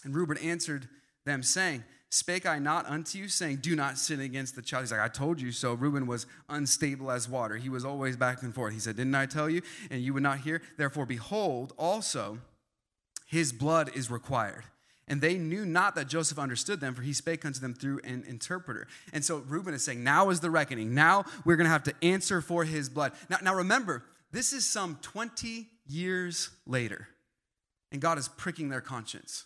And 0.04 0.14
Reuben 0.14 0.38
answered 0.38 0.88
them, 1.26 1.42
saying, 1.42 1.84
Spake 2.12 2.46
I 2.46 2.60
not 2.60 2.86
unto 2.86 3.18
you, 3.18 3.28
saying, 3.28 3.58
Do 3.64 3.76
not 3.76 3.98
sin 3.98 4.20
against 4.20 4.56
the 4.56 4.62
child? 4.62 4.84
He's 4.84 4.92
like, 4.92 5.02
I 5.02 5.08
told 5.08 5.42
you 5.42 5.52
so. 5.52 5.74
Reuben 5.74 6.06
was 6.06 6.28
unstable 6.48 7.10
as 7.10 7.28
water. 7.28 7.56
He 7.56 7.70
was 7.70 7.84
always 7.84 8.18
back 8.18 8.44
and 8.44 8.54
forth. 8.54 8.72
He 8.72 8.80
said, 8.80 8.98
Didn't 8.98 9.16
I 9.16 9.26
tell 9.26 9.50
you? 9.50 9.64
And 9.90 10.04
you 10.04 10.14
would 10.14 10.22
not 10.22 10.42
hear. 10.42 10.62
Therefore, 10.78 11.08
behold, 11.08 11.74
also 11.76 12.38
his 13.26 13.52
blood 13.52 13.90
is 13.96 14.12
required. 14.12 14.66
And 15.08 15.20
they 15.20 15.38
knew 15.38 15.66
not 15.66 15.96
that 15.96 16.08
Joseph 16.08 16.40
understood 16.40 16.80
them, 16.80 16.96
for 16.96 17.02
he 17.02 17.12
spake 17.12 17.46
unto 17.46 17.60
them 17.60 17.74
through 17.74 18.00
an 18.04 18.24
interpreter. 18.28 18.88
And 19.12 19.24
so 19.24 19.38
Reuben 19.38 19.74
is 19.74 19.84
saying, 19.84 20.04
Now 20.04 20.30
is 20.30 20.40
the 20.40 20.50
reckoning. 20.50 20.94
Now 20.94 21.26
we're 21.44 21.58
going 21.58 21.66
to 21.66 21.72
have 21.72 21.84
to 21.84 21.94
answer 22.02 22.42
for 22.42 22.64
his 22.64 22.88
blood. 22.90 23.12
Now, 23.30 23.38
now 23.42 23.54
remember, 23.54 24.04
this 24.32 24.54
is 24.54 24.66
some 24.66 24.98
20 25.02 25.68
years 25.88 26.50
later, 26.66 27.10
and 27.92 28.02
God 28.02 28.18
is 28.18 28.30
pricking 28.30 28.70
their 28.70 28.82
conscience. 28.82 29.46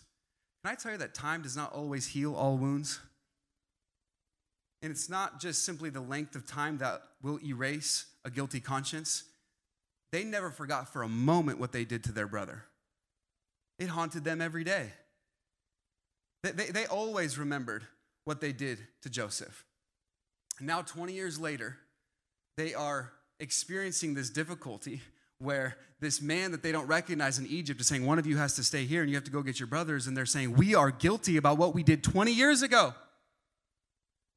Can 0.64 0.72
I 0.72 0.76
tell 0.76 0.92
you 0.92 0.98
that 0.98 1.14
time 1.14 1.42
does 1.42 1.56
not 1.56 1.72
always 1.72 2.06
heal 2.06 2.34
all 2.34 2.56
wounds? 2.56 3.00
And 4.80 4.92
it's 4.92 5.08
not 5.08 5.40
just 5.40 5.64
simply 5.64 5.90
the 5.90 6.00
length 6.00 6.36
of 6.36 6.46
time 6.46 6.78
that 6.78 7.02
will 7.20 7.40
erase 7.44 8.06
a 8.24 8.30
guilty 8.30 8.60
conscience. 8.60 9.24
They 10.12 10.22
never 10.22 10.50
forgot 10.50 10.92
for 10.92 11.02
a 11.02 11.08
moment 11.08 11.58
what 11.58 11.72
they 11.72 11.84
did 11.84 12.04
to 12.04 12.12
their 12.12 12.28
brother, 12.28 12.64
it 13.78 13.88
haunted 13.88 14.24
them 14.24 14.40
every 14.40 14.64
day. 14.64 14.92
They, 16.42 16.50
they, 16.52 16.66
they 16.66 16.86
always 16.86 17.38
remembered 17.38 17.82
what 18.24 18.40
they 18.40 18.52
did 18.52 18.78
to 19.02 19.10
Joseph. 19.10 19.64
Now, 20.60 20.82
20 20.82 21.12
years 21.12 21.40
later, 21.40 21.78
they 22.56 22.74
are 22.74 23.12
experiencing 23.40 24.14
this 24.14 24.30
difficulty 24.30 25.00
where 25.38 25.76
this 26.00 26.20
man 26.20 26.50
that 26.50 26.62
they 26.62 26.72
don't 26.72 26.86
recognize 26.86 27.38
in 27.38 27.46
Egypt 27.46 27.80
is 27.80 27.86
saying, 27.86 28.04
One 28.04 28.18
of 28.18 28.26
you 28.26 28.36
has 28.36 28.56
to 28.56 28.64
stay 28.64 28.84
here 28.84 29.02
and 29.02 29.10
you 29.10 29.16
have 29.16 29.24
to 29.24 29.30
go 29.30 29.42
get 29.42 29.60
your 29.60 29.66
brothers. 29.66 30.06
And 30.06 30.16
they're 30.16 30.26
saying, 30.26 30.54
We 30.54 30.74
are 30.74 30.90
guilty 30.90 31.36
about 31.36 31.58
what 31.58 31.74
we 31.74 31.82
did 31.82 32.02
20 32.02 32.32
years 32.32 32.62
ago. 32.62 32.94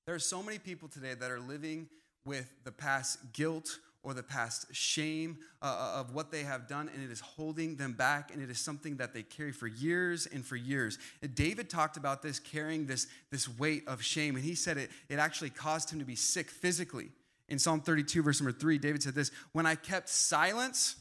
There 0.05 0.15
are 0.15 0.19
so 0.19 0.43
many 0.43 0.59
people 0.59 0.87
today 0.87 1.13
that 1.13 1.31
are 1.31 1.39
living 1.39 1.87
with 2.25 2.51
the 2.63 2.71
past 2.71 3.33
guilt 3.33 3.79
or 4.03 4.13
the 4.13 4.23
past 4.23 4.65
shame 4.73 5.37
uh, 5.61 5.65
uh, 5.65 5.99
of 5.99 6.13
what 6.13 6.31
they 6.31 6.43
have 6.43 6.67
done, 6.67 6.89
and 6.93 7.03
it 7.03 7.11
is 7.11 7.19
holding 7.19 7.75
them 7.75 7.93
back, 7.93 8.33
and 8.33 8.41
it 8.41 8.49
is 8.49 8.59
something 8.59 8.97
that 8.97 9.13
they 9.13 9.21
carry 9.21 9.51
for 9.51 9.67
years 9.67 10.25
and 10.25 10.43
for 10.43 10.55
years. 10.55 10.97
And 11.21 11.35
David 11.35 11.69
talked 11.69 11.97
about 11.97 12.21
this 12.21 12.39
carrying 12.39 12.87
this, 12.87 13.07
this 13.29 13.47
weight 13.59 13.87
of 13.87 14.01
shame, 14.03 14.35
and 14.35 14.43
he 14.43 14.55
said 14.55 14.77
it, 14.77 14.89
it 15.09 15.19
actually 15.19 15.51
caused 15.51 15.91
him 15.91 15.99
to 15.99 16.05
be 16.05 16.15
sick 16.15 16.49
physically. 16.49 17.09
In 17.47 17.59
Psalm 17.59 17.81
32, 17.81 18.23
verse 18.23 18.41
number 18.41 18.57
three, 18.57 18.77
David 18.77 19.03
said 19.03 19.13
this 19.13 19.31
When 19.51 19.65
I 19.65 19.75
kept 19.75 20.09
silence, 20.09 20.95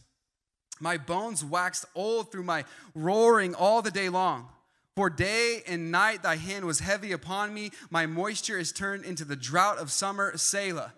my 0.80 0.96
bones 0.96 1.44
waxed 1.44 1.86
old 1.94 2.32
through 2.32 2.42
my 2.42 2.64
roaring 2.94 3.54
all 3.54 3.82
the 3.82 3.90
day 3.90 4.08
long. 4.08 4.48
For 4.96 5.08
day 5.08 5.62
and 5.66 5.90
night 5.90 6.22
thy 6.22 6.36
hand 6.36 6.64
was 6.64 6.80
heavy 6.80 7.12
upon 7.12 7.54
me. 7.54 7.70
My 7.88 8.06
moisture 8.06 8.58
is 8.58 8.72
turned 8.72 9.04
into 9.04 9.24
the 9.24 9.36
drought 9.36 9.78
of 9.78 9.90
summer, 9.90 10.36
Selah. 10.36 10.92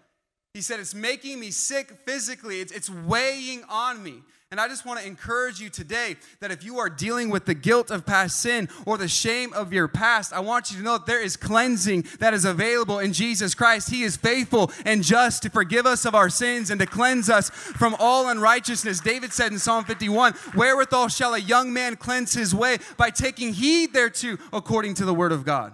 He 0.55 0.61
said, 0.61 0.81
It's 0.81 0.95
making 0.95 1.41
me 1.41 1.51
sick 1.51 1.91
physically, 2.05 2.61
it's, 2.61 2.73
it's 2.73 2.91
weighing 2.91 3.65
on 3.69 4.03
me. 4.03 4.23
And 4.51 4.61
I 4.61 4.69
just 4.69 4.85
want 4.85 5.01
to 5.01 5.07
encourage 5.07 5.61
you 5.61 5.71
today 5.71 6.17
that 6.41 6.51
if 6.51 6.63
you 6.63 6.79
are 6.79 6.91
dealing 6.91 7.31
with 7.31 7.47
the 7.47 7.55
guilt 7.55 7.91
of 7.91 8.05
past 8.05 8.43
sin 8.43 8.69
or 8.85 8.99
the 8.99 9.09
shame 9.09 9.51
of 9.55 9.73
your 9.73 9.89
past, 9.89 10.35
I 10.35 10.41
want 10.41 10.71
you 10.71 10.77
to 10.77 10.83
know 10.83 10.99
that 10.99 11.07
there 11.07 11.23
is 11.23 11.39
cleansing 11.39 12.05
that 12.19 12.35
is 12.35 12.45
available 12.45 12.99
in 12.99 13.15
Jesus 13.15 13.55
Christ. 13.55 13.89
He 13.89 14.03
is 14.03 14.19
faithful 14.19 14.71
and 14.85 15.03
just 15.03 15.43
to 15.45 15.49
forgive 15.49 15.87
us 15.87 16.05
of 16.05 16.15
our 16.15 16.29
sins 16.29 16.69
and 16.69 16.79
to 16.83 16.87
cleanse 16.87 17.31
us 17.31 17.49
from 17.49 17.97
all 17.99 18.29
unrighteousness. 18.29 19.01
David 19.01 19.33
said 19.33 19.53
in 19.53 19.59
Psalm 19.59 19.85
51 19.85 20.35
Wherewithal 20.55 21.09
shall 21.09 21.33
a 21.33 21.39
young 21.39 21.73
man 21.73 21.97
cleanse 21.97 22.35
his 22.35 22.55
way? 22.55 22.77
By 22.99 23.09
taking 23.09 23.55
heed 23.55 23.95
thereto 23.95 24.37
according 24.53 24.93
to 24.97 25.07
the 25.07 25.15
word 25.15 25.33
of 25.33 25.47
God. 25.47 25.73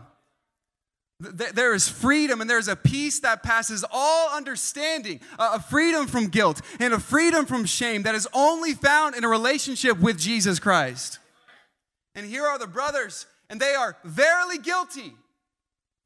There 1.21 1.75
is 1.75 1.89
freedom 1.89 2.41
and 2.41 2.49
there's 2.49 2.69
a 2.69 2.77
peace 2.77 3.21
that 3.21 3.43
passes 3.43 3.85
all 3.91 4.31
understanding, 4.37 5.21
a 5.39 5.61
freedom 5.61 6.07
from 6.07 6.29
guilt 6.29 6.63
and 6.79 6.95
a 6.95 7.01
freedom 7.01 7.45
from 7.45 7.65
shame 7.65 8.05
that 8.05 8.15
is 8.15 8.29
only 8.33 8.73
found 8.73 9.17
in 9.17 9.25
a 9.25 9.29
relationship 9.29 9.99
with 9.99 10.19
Jesus 10.19 10.61
Christ. 10.61 11.19
And 12.15 12.25
here 12.25 12.47
are 12.47 12.59
the 12.59 12.69
brothers, 12.69 13.27
and 13.51 13.61
they 13.61 13.75
are 13.75 13.97
verily 14.05 14.59
guilty. 14.59 15.13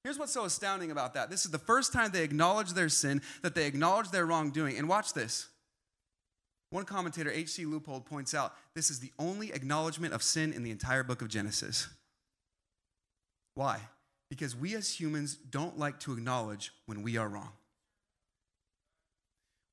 Here's 0.02 0.18
what's 0.18 0.32
so 0.32 0.44
astounding 0.44 0.90
about 0.90 1.14
that. 1.14 1.30
This 1.30 1.44
is 1.44 1.50
the 1.50 1.58
first 1.58 1.92
time 1.92 2.10
they 2.10 2.24
acknowledge 2.24 2.72
their 2.72 2.88
sin, 2.88 3.22
that 3.42 3.54
they 3.54 3.66
acknowledge 3.66 4.10
their 4.10 4.26
wrongdoing. 4.26 4.76
And 4.76 4.88
watch 4.88 5.12
this. 5.12 5.48
One 6.70 6.84
commentator, 6.84 7.30
H.C. 7.30 7.66
Leupold, 7.66 8.06
points 8.06 8.34
out 8.34 8.54
this 8.74 8.90
is 8.90 8.98
the 8.98 9.12
only 9.18 9.52
acknowledgement 9.52 10.14
of 10.14 10.22
sin 10.22 10.54
in 10.54 10.62
the 10.62 10.70
entire 10.70 11.02
book 11.02 11.20
of 11.20 11.28
Genesis. 11.28 11.88
Why? 13.54 13.80
Because 14.32 14.56
we 14.56 14.74
as 14.74 14.98
humans 14.98 15.36
don't 15.50 15.78
like 15.78 16.00
to 16.00 16.14
acknowledge 16.14 16.72
when 16.86 17.02
we 17.02 17.18
are 17.18 17.28
wrong. 17.28 17.50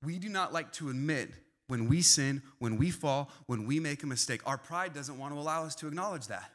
We 0.04 0.20
do 0.20 0.28
not 0.28 0.52
like 0.52 0.74
to 0.74 0.90
admit 0.90 1.32
when 1.68 1.88
we 1.88 2.02
sin, 2.02 2.42
when 2.58 2.76
we 2.76 2.92
fall, 2.92 3.32
when 3.46 3.66
we 3.66 3.80
make 3.80 4.04
a 4.04 4.06
mistake. 4.06 4.42
Our 4.46 4.58
pride 4.58 4.92
doesn't 4.92 5.18
want 5.18 5.34
to 5.34 5.40
allow 5.40 5.64
us 5.64 5.76
to 5.76 5.88
acknowledge 5.88 6.28
that. 6.28 6.52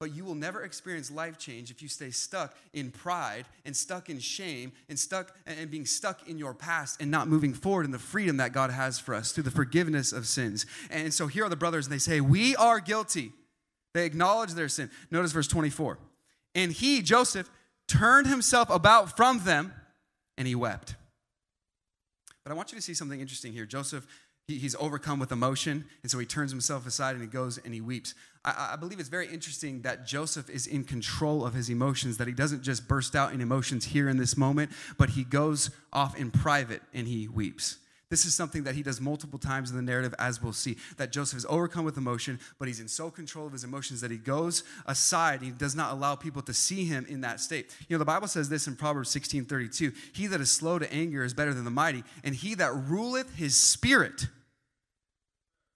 But 0.00 0.16
you 0.16 0.24
will 0.24 0.34
never 0.34 0.64
experience 0.64 1.08
life 1.08 1.38
change 1.38 1.70
if 1.70 1.80
you 1.80 1.86
stay 1.86 2.10
stuck 2.10 2.56
in 2.72 2.90
pride 2.90 3.46
and 3.64 3.76
stuck 3.76 4.10
in 4.10 4.18
shame 4.18 4.72
and 4.88 4.98
stuck 4.98 5.32
and 5.46 5.70
being 5.70 5.86
stuck 5.86 6.28
in 6.28 6.38
your 6.38 6.54
past 6.54 7.00
and 7.00 7.08
not 7.08 7.28
moving 7.28 7.54
forward 7.54 7.84
in 7.84 7.92
the 7.92 8.00
freedom 8.00 8.38
that 8.38 8.52
God 8.52 8.72
has 8.72 8.98
for 8.98 9.14
us 9.14 9.30
through 9.30 9.44
the 9.44 9.52
forgiveness 9.52 10.12
of 10.12 10.26
sins. 10.26 10.66
And 10.90 11.14
so 11.14 11.28
here 11.28 11.44
are 11.44 11.48
the 11.48 11.54
brothers 11.54 11.86
and 11.86 11.92
they 11.92 12.00
say, 12.00 12.20
"We 12.20 12.56
are 12.56 12.80
guilty." 12.80 13.32
They 13.94 14.06
acknowledge 14.06 14.54
their 14.54 14.68
sin. 14.68 14.90
Notice 15.12 15.30
verse 15.30 15.46
24. 15.46 16.00
And 16.56 16.72
he, 16.72 17.02
Joseph, 17.02 17.48
turned 17.86 18.26
himself 18.26 18.70
about 18.70 19.14
from 19.16 19.44
them 19.44 19.72
and 20.36 20.48
he 20.48 20.54
wept. 20.54 20.96
But 22.42 22.50
I 22.50 22.54
want 22.54 22.72
you 22.72 22.76
to 22.76 22.82
see 22.82 22.94
something 22.94 23.20
interesting 23.20 23.52
here. 23.52 23.66
Joseph, 23.66 24.06
he, 24.48 24.56
he's 24.58 24.74
overcome 24.76 25.18
with 25.18 25.32
emotion, 25.32 25.84
and 26.02 26.10
so 26.10 26.18
he 26.18 26.24
turns 26.24 26.50
himself 26.50 26.86
aside 26.86 27.12
and 27.12 27.20
he 27.20 27.28
goes 27.28 27.58
and 27.58 27.74
he 27.74 27.80
weeps. 27.80 28.14
I, 28.44 28.70
I 28.72 28.76
believe 28.76 28.98
it's 28.98 29.10
very 29.10 29.26
interesting 29.28 29.82
that 29.82 30.06
Joseph 30.06 30.48
is 30.48 30.66
in 30.66 30.84
control 30.84 31.44
of 31.44 31.52
his 31.52 31.68
emotions, 31.68 32.16
that 32.16 32.26
he 32.26 32.32
doesn't 32.32 32.62
just 32.62 32.88
burst 32.88 33.14
out 33.14 33.34
in 33.34 33.40
emotions 33.42 33.84
here 33.86 34.08
in 34.08 34.16
this 34.16 34.36
moment, 34.36 34.72
but 34.96 35.10
he 35.10 35.24
goes 35.24 35.70
off 35.92 36.16
in 36.16 36.30
private 36.30 36.80
and 36.94 37.06
he 37.06 37.28
weeps. 37.28 37.78
This 38.08 38.24
is 38.24 38.34
something 38.34 38.62
that 38.62 38.76
he 38.76 38.84
does 38.84 39.00
multiple 39.00 39.38
times 39.38 39.70
in 39.70 39.76
the 39.76 39.82
narrative, 39.82 40.14
as 40.18 40.40
we'll 40.40 40.52
see. 40.52 40.76
That 40.96 41.10
Joseph 41.10 41.38
is 41.38 41.46
overcome 41.48 41.84
with 41.84 41.96
emotion, 41.96 42.38
but 42.58 42.68
he's 42.68 42.78
in 42.78 42.86
so 42.86 43.10
control 43.10 43.46
of 43.46 43.52
his 43.52 43.64
emotions 43.64 44.00
that 44.00 44.12
he 44.12 44.16
goes 44.16 44.62
aside. 44.86 45.42
He 45.42 45.50
does 45.50 45.74
not 45.74 45.92
allow 45.92 46.14
people 46.14 46.42
to 46.42 46.54
see 46.54 46.84
him 46.84 47.04
in 47.08 47.22
that 47.22 47.40
state. 47.40 47.74
You 47.88 47.94
know, 47.94 47.98
the 47.98 48.04
Bible 48.04 48.28
says 48.28 48.48
this 48.48 48.68
in 48.68 48.76
Proverbs 48.76 49.10
16 49.10 49.46
32 49.46 49.92
He 50.14 50.28
that 50.28 50.40
is 50.40 50.52
slow 50.52 50.78
to 50.78 50.92
anger 50.92 51.24
is 51.24 51.34
better 51.34 51.52
than 51.52 51.64
the 51.64 51.70
mighty, 51.70 52.04
and 52.22 52.34
he 52.34 52.54
that 52.54 52.72
ruleth 52.72 53.34
his 53.34 53.56
spirit 53.56 54.28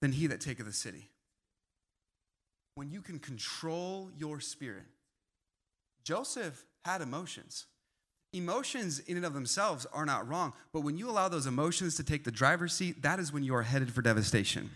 than 0.00 0.12
he 0.12 0.28
that 0.28 0.40
taketh 0.40 0.68
a 0.68 0.72
city. 0.72 1.10
When 2.76 2.90
you 2.90 3.02
can 3.02 3.18
control 3.18 4.10
your 4.16 4.40
spirit, 4.40 4.84
Joseph 6.04 6.64
had 6.84 7.02
emotions. 7.02 7.66
Emotions, 8.32 9.00
in 9.00 9.16
and 9.16 9.26
of 9.26 9.34
themselves, 9.34 9.86
are 9.92 10.06
not 10.06 10.28
wrong, 10.28 10.52
but 10.72 10.82
when 10.82 10.96
you 10.96 11.10
allow 11.10 11.28
those 11.28 11.46
emotions 11.46 11.96
to 11.96 12.04
take 12.04 12.22
the 12.22 12.30
driver's 12.30 12.72
seat, 12.72 13.02
that 13.02 13.18
is 13.18 13.32
when 13.32 13.42
you 13.42 13.54
are 13.54 13.62
headed 13.62 13.92
for 13.92 14.02
devastation. 14.02 14.70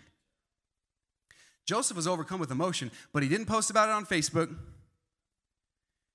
Joseph 1.65 1.95
was 1.95 2.05
overcome 2.07 2.39
with 2.39 2.51
emotion, 2.51 2.91
but 3.13 3.23
he 3.23 3.29
didn't 3.29 3.47
post 3.47 3.69
about 3.69 3.87
it 3.87 3.93
on 3.93 4.05
Facebook. 4.05 4.53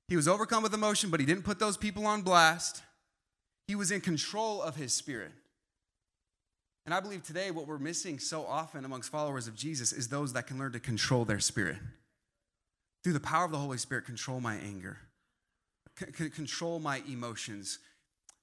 He 0.09 0.17
was 0.17 0.29
overcome 0.29 0.63
with 0.63 0.75
emotion, 0.75 1.09
but 1.09 1.19
he 1.19 1.27
didn't 1.27 1.45
put 1.45 1.59
those 1.59 1.77
people 1.77 2.07
on 2.07 2.23
blast. 2.23 2.83
He 3.67 3.75
was 3.75 3.91
in 3.91 4.01
control 4.01 4.61
of 4.61 4.77
his 4.77 4.93
spirit. 4.93 5.33
And 6.85 6.95
I 6.95 7.01
believe 7.01 7.23
today 7.23 7.51
what 7.51 7.67
we're 7.67 7.79
missing 7.79 8.19
so 8.19 8.45
often 8.45 8.85
amongst 8.85 9.11
followers 9.11 9.47
of 9.47 9.55
Jesus 9.55 9.93
is 9.93 10.09
those 10.09 10.35
that 10.35 10.47
can 10.47 10.59
learn 10.59 10.73
to 10.73 10.81
control 10.81 11.25
their 11.25 11.41
spirit. 11.41 11.77
Through 13.03 13.15
the 13.15 13.21
power 13.21 13.45
of 13.45 13.51
the 13.51 13.59
Holy 13.59 13.79
Spirit, 13.79 14.05
control 14.05 14.41
my 14.41 14.57
anger 14.57 14.99
c- 16.17 16.31
control 16.31 16.79
my 16.81 17.03
emotions 17.09 17.79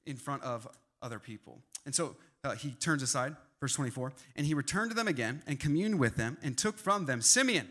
in 0.06 0.15
front 0.15 0.43
of 0.43 0.67
other 1.02 1.20
people. 1.20 1.60
And 1.86 1.93
so 1.93 2.15
uh, 2.43 2.56
he 2.56 2.72
turns 2.72 3.04
aside, 3.04 3.36
verse 3.60 3.74
24, 3.74 4.13
and 4.36 4.46
he 4.46 4.54
returned 4.54 4.91
to 4.91 4.96
them 4.96 5.08
again 5.08 5.41
and 5.48 5.60
communed 5.60 6.00
with 6.00 6.15
them 6.15 6.38
and 6.41 6.58
took 6.58 6.78
from 6.78 7.06
them 7.06 7.22
Simeon 7.22 7.67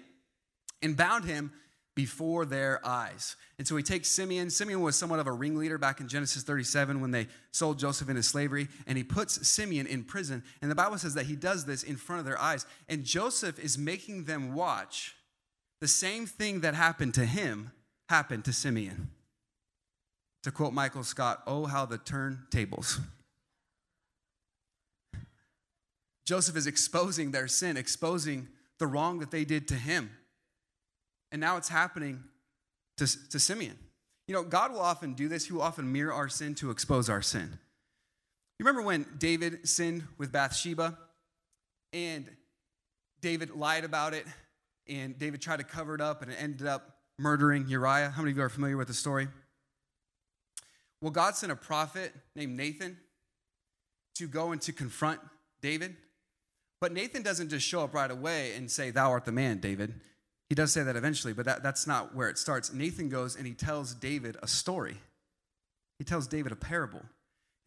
and 0.83 0.97
bound 0.97 1.25
him 1.25 1.53
before 1.95 2.45
their 2.45 2.81
eyes. 2.85 3.37
And 3.59 3.67
so 3.67 3.75
he 3.75 3.83
takes 3.83 4.09
Simeon. 4.09 4.51
Simeon 4.51 4.83
was 4.83 4.97
somewhat 4.97 5.19
of 5.19 5.27
a 5.27 5.33
ringleader 5.33 5.79
back 5.79 5.99
in 5.99 6.09
Genesis 6.09 6.43
37 6.43 7.01
when 7.01 7.11
they 7.11 7.27
sold 7.53 7.79
Joseph 7.79 8.11
into 8.11 8.23
slavery, 8.23 8.69
and 8.87 8.99
he 8.99 9.03
puts 9.03 9.49
Simeon 9.49 9.87
in 9.87 10.05
prison. 10.05 10.45
And 10.61 10.71
the 10.71 10.75
Bible 10.75 10.99
says 10.99 11.15
that 11.15 11.25
he 11.25 11.37
does 11.37 11.65
this 11.65 11.83
in 11.83 11.97
front 11.97 12.21
of 12.21 12.27
their 12.27 12.39
eyes. 12.39 12.67
And 12.89 13.03
Joseph 13.03 13.59
is 13.59 13.79
making 13.79 14.25
them 14.25 14.55
watch 14.55 15.17
the 15.81 15.89
same 15.89 16.27
thing 16.27 16.61
that 16.61 16.75
happened 16.75 17.15
to 17.15 17.25
him 17.25 17.73
happen 18.11 18.43
to 18.43 18.53
Simeon. 18.53 19.09
To 20.43 20.51
quote 20.53 20.73
Michael 20.73 21.03
Scott, 21.03 21.43
oh, 21.47 21.67
how 21.67 21.87
the 21.87 21.99
turntables. 21.99 23.01
Joseph 26.25 26.57
is 26.57 26.67
exposing 26.67 27.31
their 27.31 27.49
sin, 27.49 27.77
exposing 27.77 28.49
the 28.79 28.87
wrong 28.87 29.21
that 29.21 29.31
they 29.31 29.45
did 29.45 29.69
to 29.69 29.75
him. 29.75 30.11
And 31.33 31.41
now 31.41 31.57
it's 31.57 31.69
happening 31.69 32.25
to, 32.97 33.29
to 33.31 33.39
Simeon. 33.39 33.79
You 34.27 34.35
know, 34.35 34.43
God 34.43 34.73
will 34.73 34.81
often 34.81 35.15
do 35.15 35.29
this. 35.29 35.47
He 35.47 35.53
will 35.53 35.63
often 35.63 35.91
mirror 35.93 36.13
our 36.13 36.29
sin 36.29 36.55
to 36.57 36.71
expose 36.71 37.09
our 37.09 37.23
sin. 37.23 37.59
You 38.59 38.65
remember 38.65 38.83
when 38.83 39.07
David 39.19 39.69
sinned 39.69 40.05
with 40.19 40.33
Bathsheba 40.33 40.99
and 41.93 42.29
David 43.21 43.51
lied 43.51 43.85
about 43.85 44.15
it 44.15 44.27
and 44.89 45.19
David 45.19 45.43
tried 45.43 45.59
to 45.59 45.65
cover 45.65 45.95
it 45.95 46.01
up 46.01 46.23
and 46.23 46.33
it 46.33 46.37
ended 46.41 46.67
up 46.67 46.97
murdering 47.19 47.69
Uriah? 47.69 48.11
How 48.11 48.23
many 48.23 48.33
of 48.33 48.37
you 48.37 48.43
are 48.43 48.49
familiar 48.49 48.77
with 48.77 48.89
the 48.89 48.95
story? 48.95 49.29
Well, 51.01 51.11
God 51.11 51.37
sent 51.37 51.53
a 51.53 51.57
prophet 51.57 52.13
named 52.35 52.57
Nathan 52.57 52.97
to 54.17 54.27
go 54.27 54.53
and 54.53 54.61
to 54.63 54.73
confront 54.73 55.21
David. 55.61 55.97
But 56.81 56.93
Nathan 56.93 57.23
doesn't 57.23 57.49
just 57.49 57.67
show 57.67 57.83
up 57.83 57.95
right 57.95 58.11
away 58.11 58.55
and 58.55 58.71
say, 58.71 58.91
Thou 58.91 59.11
art 59.11 59.25
the 59.25 59.33
man, 59.33 59.59
David. 59.59 60.01
He 60.49 60.55
does 60.55 60.73
say 60.73 60.83
that 60.83 60.97
eventually, 60.97 61.33
but 61.33 61.45
that, 61.47 61.63
that's 61.63 61.87
not 61.87 62.15
where 62.15 62.29
it 62.29 62.39
starts. 62.39 62.73
Nathan 62.73 63.09
goes 63.09 63.35
and 63.35 63.47
he 63.47 63.53
tells 63.53 63.95
David 63.95 64.37
a 64.43 64.47
story. 64.47 64.99
He 65.99 66.05
tells 66.05 66.27
David 66.27 66.53
a 66.53 66.57
parable. 66.57 67.03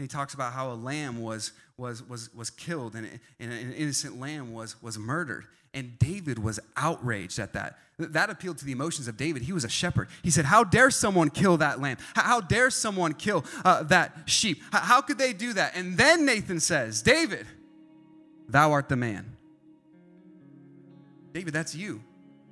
He 0.03 0.07
talks 0.07 0.33
about 0.33 0.53
how 0.53 0.71
a 0.71 0.75
lamb 0.75 1.21
was, 1.21 1.51
was, 1.77 2.01
was, 2.07 2.33
was 2.33 2.49
killed 2.49 2.95
and, 2.95 3.19
and 3.39 3.51
an 3.51 3.73
innocent 3.73 4.19
lamb 4.19 4.53
was, 4.53 4.81
was 4.81 4.97
murdered. 4.97 5.45
And 5.73 5.99
David 5.99 6.39
was 6.39 6.59
outraged 6.77 7.37
at 7.37 7.53
that. 7.53 7.77
That 7.99 8.29
appealed 8.29 8.57
to 8.59 8.65
the 8.65 8.71
emotions 8.71 9.07
of 9.07 9.17
David. 9.17 9.41
He 9.43 9.51
was 9.51 9.65
a 9.65 9.69
shepherd. 9.69 10.07
He 10.23 10.31
said, 10.31 10.45
How 10.45 10.63
dare 10.63 10.89
someone 10.89 11.29
kill 11.29 11.57
that 11.57 11.81
lamb? 11.81 11.97
How 12.15 12.39
dare 12.39 12.69
someone 12.71 13.13
kill 13.13 13.45
uh, 13.63 13.83
that 13.83 14.17
sheep? 14.25 14.61
How 14.71 15.01
could 15.01 15.17
they 15.17 15.33
do 15.33 15.53
that? 15.53 15.75
And 15.75 15.97
then 15.97 16.25
Nathan 16.25 16.59
says, 16.59 17.01
David, 17.01 17.45
thou 18.47 18.71
art 18.71 18.89
the 18.89 18.95
man. 18.95 19.35
David, 21.33 21.53
that's 21.53 21.75
you. 21.75 22.01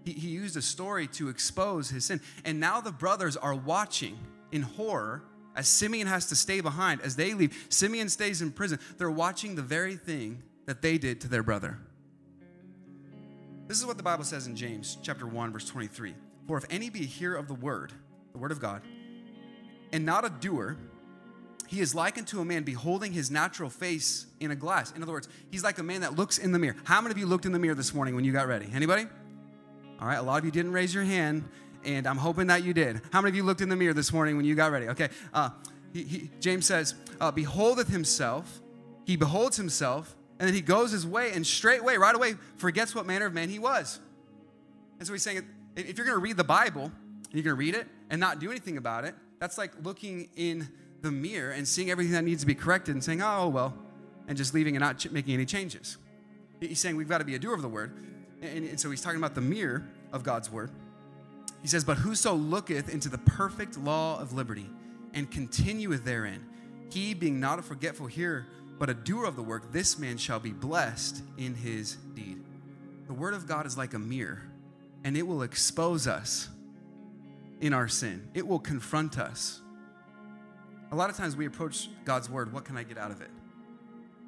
He, 0.04 0.12
he 0.12 0.28
used 0.28 0.58
a 0.58 0.62
story 0.62 1.08
to 1.08 1.30
expose 1.30 1.90
his 1.90 2.06
sin. 2.06 2.22
And 2.46 2.60
now 2.60 2.82
the 2.82 2.92
brothers 2.92 3.36
are 3.38 3.56
watching 3.56 4.18
in 4.52 4.62
horror 4.62 5.24
as 5.58 5.68
Simeon 5.68 6.08
has 6.08 6.28
to 6.28 6.36
stay 6.36 6.62
behind. 6.62 7.02
As 7.02 7.16
they 7.16 7.34
leave, 7.34 7.66
Simeon 7.70 8.08
stays 8.08 8.42
in 8.42 8.52
prison. 8.52 8.80
They're 8.98 9.12
watching 9.12 9.56
the 9.56 9.64
very 9.64 9.96
thing 9.96 10.44
that 10.68 10.82
they 10.82 10.98
did 10.98 11.20
to 11.22 11.28
their 11.28 11.44
brother. 11.44 11.80
This 13.68 13.80
is 13.80 13.86
what 13.86 13.98
the 13.98 14.04
Bible 14.04 14.24
says 14.24 14.48
in 14.48 14.56
James 14.56 14.98
chapter 15.02 15.26
1 15.26 15.52
verse 15.52 15.68
23. 15.68 16.14
For 16.48 16.58
if 16.58 16.66
any 16.70 16.90
be 16.90 17.02
a 17.02 17.08
hearer 17.08 17.36
of 17.36 17.50
the 17.50 17.54
word, 17.54 17.92
the 18.32 18.38
word 18.38 18.52
of 18.52 18.62
God, 18.62 18.82
and 19.92 20.06
not 20.06 20.24
a 20.24 20.30
doer, 20.30 20.78
he 21.68 21.82
is 21.82 21.94
likened 21.94 22.28
to 22.28 22.40
a 22.40 22.46
man 22.46 22.64
beholding 22.64 23.12
his 23.12 23.30
natural 23.30 23.70
face 23.70 24.28
in 24.40 24.52
a 24.52 24.56
glass. 24.56 24.94
In 24.94 25.04
other 25.04 25.12
words, 25.12 25.28
he's 25.52 25.64
like 25.64 25.80
a 25.80 25.84
man 25.84 26.02
that 26.02 26.16
looks 26.16 26.38
in 26.38 26.54
the 26.54 26.60
mirror. 26.60 26.78
How 26.86 27.02
many 27.02 27.12
of 27.12 27.18
you 27.18 27.26
looked 27.26 27.46
in 27.46 27.52
the 27.52 27.60
mirror 27.60 27.76
this 27.76 27.94
morning 27.94 28.16
when 28.16 28.24
you 28.24 28.32
got 28.32 28.48
ready? 28.48 28.70
Anybody? 28.74 29.06
All 30.00 30.08
right, 30.08 30.18
a 30.18 30.22
lot 30.22 30.38
of 30.38 30.46
you 30.46 30.52
didn't 30.52 30.72
raise 30.72 30.94
your 30.94 31.04
hand, 31.04 31.44
and 31.86 32.08
I'm 32.08 32.18
hoping 32.18 32.48
that 32.48 32.64
you 32.64 32.74
did. 32.74 33.02
How 33.12 33.22
many 33.22 33.30
of 33.30 33.36
you 33.36 33.44
looked 33.44 33.62
in 33.62 33.70
the 33.70 33.76
mirror 33.76 33.94
this 33.94 34.12
morning 34.12 34.38
when 34.38 34.46
you 34.46 34.56
got 34.56 34.72
ready? 34.72 34.88
Okay, 34.90 35.10
uh, 35.34 35.50
he, 35.94 36.04
he, 36.04 36.32
James 36.40 36.66
says, 36.66 36.96
uh, 37.20 37.32
Beholdeth 37.32 37.88
himself, 37.88 38.62
he 39.06 39.16
beholds 39.16 39.58
himself 39.58 40.16
and 40.40 40.48
then 40.48 40.54
he 40.54 40.62
goes 40.62 40.92
his 40.92 41.06
way 41.06 41.32
and 41.34 41.46
straightway, 41.46 41.98
right 41.98 42.16
away, 42.16 42.36
forgets 42.58 42.94
what 42.94 43.06
manner 43.06 43.26
of 43.26 43.34
man 43.34 43.50
he 43.50 43.60
was. 43.60 44.00
And 45.00 45.08
so 45.08 45.14
he's 45.14 45.24
saying, 45.24 45.48
if 45.76 45.98
you're 45.98 46.06
going 46.06 46.18
to 46.18 46.22
read 46.22 46.38
the 46.38 46.44
Bible, 46.44 46.92
you're 47.32 47.44
going 47.44 47.56
to 47.56 47.60
read 47.60 47.76
it 47.76 47.88
and 48.10 48.20
not 48.20 48.40
do 48.40 48.52
anything 48.52 48.78
about 48.78 49.06
it, 49.06 49.16
that's 49.40 49.58
like 49.58 49.72
looking 49.84 50.30
in 50.36 50.70
the 51.02 51.12
mirror 51.12 51.52
and 51.52 51.68
seeing 51.68 51.90
everything 51.90 52.14
that 52.14 52.24
needs 52.24 52.42
to 52.42 52.48
be 52.48 52.56
corrected 52.56 52.94
and 52.96 53.04
saying, 53.04 53.22
oh, 53.22 53.48
well, 53.48 53.76
and 54.28 54.38
just 54.38 54.54
leaving 54.54 54.76
and 54.76 54.82
not 54.82 55.00
ch- 55.00 55.12
making 55.12 55.34
any 55.34 55.46
changes. 55.46 55.98
He's 56.60 56.80
saying 56.80 56.96
we've 56.96 57.10
got 57.10 57.20
to 57.20 57.26
be 57.26 57.36
a 57.36 57.40
doer 57.40 57.54
of 57.54 57.62
the 57.62 57.68
word. 57.68 57.94
And, 58.42 58.68
and 58.68 58.80
so 58.80 58.90
he's 58.90 59.02
talking 59.02 59.20
about 59.20 59.36
the 59.36 59.42
mirror 59.42 59.88
of 60.12 60.24
God's 60.24 60.52
word. 60.52 60.72
He 61.62 61.68
says, 61.68 61.84
But 61.84 61.98
whoso 61.98 62.34
looketh 62.34 62.90
into 62.90 63.10
the 63.10 63.18
perfect 63.18 63.78
law 63.78 64.20
of 64.20 64.34
liberty 64.34 64.70
and 65.14 65.30
continueth 65.30 66.04
therein, 66.04 66.46
he 66.92 67.14
being 67.14 67.40
not 67.40 67.60
a 67.60 67.62
forgetful 67.62 68.08
hearer, 68.08 68.48
but 68.80 68.90
a 68.90 68.94
doer 68.94 69.26
of 69.26 69.36
the 69.36 69.44
work, 69.44 69.72
this 69.72 69.98
man 69.98 70.18
shall 70.18 70.40
be 70.40 70.52
blessed 70.52 71.24
in 71.38 71.56
his 71.56 71.96
deed. 72.14 72.44
The 73.08 73.14
word 73.14 73.34
of 73.34 73.48
God 73.48 73.66
is 73.66 73.78
like 73.78 73.94
a 73.94 74.00
mirror, 74.00 74.44
and 75.04 75.18
it 75.18 75.26
will 75.26 75.42
expose 75.42 76.08
us 76.08 76.50
in 77.60 77.74
our 77.74 77.88
sin, 77.88 78.30
it 78.36 78.48
will 78.48 78.60
confront 78.60 79.18
us. 79.18 79.62
A 80.92 80.96
lot 80.96 81.10
of 81.10 81.18
times 81.18 81.36
we 81.36 81.48
approach 81.48 81.90
God's 82.06 82.30
word, 82.30 82.54
what 82.54 82.66
can 82.66 82.78
I 82.78 82.84
get 82.84 82.98
out 82.98 83.12
of 83.12 83.22
it? 83.22 83.32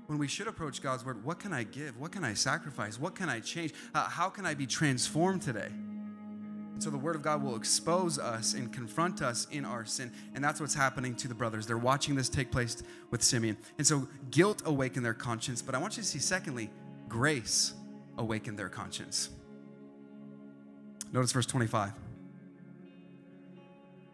When 0.07 0.17
we 0.17 0.27
should 0.27 0.47
approach 0.47 0.81
God's 0.81 1.05
word, 1.05 1.23
what 1.23 1.39
can 1.39 1.53
I 1.53 1.63
give? 1.63 1.97
What 1.99 2.11
can 2.11 2.23
I 2.23 2.33
sacrifice? 2.33 2.99
What 2.99 3.13
can 3.13 3.29
I 3.29 3.39
change? 3.39 3.73
Uh, 3.93 4.09
how 4.09 4.29
can 4.29 4.45
I 4.45 4.55
be 4.55 4.65
transformed 4.65 5.43
today? 5.43 5.69
And 6.79 6.83
so 6.85 6.89
the 6.89 6.97
word 6.97 7.17
of 7.17 7.21
God 7.21 7.43
will 7.43 7.57
expose 7.57 8.17
us 8.17 8.53
and 8.53 8.71
confront 8.71 9.21
us 9.21 9.47
in 9.51 9.65
our 9.65 9.83
sin. 9.83 10.13
And 10.33 10.41
that's 10.41 10.61
what's 10.61 10.73
happening 10.73 11.13
to 11.15 11.27
the 11.27 11.33
brothers. 11.33 11.67
They're 11.67 11.77
watching 11.77 12.15
this 12.15 12.29
take 12.29 12.51
place 12.51 12.81
with 13.11 13.21
Simeon. 13.21 13.57
And 13.77 13.85
so 13.85 14.07
guilt 14.31 14.61
awakened 14.63 15.03
their 15.03 15.13
conscience. 15.13 15.61
But 15.61 15.75
I 15.75 15.77
want 15.79 15.97
you 15.97 16.03
to 16.03 16.07
see, 16.07 16.19
secondly, 16.19 16.69
grace 17.09 17.73
awakened 18.17 18.57
their 18.57 18.69
conscience. 18.69 19.29
Notice 21.11 21.33
verse 21.33 21.45
25. 21.47 21.91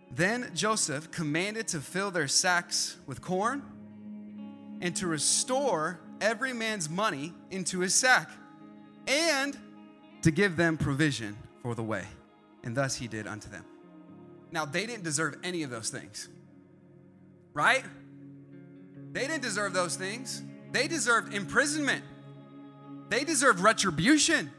Then 0.09 0.49
Joseph 0.55 1.11
commanded 1.11 1.67
to 1.67 1.79
fill 1.79 2.09
their 2.09 2.27
sacks 2.27 2.97
with 3.05 3.21
corn 3.21 3.61
and 4.81 4.95
to 4.95 5.05
restore 5.05 5.99
every 6.19 6.51
man's 6.51 6.89
money 6.89 7.31
into 7.51 7.81
his 7.81 7.93
sack 7.93 8.27
and 9.07 9.55
to 10.23 10.31
give 10.31 10.55
them 10.55 10.79
provision 10.79 11.37
for 11.61 11.75
the 11.75 11.83
way 11.83 12.05
and 12.65 12.75
thus 12.75 12.95
he 12.95 13.07
did 13.07 13.27
unto 13.27 13.49
them. 13.49 13.63
Now, 14.51 14.65
they 14.65 14.85
didn't 14.85 15.03
deserve 15.03 15.37
any 15.43 15.63
of 15.63 15.69
those 15.69 15.89
things, 15.89 16.27
right? 17.53 17.83
They 19.11 19.27
didn't 19.27 19.43
deserve 19.43 19.73
those 19.73 19.95
things. 19.95 20.43
They 20.71 20.87
deserved 20.87 21.33
imprisonment, 21.33 22.03
they 23.09 23.23
deserved 23.23 23.59
retribution. 23.59 24.51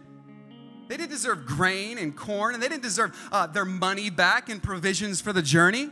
They 0.88 0.96
didn't 0.96 1.10
deserve 1.10 1.46
grain 1.46 1.98
and 1.98 2.16
corn, 2.16 2.54
and 2.54 2.62
they 2.62 2.68
didn't 2.68 2.84
deserve 2.84 3.12
uh, 3.32 3.48
their 3.48 3.64
money 3.64 4.08
back 4.08 4.48
and 4.48 4.62
provisions 4.62 5.20
for 5.20 5.32
the 5.32 5.42
journey. 5.42 5.90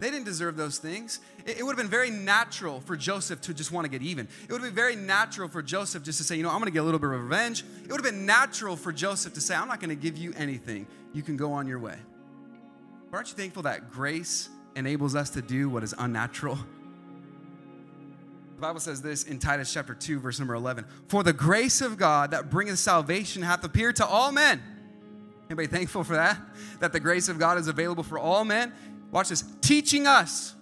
They 0.00 0.10
didn't 0.10 0.26
deserve 0.26 0.56
those 0.56 0.78
things. 0.78 1.20
It, 1.44 1.64
would 1.64 1.72
have 1.72 1.76
been 1.76 1.90
very 1.90 2.10
natural 2.10 2.80
for 2.80 2.96
Joseph 2.96 3.40
to 3.42 3.54
just 3.54 3.72
want 3.72 3.84
to 3.84 3.90
get 3.90 4.02
even. 4.02 4.28
It 4.44 4.52
would 4.52 4.60
have 4.60 4.68
been 4.68 4.74
very 4.74 4.94
natural 4.94 5.48
for 5.48 5.60
Joseph 5.60 6.04
just 6.04 6.18
to 6.18 6.24
say, 6.24 6.36
you 6.36 6.42
know, 6.42 6.50
I'm 6.50 6.58
going 6.58 6.66
to 6.66 6.72
get 6.72 6.80
a 6.80 6.84
little 6.84 7.00
bit 7.00 7.10
of 7.10 7.20
revenge. 7.20 7.64
It 7.84 7.90
would 7.90 8.04
have 8.04 8.12
been 8.12 8.26
natural 8.26 8.76
for 8.76 8.92
Joseph 8.92 9.34
to 9.34 9.40
say, 9.40 9.56
I'm 9.56 9.66
not 9.66 9.80
going 9.80 9.90
to 9.90 10.00
give 10.00 10.16
you 10.16 10.32
anything. 10.36 10.86
You 11.12 11.22
can 11.22 11.36
go 11.36 11.52
on 11.52 11.66
your 11.66 11.80
way. 11.80 11.96
But 13.10 13.16
aren't 13.16 13.28
you 13.30 13.34
thankful 13.34 13.62
that 13.64 13.90
grace 13.90 14.48
enables 14.76 15.16
us 15.16 15.30
to 15.30 15.42
do 15.42 15.68
what 15.68 15.82
is 15.82 15.94
unnatural? 15.98 16.58
The 18.56 18.62
Bible 18.62 18.80
says 18.80 19.02
this 19.02 19.24
in 19.24 19.38
Titus 19.38 19.72
chapter 19.72 19.94
2, 19.94 20.20
verse 20.20 20.38
number 20.38 20.54
11 20.54 20.84
For 21.08 21.22
the 21.22 21.32
grace 21.32 21.80
of 21.80 21.96
God 21.96 22.32
that 22.32 22.50
bringeth 22.50 22.78
salvation 22.78 23.42
hath 23.42 23.64
appeared 23.64 23.96
to 23.96 24.06
all 24.06 24.30
men. 24.30 24.62
Anybody 25.48 25.68
thankful 25.68 26.04
for 26.04 26.14
that? 26.14 26.38
That 26.80 26.92
the 26.92 27.00
grace 27.00 27.28
of 27.28 27.38
God 27.38 27.56
is 27.58 27.68
available 27.68 28.02
for 28.02 28.18
all 28.18 28.44
men? 28.44 28.72
Watch 29.10 29.28
this 29.28 29.44
teaching 29.60 30.06
us. 30.06 30.54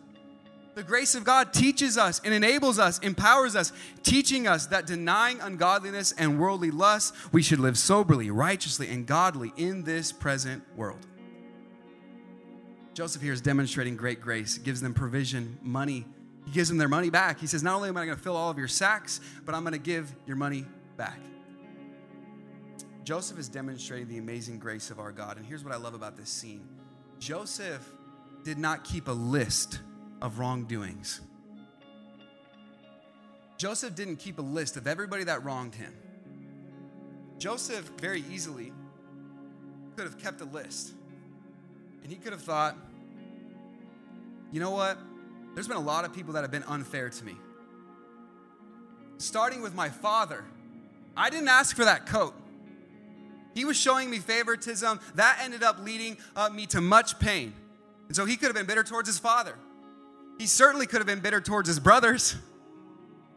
The 0.75 0.83
grace 0.83 1.15
of 1.15 1.25
God 1.25 1.55
teaches 1.55 1.97
us 1.97 2.21
and 2.23 2.35
enables 2.35 2.79
us, 2.79 2.99
empowers 2.99 3.57
us, 3.57 3.73
teaching 4.03 4.47
us 4.47 4.67
that 4.67 4.87
denying 4.87 5.41
ungodliness 5.41 6.13
and 6.13 6.39
worldly 6.39 6.71
lust, 6.71 7.15
we 7.33 7.41
should 7.41 7.59
live 7.59 7.79
soberly, 7.79 8.31
righteously, 8.31 8.89
and 8.89 9.07
godly 9.07 9.55
in 9.57 9.85
this 9.85 10.13
present 10.13 10.63
world. 10.77 11.07
Joseph 12.93 13.23
here 13.23 13.33
is 13.33 13.41
demonstrating 13.41 13.97
great 13.97 14.21
grace, 14.21 14.59
gives 14.59 14.83
them 14.83 14.93
provision, 14.93 15.59
money. 15.63 16.05
He 16.45 16.51
gives 16.51 16.69
them 16.69 16.77
their 16.77 16.89
money 16.89 17.09
back. 17.09 17.41
He 17.41 17.47
says, 17.47 17.63
Not 17.63 17.77
only 17.77 17.89
am 17.89 17.97
I 17.97 18.05
going 18.05 18.17
to 18.17 18.23
fill 18.23 18.37
all 18.37 18.51
of 18.51 18.59
your 18.59 18.69
sacks, 18.69 19.23
but 19.47 19.55
I'm 19.55 19.63
going 19.63 19.73
to 19.73 19.79
give 19.79 20.15
your 20.27 20.37
money 20.37 20.67
back. 20.99 21.19
Joseph 23.03 23.39
is 23.39 23.49
demonstrating 23.49 24.09
the 24.09 24.19
amazing 24.19 24.59
grace 24.59 24.91
of 24.91 24.99
our 24.99 25.13
God. 25.13 25.39
And 25.39 25.47
here's 25.47 25.65
what 25.65 25.73
I 25.73 25.79
love 25.79 25.95
about 25.95 26.19
this 26.19 26.29
scene 26.29 26.69
Joseph 27.19 27.91
did 28.47 28.59
not 28.59 28.85
keep 28.85 29.09
a 29.09 29.13
list 29.13 29.81
of 30.23 30.39
wrongdoings. 30.39 31.21
Joseph 33.59 33.97
didn't 33.97 34.19
keep 34.19 34.39
a 34.39 34.43
list 34.43 34.77
of 34.77 34.87
everybody 34.87 35.25
that 35.25 35.45
wronged 35.45 35.75
him. 35.75 35.93
Joseph 37.39 37.91
very 37.99 38.23
easily 38.31 38.73
could 39.97 40.05
have 40.05 40.17
kept 40.19 40.41
a 40.43 40.45
list. 40.45 40.93
And 42.05 42.13
he 42.13 42.19
could 42.19 42.31
have 42.31 42.41
thought, 42.41 42.77
you 44.53 44.61
know 44.61 44.71
what? 44.71 44.97
There's 45.55 45.67
been 45.67 45.77
a 45.77 45.81
lot 45.81 46.05
of 46.05 46.15
people 46.15 46.35
that 46.35 46.43
have 46.43 46.53
been 46.53 46.63
unfair 46.69 47.11
to 47.11 47.25
me. 47.25 47.35
Starting 49.19 49.61
with 49.61 49.75
my 49.75 49.89
father, 49.89 50.45
I 51.17 51.31
didn't 51.31 51.49
ask 51.49 51.75
for 51.75 51.85
that 51.85 52.07
coat. 52.07 52.35
He 53.57 53.65
was 53.65 53.77
showing 53.77 54.09
me 54.09 54.21
favoritism. 54.21 55.01
That 55.17 55.41
ended 55.43 55.65
up 55.65 55.81
leading 55.81 56.17
uh, 56.37 56.49
me 56.51 56.67
to 56.67 56.81
much 56.81 57.19
pain. 57.19 57.53
And 58.07 58.17
so 58.17 58.25
he 58.25 58.37
could 58.37 58.47
have 58.47 58.55
been 58.55 58.67
bitter 58.67 58.85
towards 58.85 59.09
his 59.09 59.19
father. 59.19 59.57
He 60.39 60.47
certainly 60.47 60.87
could 60.87 60.99
have 60.99 61.07
been 61.07 61.21
bitter 61.21 61.41
towards 61.41 61.69
his 61.69 61.81
brothers. 61.81 62.37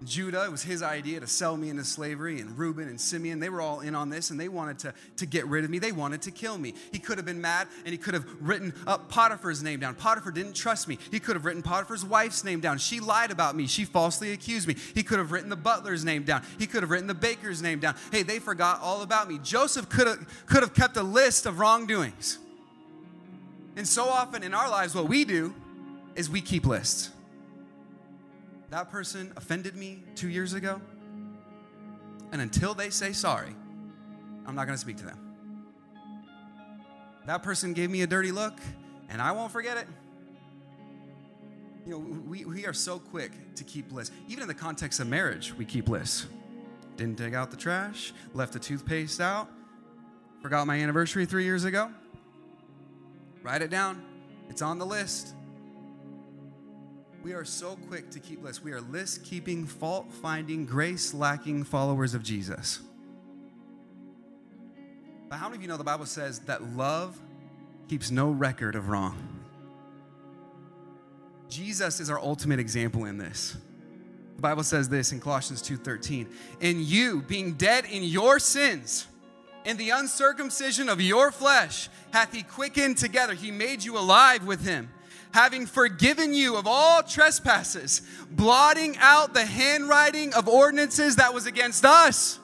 Judah, 0.05 0.45
it 0.45 0.51
was 0.51 0.63
his 0.63 0.82
idea 0.82 1.20
to 1.20 1.28
sell 1.28 1.57
me 1.57 1.70
into 1.70 1.84
slavery, 1.84 2.39
and 2.39 2.57
Reuben 2.57 2.88
and 2.88 2.99
Simeon, 2.99 3.41
they 3.41 3.49
were 3.49 3.59
all 3.59 3.82
in 3.82 3.95
on 3.95 4.09
this, 4.09 4.30
and 4.30 4.39
they 4.39 4.47
wanted 4.47 4.80
to, 4.80 4.93
to 5.17 5.26
get 5.26 5.45
rid 5.47 5.65
of 5.65 5.70
me. 5.70 5.78
They 5.78 5.91
wanted 5.91 6.22
to 6.22 6.32
kill 6.32 6.57
me. 6.57 6.74
He 6.93 6.99
could 6.99 7.17
have 7.17 7.26
been 7.26 7.41
mad, 7.41 7.67
and 7.84 7.91
he 7.91 7.97
could 7.97 8.13
have 8.13 8.26
written 8.39 8.74
up 8.88 9.09
Potiphar's 9.09 9.61
name 9.61 9.82
down. 9.82 9.95
Potiphar 9.95 10.32
didn't 10.32 10.53
trust 10.53 10.88
me. 10.88 10.97
He 11.11 11.20
could 11.20 11.36
have 11.36 11.43
written 11.43 11.61
Potiphar's 11.61 12.05
wife's 12.05 12.45
name 12.45 12.61
down. 12.61 12.78
She 12.78 13.01
lied 13.01 13.32
about 13.32 13.57
me. 13.57 13.67
She 13.67 13.84
falsely 13.84 14.32
accused 14.32 14.70
me. 14.70 14.76
He 14.95 15.03
could 15.03 15.20
have 15.20 15.34
written 15.34 15.49
the 15.49 15.57
butler's 15.57 16.05
name 16.05 16.24
down. 16.24 16.43
He 16.57 16.65
could 16.65 16.82
have 16.82 16.91
written 16.91 17.07
the 17.07 17.13
baker's 17.13 17.61
name 17.61 17.80
down. 17.80 17.95
Hey, 18.11 18.24
they 18.24 18.39
forgot 18.39 18.80
all 18.82 19.01
about 19.01 19.28
me. 19.28 19.38
Joseph 19.43 19.89
could 19.89 20.07
have, 20.07 20.45
could 20.45 20.63
have 20.63 20.74
kept 20.74 20.95
a 20.95 21.03
list 21.03 21.45
of 21.45 21.59
wrongdoings. 21.59 22.39
And 23.80 23.88
so 23.88 24.09
often 24.09 24.43
in 24.43 24.53
our 24.53 24.69
lives, 24.69 24.93
what 24.93 25.07
we 25.07 25.23
do 25.23 25.55
is 26.13 26.30
we 26.30 26.41
keep 26.41 26.65
lists. 26.65 27.11
That 28.71 28.91
person 28.91 29.32
offended 29.38 29.73
me 29.73 30.03
two 30.15 30.27
years 30.27 30.51
ago, 30.51 30.82
and 32.34 32.41
until 32.41 32.73
they 32.73 32.89
say 32.89 33.13
sorry, 33.13 33.55
I'm 34.45 34.53
not 34.53 34.65
to 34.75 34.77
speak 34.77 34.97
to 34.97 35.05
them. 35.05 35.17
That 37.25 37.41
person 37.41 37.71
gave 37.71 37.89
me 37.89 38.01
a 38.01 38.07
dirty 38.07 38.34
look, 38.34 38.59
and 39.07 39.21
I 39.21 39.32
won't 39.32 39.49
forget 39.49 39.77
it. 39.77 39.88
You 41.86 41.93
know, 41.93 41.99
we, 41.99 42.43
we 42.43 42.65
are 42.65 42.73
so 42.73 42.99
quick 42.99 43.32
to 43.55 43.63
keep 43.63 43.93
lists. 43.93 44.13
Even 44.27 44.41
in 44.41 44.49
the 44.49 44.53
context 44.53 44.99
of 44.99 45.07
marriage, 45.07 45.53
we 45.53 45.63
keep 45.63 45.88
lists. 45.88 46.27
Didn't 46.97 47.17
take 47.17 47.34
out 47.34 47.49
the 47.49 47.55
trash, 47.55 48.11
left 48.34 48.51
the 48.51 48.59
toothpaste 48.59 49.21
out, 49.21 49.49
forgot 50.41 50.67
my 50.67 50.75
anniversary 50.75 51.25
three 51.25 51.45
years 51.45 51.63
ago. 51.63 51.89
Write 53.44 53.62
it 53.62 53.70
down, 53.70 54.04
it's 54.50 54.62
on 54.62 54.80
the 54.80 54.86
list. 54.86 55.34
We 57.24 57.34
are 57.34 57.46
so 57.46 57.78
quick 57.88 58.10
to 58.12 58.20
keep 58.20 58.44
lists. 58.44 58.64
We 58.64 58.72
are 58.72 58.82
list 58.82 59.24
keeping, 59.24 59.66
fault 59.66 60.12
finding, 60.12 60.66
grace 60.66 61.14
lacking 61.14 61.66
followers 61.66 62.14
of 62.14 62.24
Jesus. 62.24 62.80
But 65.30 65.38
how 65.38 65.48
many 65.48 65.58
of 65.58 65.62
you 65.62 65.68
know 65.68 65.78
the 65.78 65.84
Bible 65.84 66.06
says 66.06 66.40
that 66.42 66.64
love 66.76 67.20
keeps 67.88 68.10
no 68.10 68.32
record 68.32 68.76
of 68.76 68.90
wrong? 68.90 69.18
Jesus 71.50 72.00
is 72.00 72.10
our 72.10 72.20
ultimate 72.20 72.60
example 72.60 73.06
in 73.06 73.18
this. 73.18 73.58
The 74.36 74.42
Bible 74.42 74.64
says 74.64 74.88
this 74.88 75.12
in 75.12 75.20
Colossians 75.20 75.62
2:13, 75.62 76.30
"And 76.62 76.82
you, 76.82 77.22
being 77.24 77.54
dead 77.54 77.86
in 77.86 78.04
your 78.04 78.40
sins, 78.40 79.08
in 79.66 79.78
the 79.78 79.89
uncircumcision 79.91 80.89
of 80.89 81.01
your 81.01 81.32
flesh, 81.32 81.89
hath 82.12 82.34
he 82.34 82.43
quickened 82.43 82.97
together. 82.97 83.34
He 83.34 83.51
made 83.51 83.84
you 83.84 83.97
alive 83.97 84.45
with 84.45 84.66
him." 84.66 84.89
having 85.32 85.66
forgiven 85.66 86.34
you 86.34 86.57
of 86.57 86.66
all 86.66 87.03
trespasses, 87.03 88.01
blotting 88.32 88.97
out 88.97 89.34
the 89.34 89.45
handwriting 89.45 90.34
of 90.34 90.47
ordinances 90.47 91.18
that 91.18 91.34
was 91.34 91.45
against 91.45 91.86
us. 91.86 92.39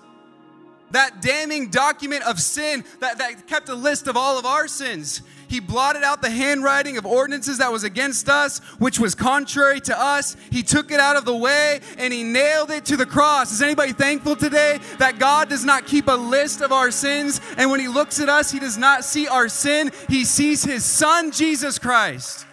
That 0.92 1.22
damning 1.22 1.70
document 1.72 2.24
of 2.24 2.40
sin 2.40 2.86
that, 3.00 3.18
that 3.18 3.48
kept 3.48 3.70
a 3.70 3.76
list 3.76 4.08
of 4.08 4.16
all 4.16 4.38
of 4.38 4.46
our 4.46 4.68
sins. 4.68 5.22
He 5.48 5.60
blotted 5.60 6.04
out 6.04 6.22
the 6.22 6.30
handwriting 6.30 6.98
of 6.98 7.06
ordinances 7.06 7.60
that 7.60 7.72
was 7.72 7.84
against 7.84 8.30
us, 8.30 8.60
which 8.80 9.00
was 9.00 9.16
contrary 9.16 9.80
to 9.82 10.00
us. 10.00 10.36
He 10.52 10.64
took 10.64 10.92
it 10.92 11.00
out 11.00 11.16
of 11.16 11.26
the 11.26 11.36
way 11.36 11.82
and 11.98 12.14
he 12.14 12.24
nailed 12.24 12.72
it 12.72 12.86
to 12.86 12.98
the 12.98 13.06
cross. 13.06 13.52
Is 13.52 13.62
anybody 13.62 13.94
thankful 13.94 14.36
today 14.36 14.80
that 15.00 15.20
God 15.20 15.50
does 15.50 15.64
not 15.64 15.86
keep 15.86 16.08
a 16.08 16.14
list 16.14 16.62
of 16.62 16.72
our 16.72 16.92
sins? 16.92 17.42
And 17.58 17.72
when 17.72 17.80
he 17.80 17.88
looks 17.88 18.20
at 18.20 18.30
us, 18.30 18.52
he 18.52 18.60
does 18.60 18.78
not 18.78 19.04
see 19.04 19.28
our 19.28 19.50
sin, 19.50 19.92
he 20.10 20.26
sees 20.26 20.64
his 20.64 20.84
son, 20.84 21.32
Jesus 21.32 21.80
Christ. 21.80 22.46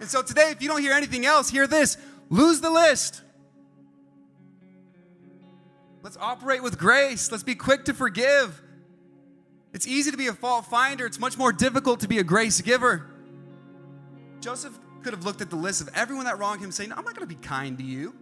And 0.00 0.08
so 0.08 0.22
today, 0.22 0.50
if 0.50 0.60
you 0.60 0.68
don't 0.68 0.82
hear 0.82 0.92
anything 0.92 1.24
else, 1.24 1.48
hear 1.48 1.66
this 1.66 1.96
lose 2.28 2.60
the 2.60 2.70
list. 2.70 3.22
Let's 6.02 6.16
operate 6.18 6.62
with 6.62 6.78
grace. 6.78 7.32
Let's 7.32 7.42
be 7.42 7.54
quick 7.54 7.86
to 7.86 7.94
forgive. 7.94 8.62
It's 9.76 9.86
easy 9.86 10.10
to 10.10 10.16
be 10.16 10.28
a 10.28 10.32
fault 10.32 10.64
finder, 10.64 11.04
it's 11.04 11.20
much 11.20 11.36
more 11.36 11.52
difficult 11.52 12.00
to 12.00 12.08
be 12.08 12.18
a 12.18 12.24
grace 12.24 12.62
giver. 12.62 13.04
Joseph 14.40 14.72
could 15.02 15.12
have 15.12 15.22
looked 15.22 15.42
at 15.42 15.50
the 15.50 15.56
list 15.56 15.82
of 15.82 15.90
everyone 15.94 16.24
that 16.24 16.38
wronged 16.38 16.62
him, 16.62 16.72
saying, 16.72 16.92
I'm 16.92 17.04
not 17.04 17.14
going 17.14 17.28
to 17.28 17.34
be 17.34 17.34
kind 17.34 17.76
to 17.76 17.84
you. 17.84 18.14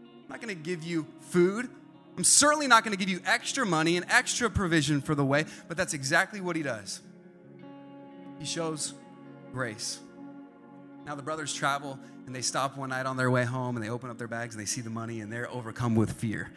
I'm 0.00 0.28
not 0.28 0.40
going 0.40 0.56
to 0.56 0.62
give 0.62 0.84
you 0.84 1.04
food. 1.22 1.68
I'm 2.16 2.22
certainly 2.22 2.68
not 2.68 2.84
going 2.84 2.96
to 2.96 2.98
give 3.04 3.08
you 3.08 3.20
extra 3.26 3.66
money 3.66 3.96
and 3.96 4.06
extra 4.08 4.48
provision 4.48 5.00
for 5.00 5.16
the 5.16 5.24
way, 5.24 5.46
but 5.66 5.76
that's 5.76 5.92
exactly 5.92 6.40
what 6.40 6.54
he 6.54 6.62
does. 6.62 7.00
He 8.38 8.46
shows 8.46 8.94
grace. 9.52 9.98
Now 11.04 11.16
the 11.16 11.22
brothers 11.22 11.52
travel 11.52 11.98
and 12.26 12.34
they 12.34 12.42
stop 12.42 12.76
one 12.76 12.90
night 12.90 13.06
on 13.06 13.16
their 13.16 13.32
way 13.32 13.44
home 13.44 13.74
and 13.74 13.84
they 13.84 13.90
open 13.90 14.08
up 14.08 14.18
their 14.18 14.28
bags 14.28 14.54
and 14.54 14.62
they 14.62 14.68
see 14.68 14.82
the 14.82 14.90
money 14.90 15.20
and 15.20 15.32
they're 15.32 15.50
overcome 15.50 15.96
with 15.96 16.12
fear. 16.12 16.52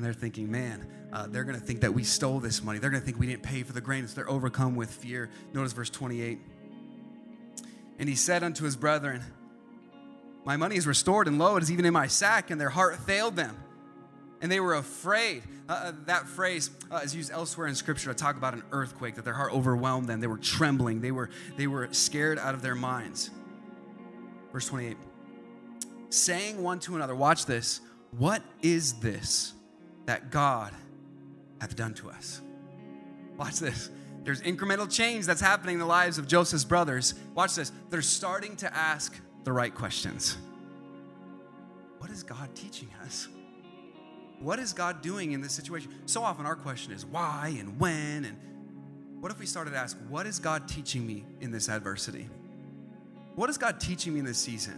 And 0.00 0.06
they're 0.06 0.14
thinking, 0.14 0.50
man, 0.50 0.86
uh, 1.12 1.26
they're 1.26 1.44
going 1.44 1.60
to 1.60 1.62
think 1.62 1.82
that 1.82 1.92
we 1.92 2.04
stole 2.04 2.40
this 2.40 2.62
money. 2.62 2.78
They're 2.78 2.88
going 2.88 3.02
to 3.02 3.04
think 3.04 3.20
we 3.20 3.26
didn't 3.26 3.42
pay 3.42 3.62
for 3.64 3.74
the 3.74 3.82
grain. 3.82 4.08
So 4.08 4.14
they're 4.14 4.30
overcome 4.30 4.76
with 4.76 4.90
fear. 4.90 5.28
Notice 5.52 5.74
verse 5.74 5.90
28. 5.90 6.38
And 7.98 8.08
he 8.08 8.14
said 8.14 8.42
unto 8.42 8.64
his 8.64 8.76
brethren, 8.76 9.22
My 10.46 10.56
money 10.56 10.76
is 10.76 10.86
restored, 10.86 11.28
and 11.28 11.38
lo, 11.38 11.58
it 11.58 11.62
is 11.62 11.70
even 11.70 11.84
in 11.84 11.92
my 11.92 12.06
sack. 12.06 12.50
And 12.50 12.58
their 12.58 12.70
heart 12.70 12.96
failed 13.00 13.36
them. 13.36 13.58
And 14.40 14.50
they 14.50 14.58
were 14.58 14.72
afraid. 14.72 15.42
Uh, 15.68 15.72
uh 15.72 15.92
that 16.06 16.26
phrase 16.26 16.70
uh, 16.90 17.02
is 17.04 17.14
used 17.14 17.30
elsewhere 17.30 17.66
in 17.66 17.74
Scripture 17.74 18.08
to 18.08 18.18
talk 18.18 18.38
about 18.38 18.54
an 18.54 18.62
earthquake, 18.72 19.16
that 19.16 19.26
their 19.26 19.34
heart 19.34 19.52
overwhelmed 19.52 20.08
them. 20.08 20.20
They 20.20 20.28
were 20.28 20.38
trembling. 20.38 21.02
They 21.02 21.12
were, 21.12 21.28
they 21.58 21.66
were 21.66 21.92
scared 21.92 22.38
out 22.38 22.54
of 22.54 22.62
their 22.62 22.74
minds. 22.74 23.28
Verse 24.50 24.66
28 24.66 24.96
saying 26.08 26.62
one 26.62 26.80
to 26.80 26.96
another, 26.96 27.14
watch 27.14 27.44
this, 27.44 27.82
what 28.12 28.42
is 28.62 28.94
this 28.94 29.52
that 30.10 30.32
God 30.32 30.72
hath 31.60 31.76
done 31.76 31.94
to 31.94 32.10
us? 32.10 32.40
Watch 33.36 33.60
this. 33.60 33.90
There's 34.24 34.42
incremental 34.42 34.90
change 34.90 35.24
that's 35.24 35.40
happening 35.40 35.74
in 35.74 35.78
the 35.78 35.86
lives 35.86 36.18
of 36.18 36.26
Joseph's 36.26 36.64
brothers. 36.64 37.14
Watch 37.36 37.54
this. 37.54 37.70
They're 37.90 38.02
starting 38.02 38.56
to 38.56 38.74
ask 38.74 39.16
the 39.44 39.52
right 39.52 39.72
questions. 39.72 40.36
What 41.98 42.10
is 42.10 42.24
God 42.24 42.52
teaching 42.56 42.88
us? 43.04 43.28
What 44.40 44.58
is 44.58 44.72
God 44.72 45.00
doing 45.00 45.30
in 45.30 45.42
this 45.42 45.52
situation? 45.52 45.92
So 46.06 46.24
often 46.24 46.44
our 46.44 46.56
question 46.56 46.92
is 46.92 47.06
why 47.06 47.54
and 47.60 47.78
when 47.78 48.24
and 48.24 48.36
what 49.20 49.30
if 49.30 49.38
we 49.38 49.46
started 49.46 49.70
to 49.70 49.76
ask, 49.76 49.96
what 50.08 50.26
is 50.26 50.40
God 50.40 50.66
teaching 50.66 51.06
me 51.06 51.24
in 51.40 51.52
this 51.52 51.68
adversity? 51.68 52.28
What 53.36 53.48
is 53.48 53.56
God 53.56 53.78
teaching 53.78 54.14
me 54.14 54.18
in 54.18 54.26
this 54.26 54.38
season? 54.38 54.74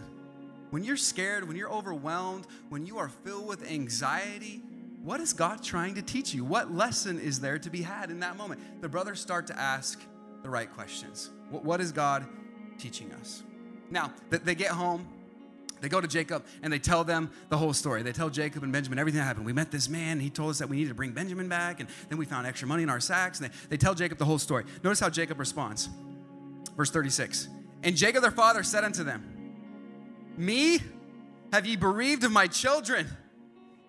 When 0.68 0.84
you're 0.84 0.98
scared, 0.98 1.48
when 1.48 1.56
you're 1.56 1.72
overwhelmed, 1.72 2.46
when 2.68 2.84
you 2.84 2.98
are 2.98 3.08
filled 3.08 3.46
with 3.46 3.66
anxiety, 3.66 4.62
what 5.02 5.20
is 5.20 5.32
God 5.32 5.62
trying 5.62 5.94
to 5.94 6.02
teach 6.02 6.32
you? 6.32 6.44
What 6.44 6.72
lesson 6.72 7.18
is 7.18 7.40
there 7.40 7.58
to 7.58 7.70
be 7.70 7.82
had 7.82 8.10
in 8.10 8.20
that 8.20 8.36
moment? 8.36 8.80
The 8.80 8.88
brothers 8.88 9.20
start 9.20 9.46
to 9.48 9.58
ask 9.58 10.00
the 10.42 10.50
right 10.50 10.72
questions. 10.72 11.30
What 11.50 11.80
is 11.80 11.92
God 11.92 12.26
teaching 12.78 13.12
us? 13.12 13.42
Now, 13.90 14.12
they 14.30 14.54
get 14.54 14.70
home, 14.70 15.06
they 15.80 15.88
go 15.88 16.00
to 16.00 16.06
Jacob 16.06 16.44
and 16.62 16.72
they 16.72 16.78
tell 16.78 17.04
them 17.04 17.30
the 17.48 17.58
whole 17.58 17.72
story. 17.72 18.02
They 18.02 18.12
tell 18.12 18.30
Jacob 18.30 18.62
and 18.62 18.72
Benjamin 18.72 18.98
everything 18.98 19.18
that 19.18 19.24
happened. 19.24 19.44
We 19.44 19.52
met 19.52 19.70
this 19.70 19.88
man, 19.88 20.20
he 20.20 20.30
told 20.30 20.50
us 20.50 20.58
that 20.58 20.68
we 20.68 20.76
needed 20.76 20.90
to 20.90 20.94
bring 20.94 21.10
Benjamin 21.10 21.48
back, 21.48 21.80
and 21.80 21.88
then 22.08 22.18
we 22.18 22.24
found 22.24 22.46
extra 22.46 22.68
money 22.68 22.84
in 22.84 22.88
our 22.88 23.00
sacks. 23.00 23.40
And 23.40 23.50
they, 23.50 23.54
they 23.70 23.76
tell 23.76 23.94
Jacob 23.94 24.18
the 24.18 24.24
whole 24.24 24.38
story. 24.38 24.64
Notice 24.82 25.00
how 25.00 25.10
Jacob 25.10 25.38
responds. 25.38 25.88
Verse 26.76 26.90
36 26.90 27.48
and 27.82 27.96
Jacob 27.96 28.22
their 28.22 28.30
father 28.30 28.62
said 28.62 28.84
unto 28.84 29.02
them, 29.02 29.24
Me 30.36 30.78
have 31.52 31.66
ye 31.66 31.76
bereaved 31.76 32.24
of 32.24 32.32
my 32.32 32.46
children? 32.46 33.08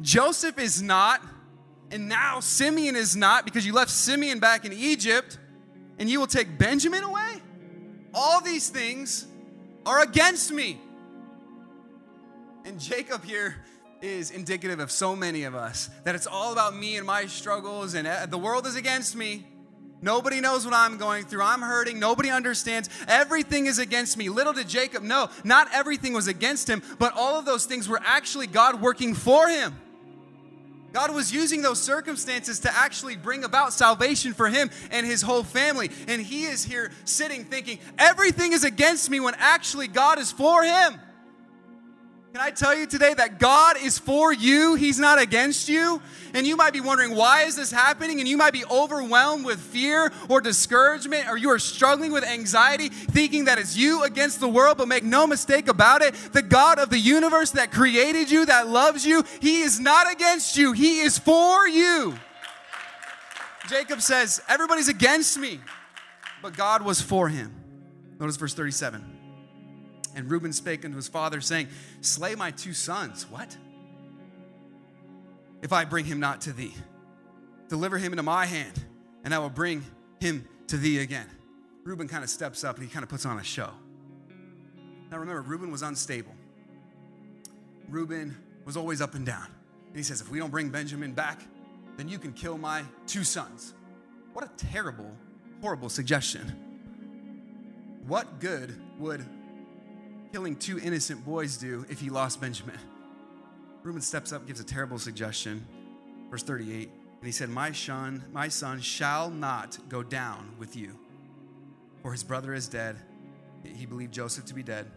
Joseph 0.02 0.58
is 0.60 0.82
not, 0.82 1.22
and 1.92 2.10
now 2.10 2.40
Simeon 2.40 2.96
is 2.96 3.16
not, 3.16 3.46
because 3.46 3.66
you 3.66 3.74
left 3.74 3.92
Simeon 3.92 4.40
back 4.40 4.66
in 4.66 4.74
Egypt, 4.74 5.38
and 6.00 6.10
you 6.10 6.20
will 6.20 6.28
take 6.28 6.58
Benjamin 6.58 7.04
away? 7.04 7.42
All 8.14 8.42
these 8.42 8.70
things 8.70 9.28
are 9.86 10.02
against 10.02 10.52
me. 10.52 10.80
And 12.66 12.80
Jacob 12.80 13.24
here 13.24 13.56
is 14.02 14.32
indicative 14.32 14.80
of 14.80 14.92
so 14.92 15.16
many 15.16 15.44
of 15.44 15.56
us 15.56 15.90
that 16.04 16.16
it's 16.16 16.28
all 16.28 16.52
about 16.52 16.76
me 16.76 16.98
and 16.98 17.08
my 17.08 17.26
struggles, 17.26 17.94
and 17.94 18.08
uh, 18.08 18.26
the 18.26 18.38
world 18.38 18.68
is 18.68 18.76
against 18.76 19.16
me. 19.16 19.46
Nobody 20.02 20.42
knows 20.42 20.66
what 20.66 20.74
I'm 20.74 20.98
going 20.98 21.24
through. 21.24 21.44
I'm 21.44 21.62
hurting. 21.62 21.98
Nobody 21.98 22.30
understands. 22.30 22.90
Everything 23.08 23.68
is 23.68 23.80
against 23.80 24.18
me. 24.18 24.28
Little 24.28 24.52
did 24.52 24.68
Jacob 24.68 25.02
know, 25.02 25.30
not 25.46 25.70
everything 25.74 26.12
was 26.12 26.28
against 26.28 26.70
him, 26.70 26.82
but 27.00 27.14
all 27.16 27.40
of 27.40 27.46
those 27.46 27.66
things 27.66 27.88
were 27.88 28.02
actually 28.04 28.48
God 28.48 28.82
working 28.82 29.14
for 29.14 29.48
him. 29.48 29.74
God 30.94 31.14
was 31.14 31.34
using 31.34 31.64
those 31.64 31.82
circumstances 31.82 32.60
to 32.60 32.74
actually 32.74 33.18
bring 33.18 33.44
about 33.44 33.74
salvation 33.74 34.34
for 34.34 34.48
him 34.48 34.70
and 34.92 35.06
his 35.06 35.24
whole 35.24 35.44
family. 35.44 35.90
And 36.08 36.22
he 36.22 36.44
is 36.44 36.64
here 36.64 36.92
sitting 37.04 37.46
thinking, 37.46 37.80
everything 37.98 38.54
is 38.54 38.64
against 38.64 39.10
me 39.10 39.20
when 39.20 39.34
actually 39.40 39.88
God 39.88 40.20
is 40.20 40.32
for 40.32 40.64
him. 40.64 41.00
Can 42.34 42.42
I 42.42 42.50
tell 42.50 42.76
you 42.76 42.88
today 42.88 43.14
that 43.14 43.38
God 43.38 43.78
is 43.80 44.00
for 44.00 44.34
you? 44.34 44.74
He's 44.74 44.98
not 44.98 45.22
against 45.22 45.70
you. 45.70 46.02
And 46.34 46.48
you 46.48 46.56
might 46.56 46.74
be 46.74 46.82
wondering, 46.82 47.14
why 47.14 47.44
is 47.44 47.56
this 47.56 47.70
happening? 47.70 48.20
And 48.20 48.28
you 48.28 48.38
might 48.38 48.54
be 48.54 48.66
overwhelmed 48.66 49.46
with 49.46 49.60
fear 49.60 50.12
or 50.28 50.42
discouragement, 50.42 51.30
or 51.30 51.38
you 51.38 51.52
are 51.52 51.60
struggling 51.60 52.12
with 52.12 52.24
anxiety, 52.24 52.90
thinking 52.90 53.46
that 53.46 53.60
it's 53.60 53.78
you 53.78 54.02
against 54.02 54.40
the 54.40 54.48
world. 54.48 54.80
But 54.80 54.88
make 54.88 55.04
no 55.04 55.28
mistake 55.28 55.68
about 55.68 56.02
it 56.02 56.16
the 56.34 56.42
God 56.42 56.80
of 56.80 56.90
the 56.90 56.98
universe 56.98 57.52
that 57.52 57.72
created 57.72 58.32
you, 58.32 58.48
that 58.48 58.68
loves 58.68 59.06
you, 59.06 59.24
He 59.40 59.62
is 59.62 59.80
not 59.80 60.12
against 60.12 60.58
you, 60.58 60.72
He 60.72 61.02
is 61.02 61.20
for 61.20 61.68
you. 61.68 62.16
Jacob 63.70 64.02
says, 64.02 64.42
Everybody's 64.50 64.90
against 64.90 65.38
me, 65.38 65.60
but 66.42 66.58
God 66.58 66.82
was 66.82 67.00
for 67.00 67.30
him. 67.30 67.54
Notice 68.20 68.38
verse 68.38 68.56
37. 68.56 69.13
And 70.16 70.30
Reuben 70.30 70.54
spake 70.54 70.86
unto 70.86 70.96
his 70.96 71.08
father, 71.08 71.42
saying, 71.42 71.68
Slay 72.02 72.36
my 72.36 72.52
two 72.52 72.74
sons. 72.74 73.30
What? 73.30 73.58
If 75.62 75.74
I 75.74 75.86
bring 75.86 76.06
him 76.06 76.20
not 76.20 76.42
to 76.42 76.54
thee, 76.54 76.74
deliver 77.70 77.98
him 77.98 78.14
into 78.14 78.24
my 78.24 78.46
hand, 78.46 78.84
and 79.24 79.34
I 79.34 79.40
will 79.40 79.50
bring 79.50 79.84
him 80.20 80.48
to 80.68 80.78
thee 80.78 81.00
again. 81.00 81.28
Reuben 81.84 82.08
kind 82.08 82.24
of 82.24 82.30
steps 82.30 82.64
up 82.64 82.78
and 82.78 82.86
he 82.86 82.92
kind 82.92 83.04
of 83.04 83.10
puts 83.10 83.26
on 83.26 83.40
a 83.40 83.44
show. 83.44 83.70
Now 85.12 85.18
remember, 85.20 85.42
Reuben 85.42 85.72
was 85.72 85.82
unstable. 85.82 86.34
Reuben 87.90 88.36
was 88.66 88.78
always 88.78 89.02
up 89.02 89.16
and 89.16 89.26
down. 89.26 89.48
And 89.88 89.96
he 89.96 90.04
says, 90.04 90.22
If 90.22 90.32
we 90.32 90.40
don't 90.40 90.50
bring 90.50 90.70
Benjamin 90.70 91.14
back, 91.14 91.42
then 91.98 92.08
you 92.08 92.18
can 92.18 92.34
kill 92.34 92.58
my 92.58 92.84
two 93.06 93.24
sons. 93.24 93.74
What 94.34 94.46
a 94.46 94.50
terrible, 94.58 95.12
horrible 95.62 95.90
suggestion. 95.90 96.52
What 98.08 98.40
good 98.40 98.82
would 98.98 99.26
killing 100.34 100.56
two 100.56 100.80
innocent 100.80 101.24
boys 101.24 101.58
do 101.58 101.86
if 101.90 102.00
he 102.00 102.10
lost 102.10 102.42
Benjamin? 102.42 102.80
Reuben 103.84 104.02
steps 104.02 104.34
up, 104.34 104.48
gives 104.48 104.60
a 104.60 104.64
terrible 104.64 104.98
suggestion. 104.98 105.64
Verse 106.32 106.42
38, 106.42 106.90
and 106.90 107.26
he 107.26 107.32
said, 107.32 107.50
My 107.50 107.72
son, 107.72 108.24
my 108.34 108.48
son 108.48 108.82
shall 108.82 109.30
not 109.30 109.78
go 109.90 110.02
down 110.02 110.56
with 110.58 110.76
you, 110.76 110.98
for 112.02 112.12
his 112.12 112.24
brother 112.24 112.56
is 112.56 112.68
dead. 112.68 112.98
He 113.64 113.86
believed 113.86 114.12
Joseph 114.12 114.46
to 114.46 114.56
be 114.56 114.64
dead, 114.64 114.88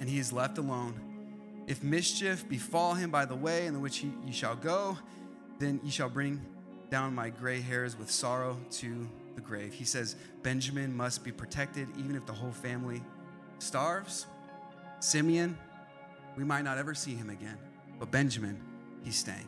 and 0.00 0.08
he 0.08 0.18
is 0.18 0.34
left 0.34 0.58
alone. 0.58 1.64
If 1.66 1.82
mischief 1.82 2.46
befall 2.46 2.92
him 2.92 3.10
by 3.10 3.24
the 3.24 3.34
way 3.34 3.64
in 3.64 3.72
the 3.72 3.80
which 3.80 3.98
he, 3.98 4.12
ye 4.26 4.32
shall 4.32 4.54
go, 4.54 4.98
then 5.58 5.80
ye 5.82 5.90
shall 5.90 6.10
bring 6.10 6.44
down 6.90 7.14
my 7.14 7.30
gray 7.30 7.62
hairs 7.62 7.98
with 7.98 8.10
sorrow 8.10 8.58
to 8.72 9.08
the 9.34 9.40
grave. 9.40 9.72
He 9.72 9.84
says, 9.84 10.14
Benjamin 10.42 10.94
must 10.94 11.24
be 11.24 11.32
protected 11.32 11.88
even 11.98 12.14
if 12.14 12.26
the 12.26 12.34
whole 12.34 12.52
family 12.52 13.02
starves. 13.58 14.26
Simeon, 15.00 15.56
we 16.36 16.44
might 16.44 16.62
not 16.62 16.78
ever 16.78 16.94
see 16.94 17.14
him 17.14 17.30
again, 17.30 17.58
but 17.98 18.10
Benjamin, 18.10 18.60
he's 19.02 19.16
staying. 19.16 19.46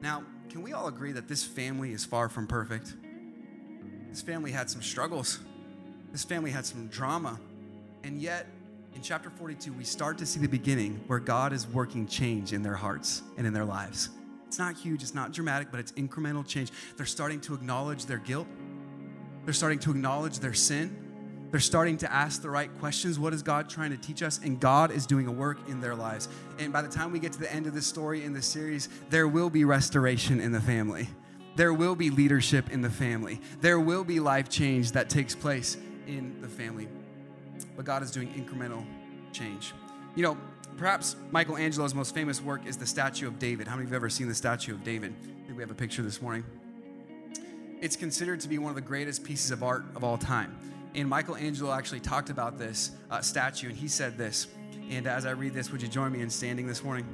Now, 0.00 0.24
can 0.48 0.62
we 0.62 0.72
all 0.72 0.88
agree 0.88 1.12
that 1.12 1.28
this 1.28 1.44
family 1.44 1.92
is 1.92 2.04
far 2.04 2.28
from 2.28 2.46
perfect? 2.46 2.94
This 4.08 4.22
family 4.22 4.50
had 4.50 4.68
some 4.68 4.82
struggles, 4.82 5.38
this 6.10 6.24
family 6.24 6.50
had 6.50 6.66
some 6.66 6.88
drama, 6.88 7.38
and 8.02 8.20
yet 8.20 8.46
in 8.94 9.02
chapter 9.02 9.30
42, 9.30 9.72
we 9.72 9.84
start 9.84 10.18
to 10.18 10.26
see 10.26 10.40
the 10.40 10.48
beginning 10.48 11.00
where 11.06 11.20
God 11.20 11.52
is 11.52 11.66
working 11.68 12.06
change 12.06 12.52
in 12.52 12.62
their 12.62 12.74
hearts 12.74 13.22
and 13.36 13.46
in 13.46 13.52
their 13.52 13.64
lives. 13.64 14.10
It's 14.46 14.58
not 14.58 14.76
huge, 14.76 15.02
it's 15.02 15.14
not 15.14 15.32
dramatic, 15.32 15.70
but 15.70 15.78
it's 15.78 15.92
incremental 15.92 16.44
change. 16.46 16.72
They're 16.96 17.06
starting 17.06 17.40
to 17.42 17.54
acknowledge 17.54 18.06
their 18.06 18.18
guilt, 18.18 18.48
they're 19.44 19.54
starting 19.54 19.78
to 19.80 19.90
acknowledge 19.90 20.40
their 20.40 20.54
sin. 20.54 21.09
They're 21.50 21.60
starting 21.60 21.96
to 21.98 22.12
ask 22.12 22.42
the 22.42 22.50
right 22.50 22.70
questions. 22.78 23.18
What 23.18 23.34
is 23.34 23.42
God 23.42 23.68
trying 23.68 23.90
to 23.90 23.96
teach 23.96 24.22
us? 24.22 24.38
And 24.38 24.60
God 24.60 24.92
is 24.92 25.04
doing 25.04 25.26
a 25.26 25.32
work 25.32 25.58
in 25.68 25.80
their 25.80 25.94
lives. 25.94 26.28
And 26.58 26.72
by 26.72 26.82
the 26.82 26.88
time 26.88 27.10
we 27.10 27.18
get 27.18 27.32
to 27.32 27.40
the 27.40 27.52
end 27.52 27.66
of 27.66 27.74
this 27.74 27.86
story 27.86 28.24
in 28.24 28.32
this 28.32 28.46
series, 28.46 28.88
there 29.08 29.26
will 29.26 29.50
be 29.50 29.64
restoration 29.64 30.40
in 30.40 30.52
the 30.52 30.60
family. 30.60 31.08
There 31.56 31.74
will 31.74 31.96
be 31.96 32.10
leadership 32.10 32.70
in 32.70 32.80
the 32.80 32.90
family. 32.90 33.40
There 33.60 33.80
will 33.80 34.04
be 34.04 34.20
life 34.20 34.48
change 34.48 34.92
that 34.92 35.10
takes 35.10 35.34
place 35.34 35.76
in 36.06 36.40
the 36.40 36.48
family. 36.48 36.88
But 37.76 37.84
God 37.84 38.02
is 38.02 38.12
doing 38.12 38.28
incremental 38.28 38.84
change. 39.32 39.74
You 40.14 40.22
know, 40.22 40.38
perhaps 40.76 41.16
Michelangelo's 41.32 41.94
most 41.94 42.14
famous 42.14 42.40
work 42.40 42.66
is 42.66 42.76
the 42.76 42.86
statue 42.86 43.26
of 43.26 43.38
David. 43.40 43.66
How 43.66 43.74
many 43.74 43.84
of 43.84 43.90
you 43.90 43.94
have 43.94 44.02
ever 44.02 44.10
seen 44.10 44.28
the 44.28 44.34
statue 44.34 44.72
of 44.72 44.84
David? 44.84 45.14
I 45.20 45.46
think 45.46 45.56
we 45.56 45.62
have 45.62 45.70
a 45.70 45.74
picture 45.74 46.02
this 46.02 46.22
morning. 46.22 46.44
It's 47.80 47.96
considered 47.96 48.40
to 48.40 48.48
be 48.48 48.58
one 48.58 48.70
of 48.70 48.76
the 48.76 48.82
greatest 48.82 49.24
pieces 49.24 49.50
of 49.50 49.62
art 49.62 49.84
of 49.96 50.04
all 50.04 50.18
time. 50.18 50.56
And 50.94 51.08
Michelangelo 51.08 51.72
actually 51.72 52.00
talked 52.00 52.30
about 52.30 52.58
this 52.58 52.92
uh, 53.10 53.20
statue, 53.20 53.68
and 53.68 53.76
he 53.76 53.88
said 53.88 54.18
this. 54.18 54.48
And 54.90 55.06
as 55.06 55.24
I 55.24 55.30
read 55.30 55.54
this, 55.54 55.70
would 55.70 55.82
you 55.82 55.88
join 55.88 56.10
me 56.12 56.20
in 56.20 56.30
standing 56.30 56.66
this 56.66 56.82
morning? 56.82 57.06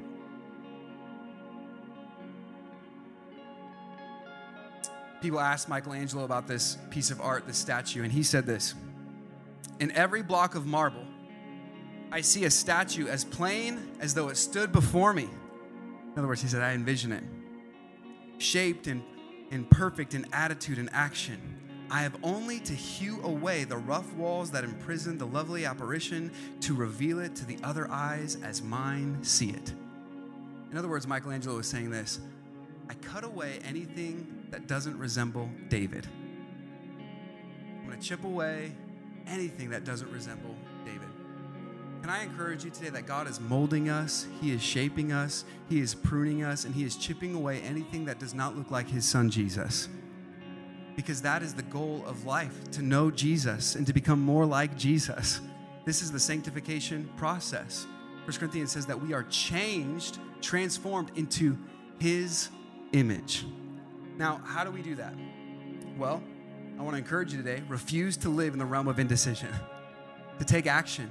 People 5.20 5.40
asked 5.40 5.68
Michelangelo 5.68 6.24
about 6.24 6.46
this 6.46 6.78
piece 6.90 7.10
of 7.10 7.20
art, 7.20 7.46
this 7.46 7.58
statue, 7.58 8.02
and 8.02 8.12
he 8.12 8.22
said 8.22 8.46
this 8.46 8.74
In 9.78 9.90
every 9.92 10.22
block 10.22 10.54
of 10.54 10.66
marble, 10.66 11.04
I 12.10 12.22
see 12.22 12.44
a 12.44 12.50
statue 12.50 13.08
as 13.08 13.24
plain 13.24 13.90
as 14.00 14.14
though 14.14 14.28
it 14.28 14.36
stood 14.36 14.72
before 14.72 15.12
me. 15.12 15.24
In 15.24 16.12
other 16.16 16.28
words, 16.28 16.40
he 16.40 16.48
said, 16.48 16.62
I 16.62 16.72
envision 16.72 17.12
it, 17.12 17.24
shaped 18.38 18.86
and, 18.86 19.02
and 19.50 19.68
perfect 19.68 20.14
in 20.14 20.26
attitude 20.32 20.78
and 20.78 20.88
action 20.92 21.55
I 21.90 22.02
have 22.02 22.16
only 22.22 22.58
to 22.60 22.72
hew 22.72 23.20
away 23.22 23.64
the 23.64 23.76
rough 23.76 24.12
walls 24.14 24.50
that 24.50 24.64
imprison 24.64 25.18
the 25.18 25.26
lovely 25.26 25.64
apparition 25.64 26.32
to 26.62 26.74
reveal 26.74 27.20
it 27.20 27.36
to 27.36 27.44
the 27.44 27.58
other 27.62 27.88
eyes 27.90 28.36
as 28.42 28.62
mine 28.62 29.18
see 29.22 29.50
it. 29.50 29.72
In 30.72 30.76
other 30.76 30.88
words, 30.88 31.06
Michelangelo 31.06 31.58
is 31.58 31.68
saying 31.68 31.90
this 31.90 32.20
I 32.88 32.94
cut 32.94 33.24
away 33.24 33.60
anything 33.64 34.46
that 34.50 34.66
doesn't 34.66 34.98
resemble 34.98 35.48
David. 35.68 36.06
I'm 36.98 37.86
going 37.86 37.98
to 37.98 38.04
chip 38.04 38.24
away 38.24 38.72
anything 39.26 39.70
that 39.70 39.84
doesn't 39.84 40.10
resemble 40.10 40.54
David. 40.84 41.08
Can 42.00 42.10
I 42.10 42.24
encourage 42.24 42.64
you 42.64 42.70
today 42.70 42.90
that 42.90 43.06
God 43.06 43.28
is 43.28 43.40
molding 43.40 43.88
us, 43.88 44.26
He 44.40 44.52
is 44.52 44.62
shaping 44.62 45.12
us, 45.12 45.44
He 45.68 45.80
is 45.80 45.94
pruning 45.94 46.42
us, 46.42 46.64
and 46.64 46.74
He 46.74 46.84
is 46.84 46.96
chipping 46.96 47.34
away 47.34 47.60
anything 47.62 48.04
that 48.06 48.18
does 48.18 48.34
not 48.34 48.56
look 48.56 48.70
like 48.70 48.88
His 48.88 49.04
Son 49.04 49.30
Jesus? 49.30 49.88
Because 50.96 51.22
that 51.22 51.42
is 51.42 51.54
the 51.54 51.62
goal 51.62 52.02
of 52.06 52.24
life 52.24 52.70
to 52.72 52.82
know 52.82 53.10
Jesus 53.10 53.74
and 53.74 53.86
to 53.86 53.92
become 53.92 54.20
more 54.20 54.46
like 54.46 54.76
Jesus. 54.76 55.40
This 55.84 56.02
is 56.02 56.10
the 56.10 56.18
sanctification 56.18 57.08
process. 57.16 57.86
1 58.24 58.36
Corinthians 58.38 58.72
says 58.72 58.86
that 58.86 59.00
we 59.00 59.12
are 59.12 59.22
changed, 59.24 60.18
transformed 60.40 61.12
into 61.14 61.56
his 62.00 62.48
image. 62.92 63.44
Now, 64.16 64.40
how 64.44 64.64
do 64.64 64.70
we 64.70 64.82
do 64.82 64.94
that? 64.96 65.14
Well, 65.96 66.22
I 66.78 66.82
want 66.82 66.94
to 66.94 66.98
encourage 66.98 67.32
you 67.32 67.38
today 67.38 67.62
refuse 67.68 68.16
to 68.18 68.28
live 68.28 68.54
in 68.54 68.58
the 68.58 68.64
realm 68.64 68.88
of 68.88 68.98
indecision, 68.98 69.48
to 70.38 70.44
take 70.44 70.66
action, 70.66 71.10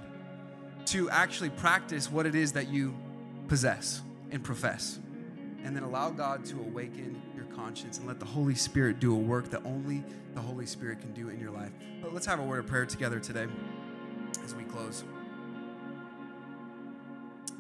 to 0.88 1.10
actually 1.10 1.52
practice 1.52 2.12
what 2.12 2.26
it 2.26 2.36
is 2.36 2.52
that 2.54 2.68
you 2.68 2.96
possess 3.48 4.02
and 4.32 4.44
profess, 4.44 5.00
and 5.64 5.76
then 5.76 5.84
allow 5.84 6.10
God 6.10 6.44
to 6.46 6.60
awaken 6.60 7.22
conscience 7.56 7.98
and 7.98 8.08
let 8.08 8.20
the 8.20 8.26
Holy 8.26 8.56
Spirit 8.56 9.00
do 9.00 9.14
a 9.14 9.18
work 9.18 9.50
that 9.50 9.62
only 9.66 10.04
the 10.34 10.42
Holy 10.42 10.66
Spirit 10.66 11.00
can 11.00 11.14
do 11.14 11.30
in 11.30 11.40
your 11.40 11.52
life. 11.52 11.72
But 12.02 12.14
let's 12.14 12.26
have 12.26 12.40
a 12.40 12.44
word 12.44 12.60
of 12.60 12.68
prayer 12.68 12.86
together 12.86 13.20
today 13.20 13.48
as 14.44 14.54
we 14.54 14.64
close. 14.64 15.04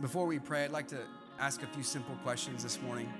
Before 0.01 0.25
we 0.25 0.39
pray, 0.39 0.65
I'd 0.65 0.71
like 0.71 0.87
to 0.89 0.99
ask 1.39 1.63
a 1.63 1.67
few 1.67 1.83
simple 1.83 2.15
questions 2.23 2.63
this 2.63 2.81
morning. 2.81 3.11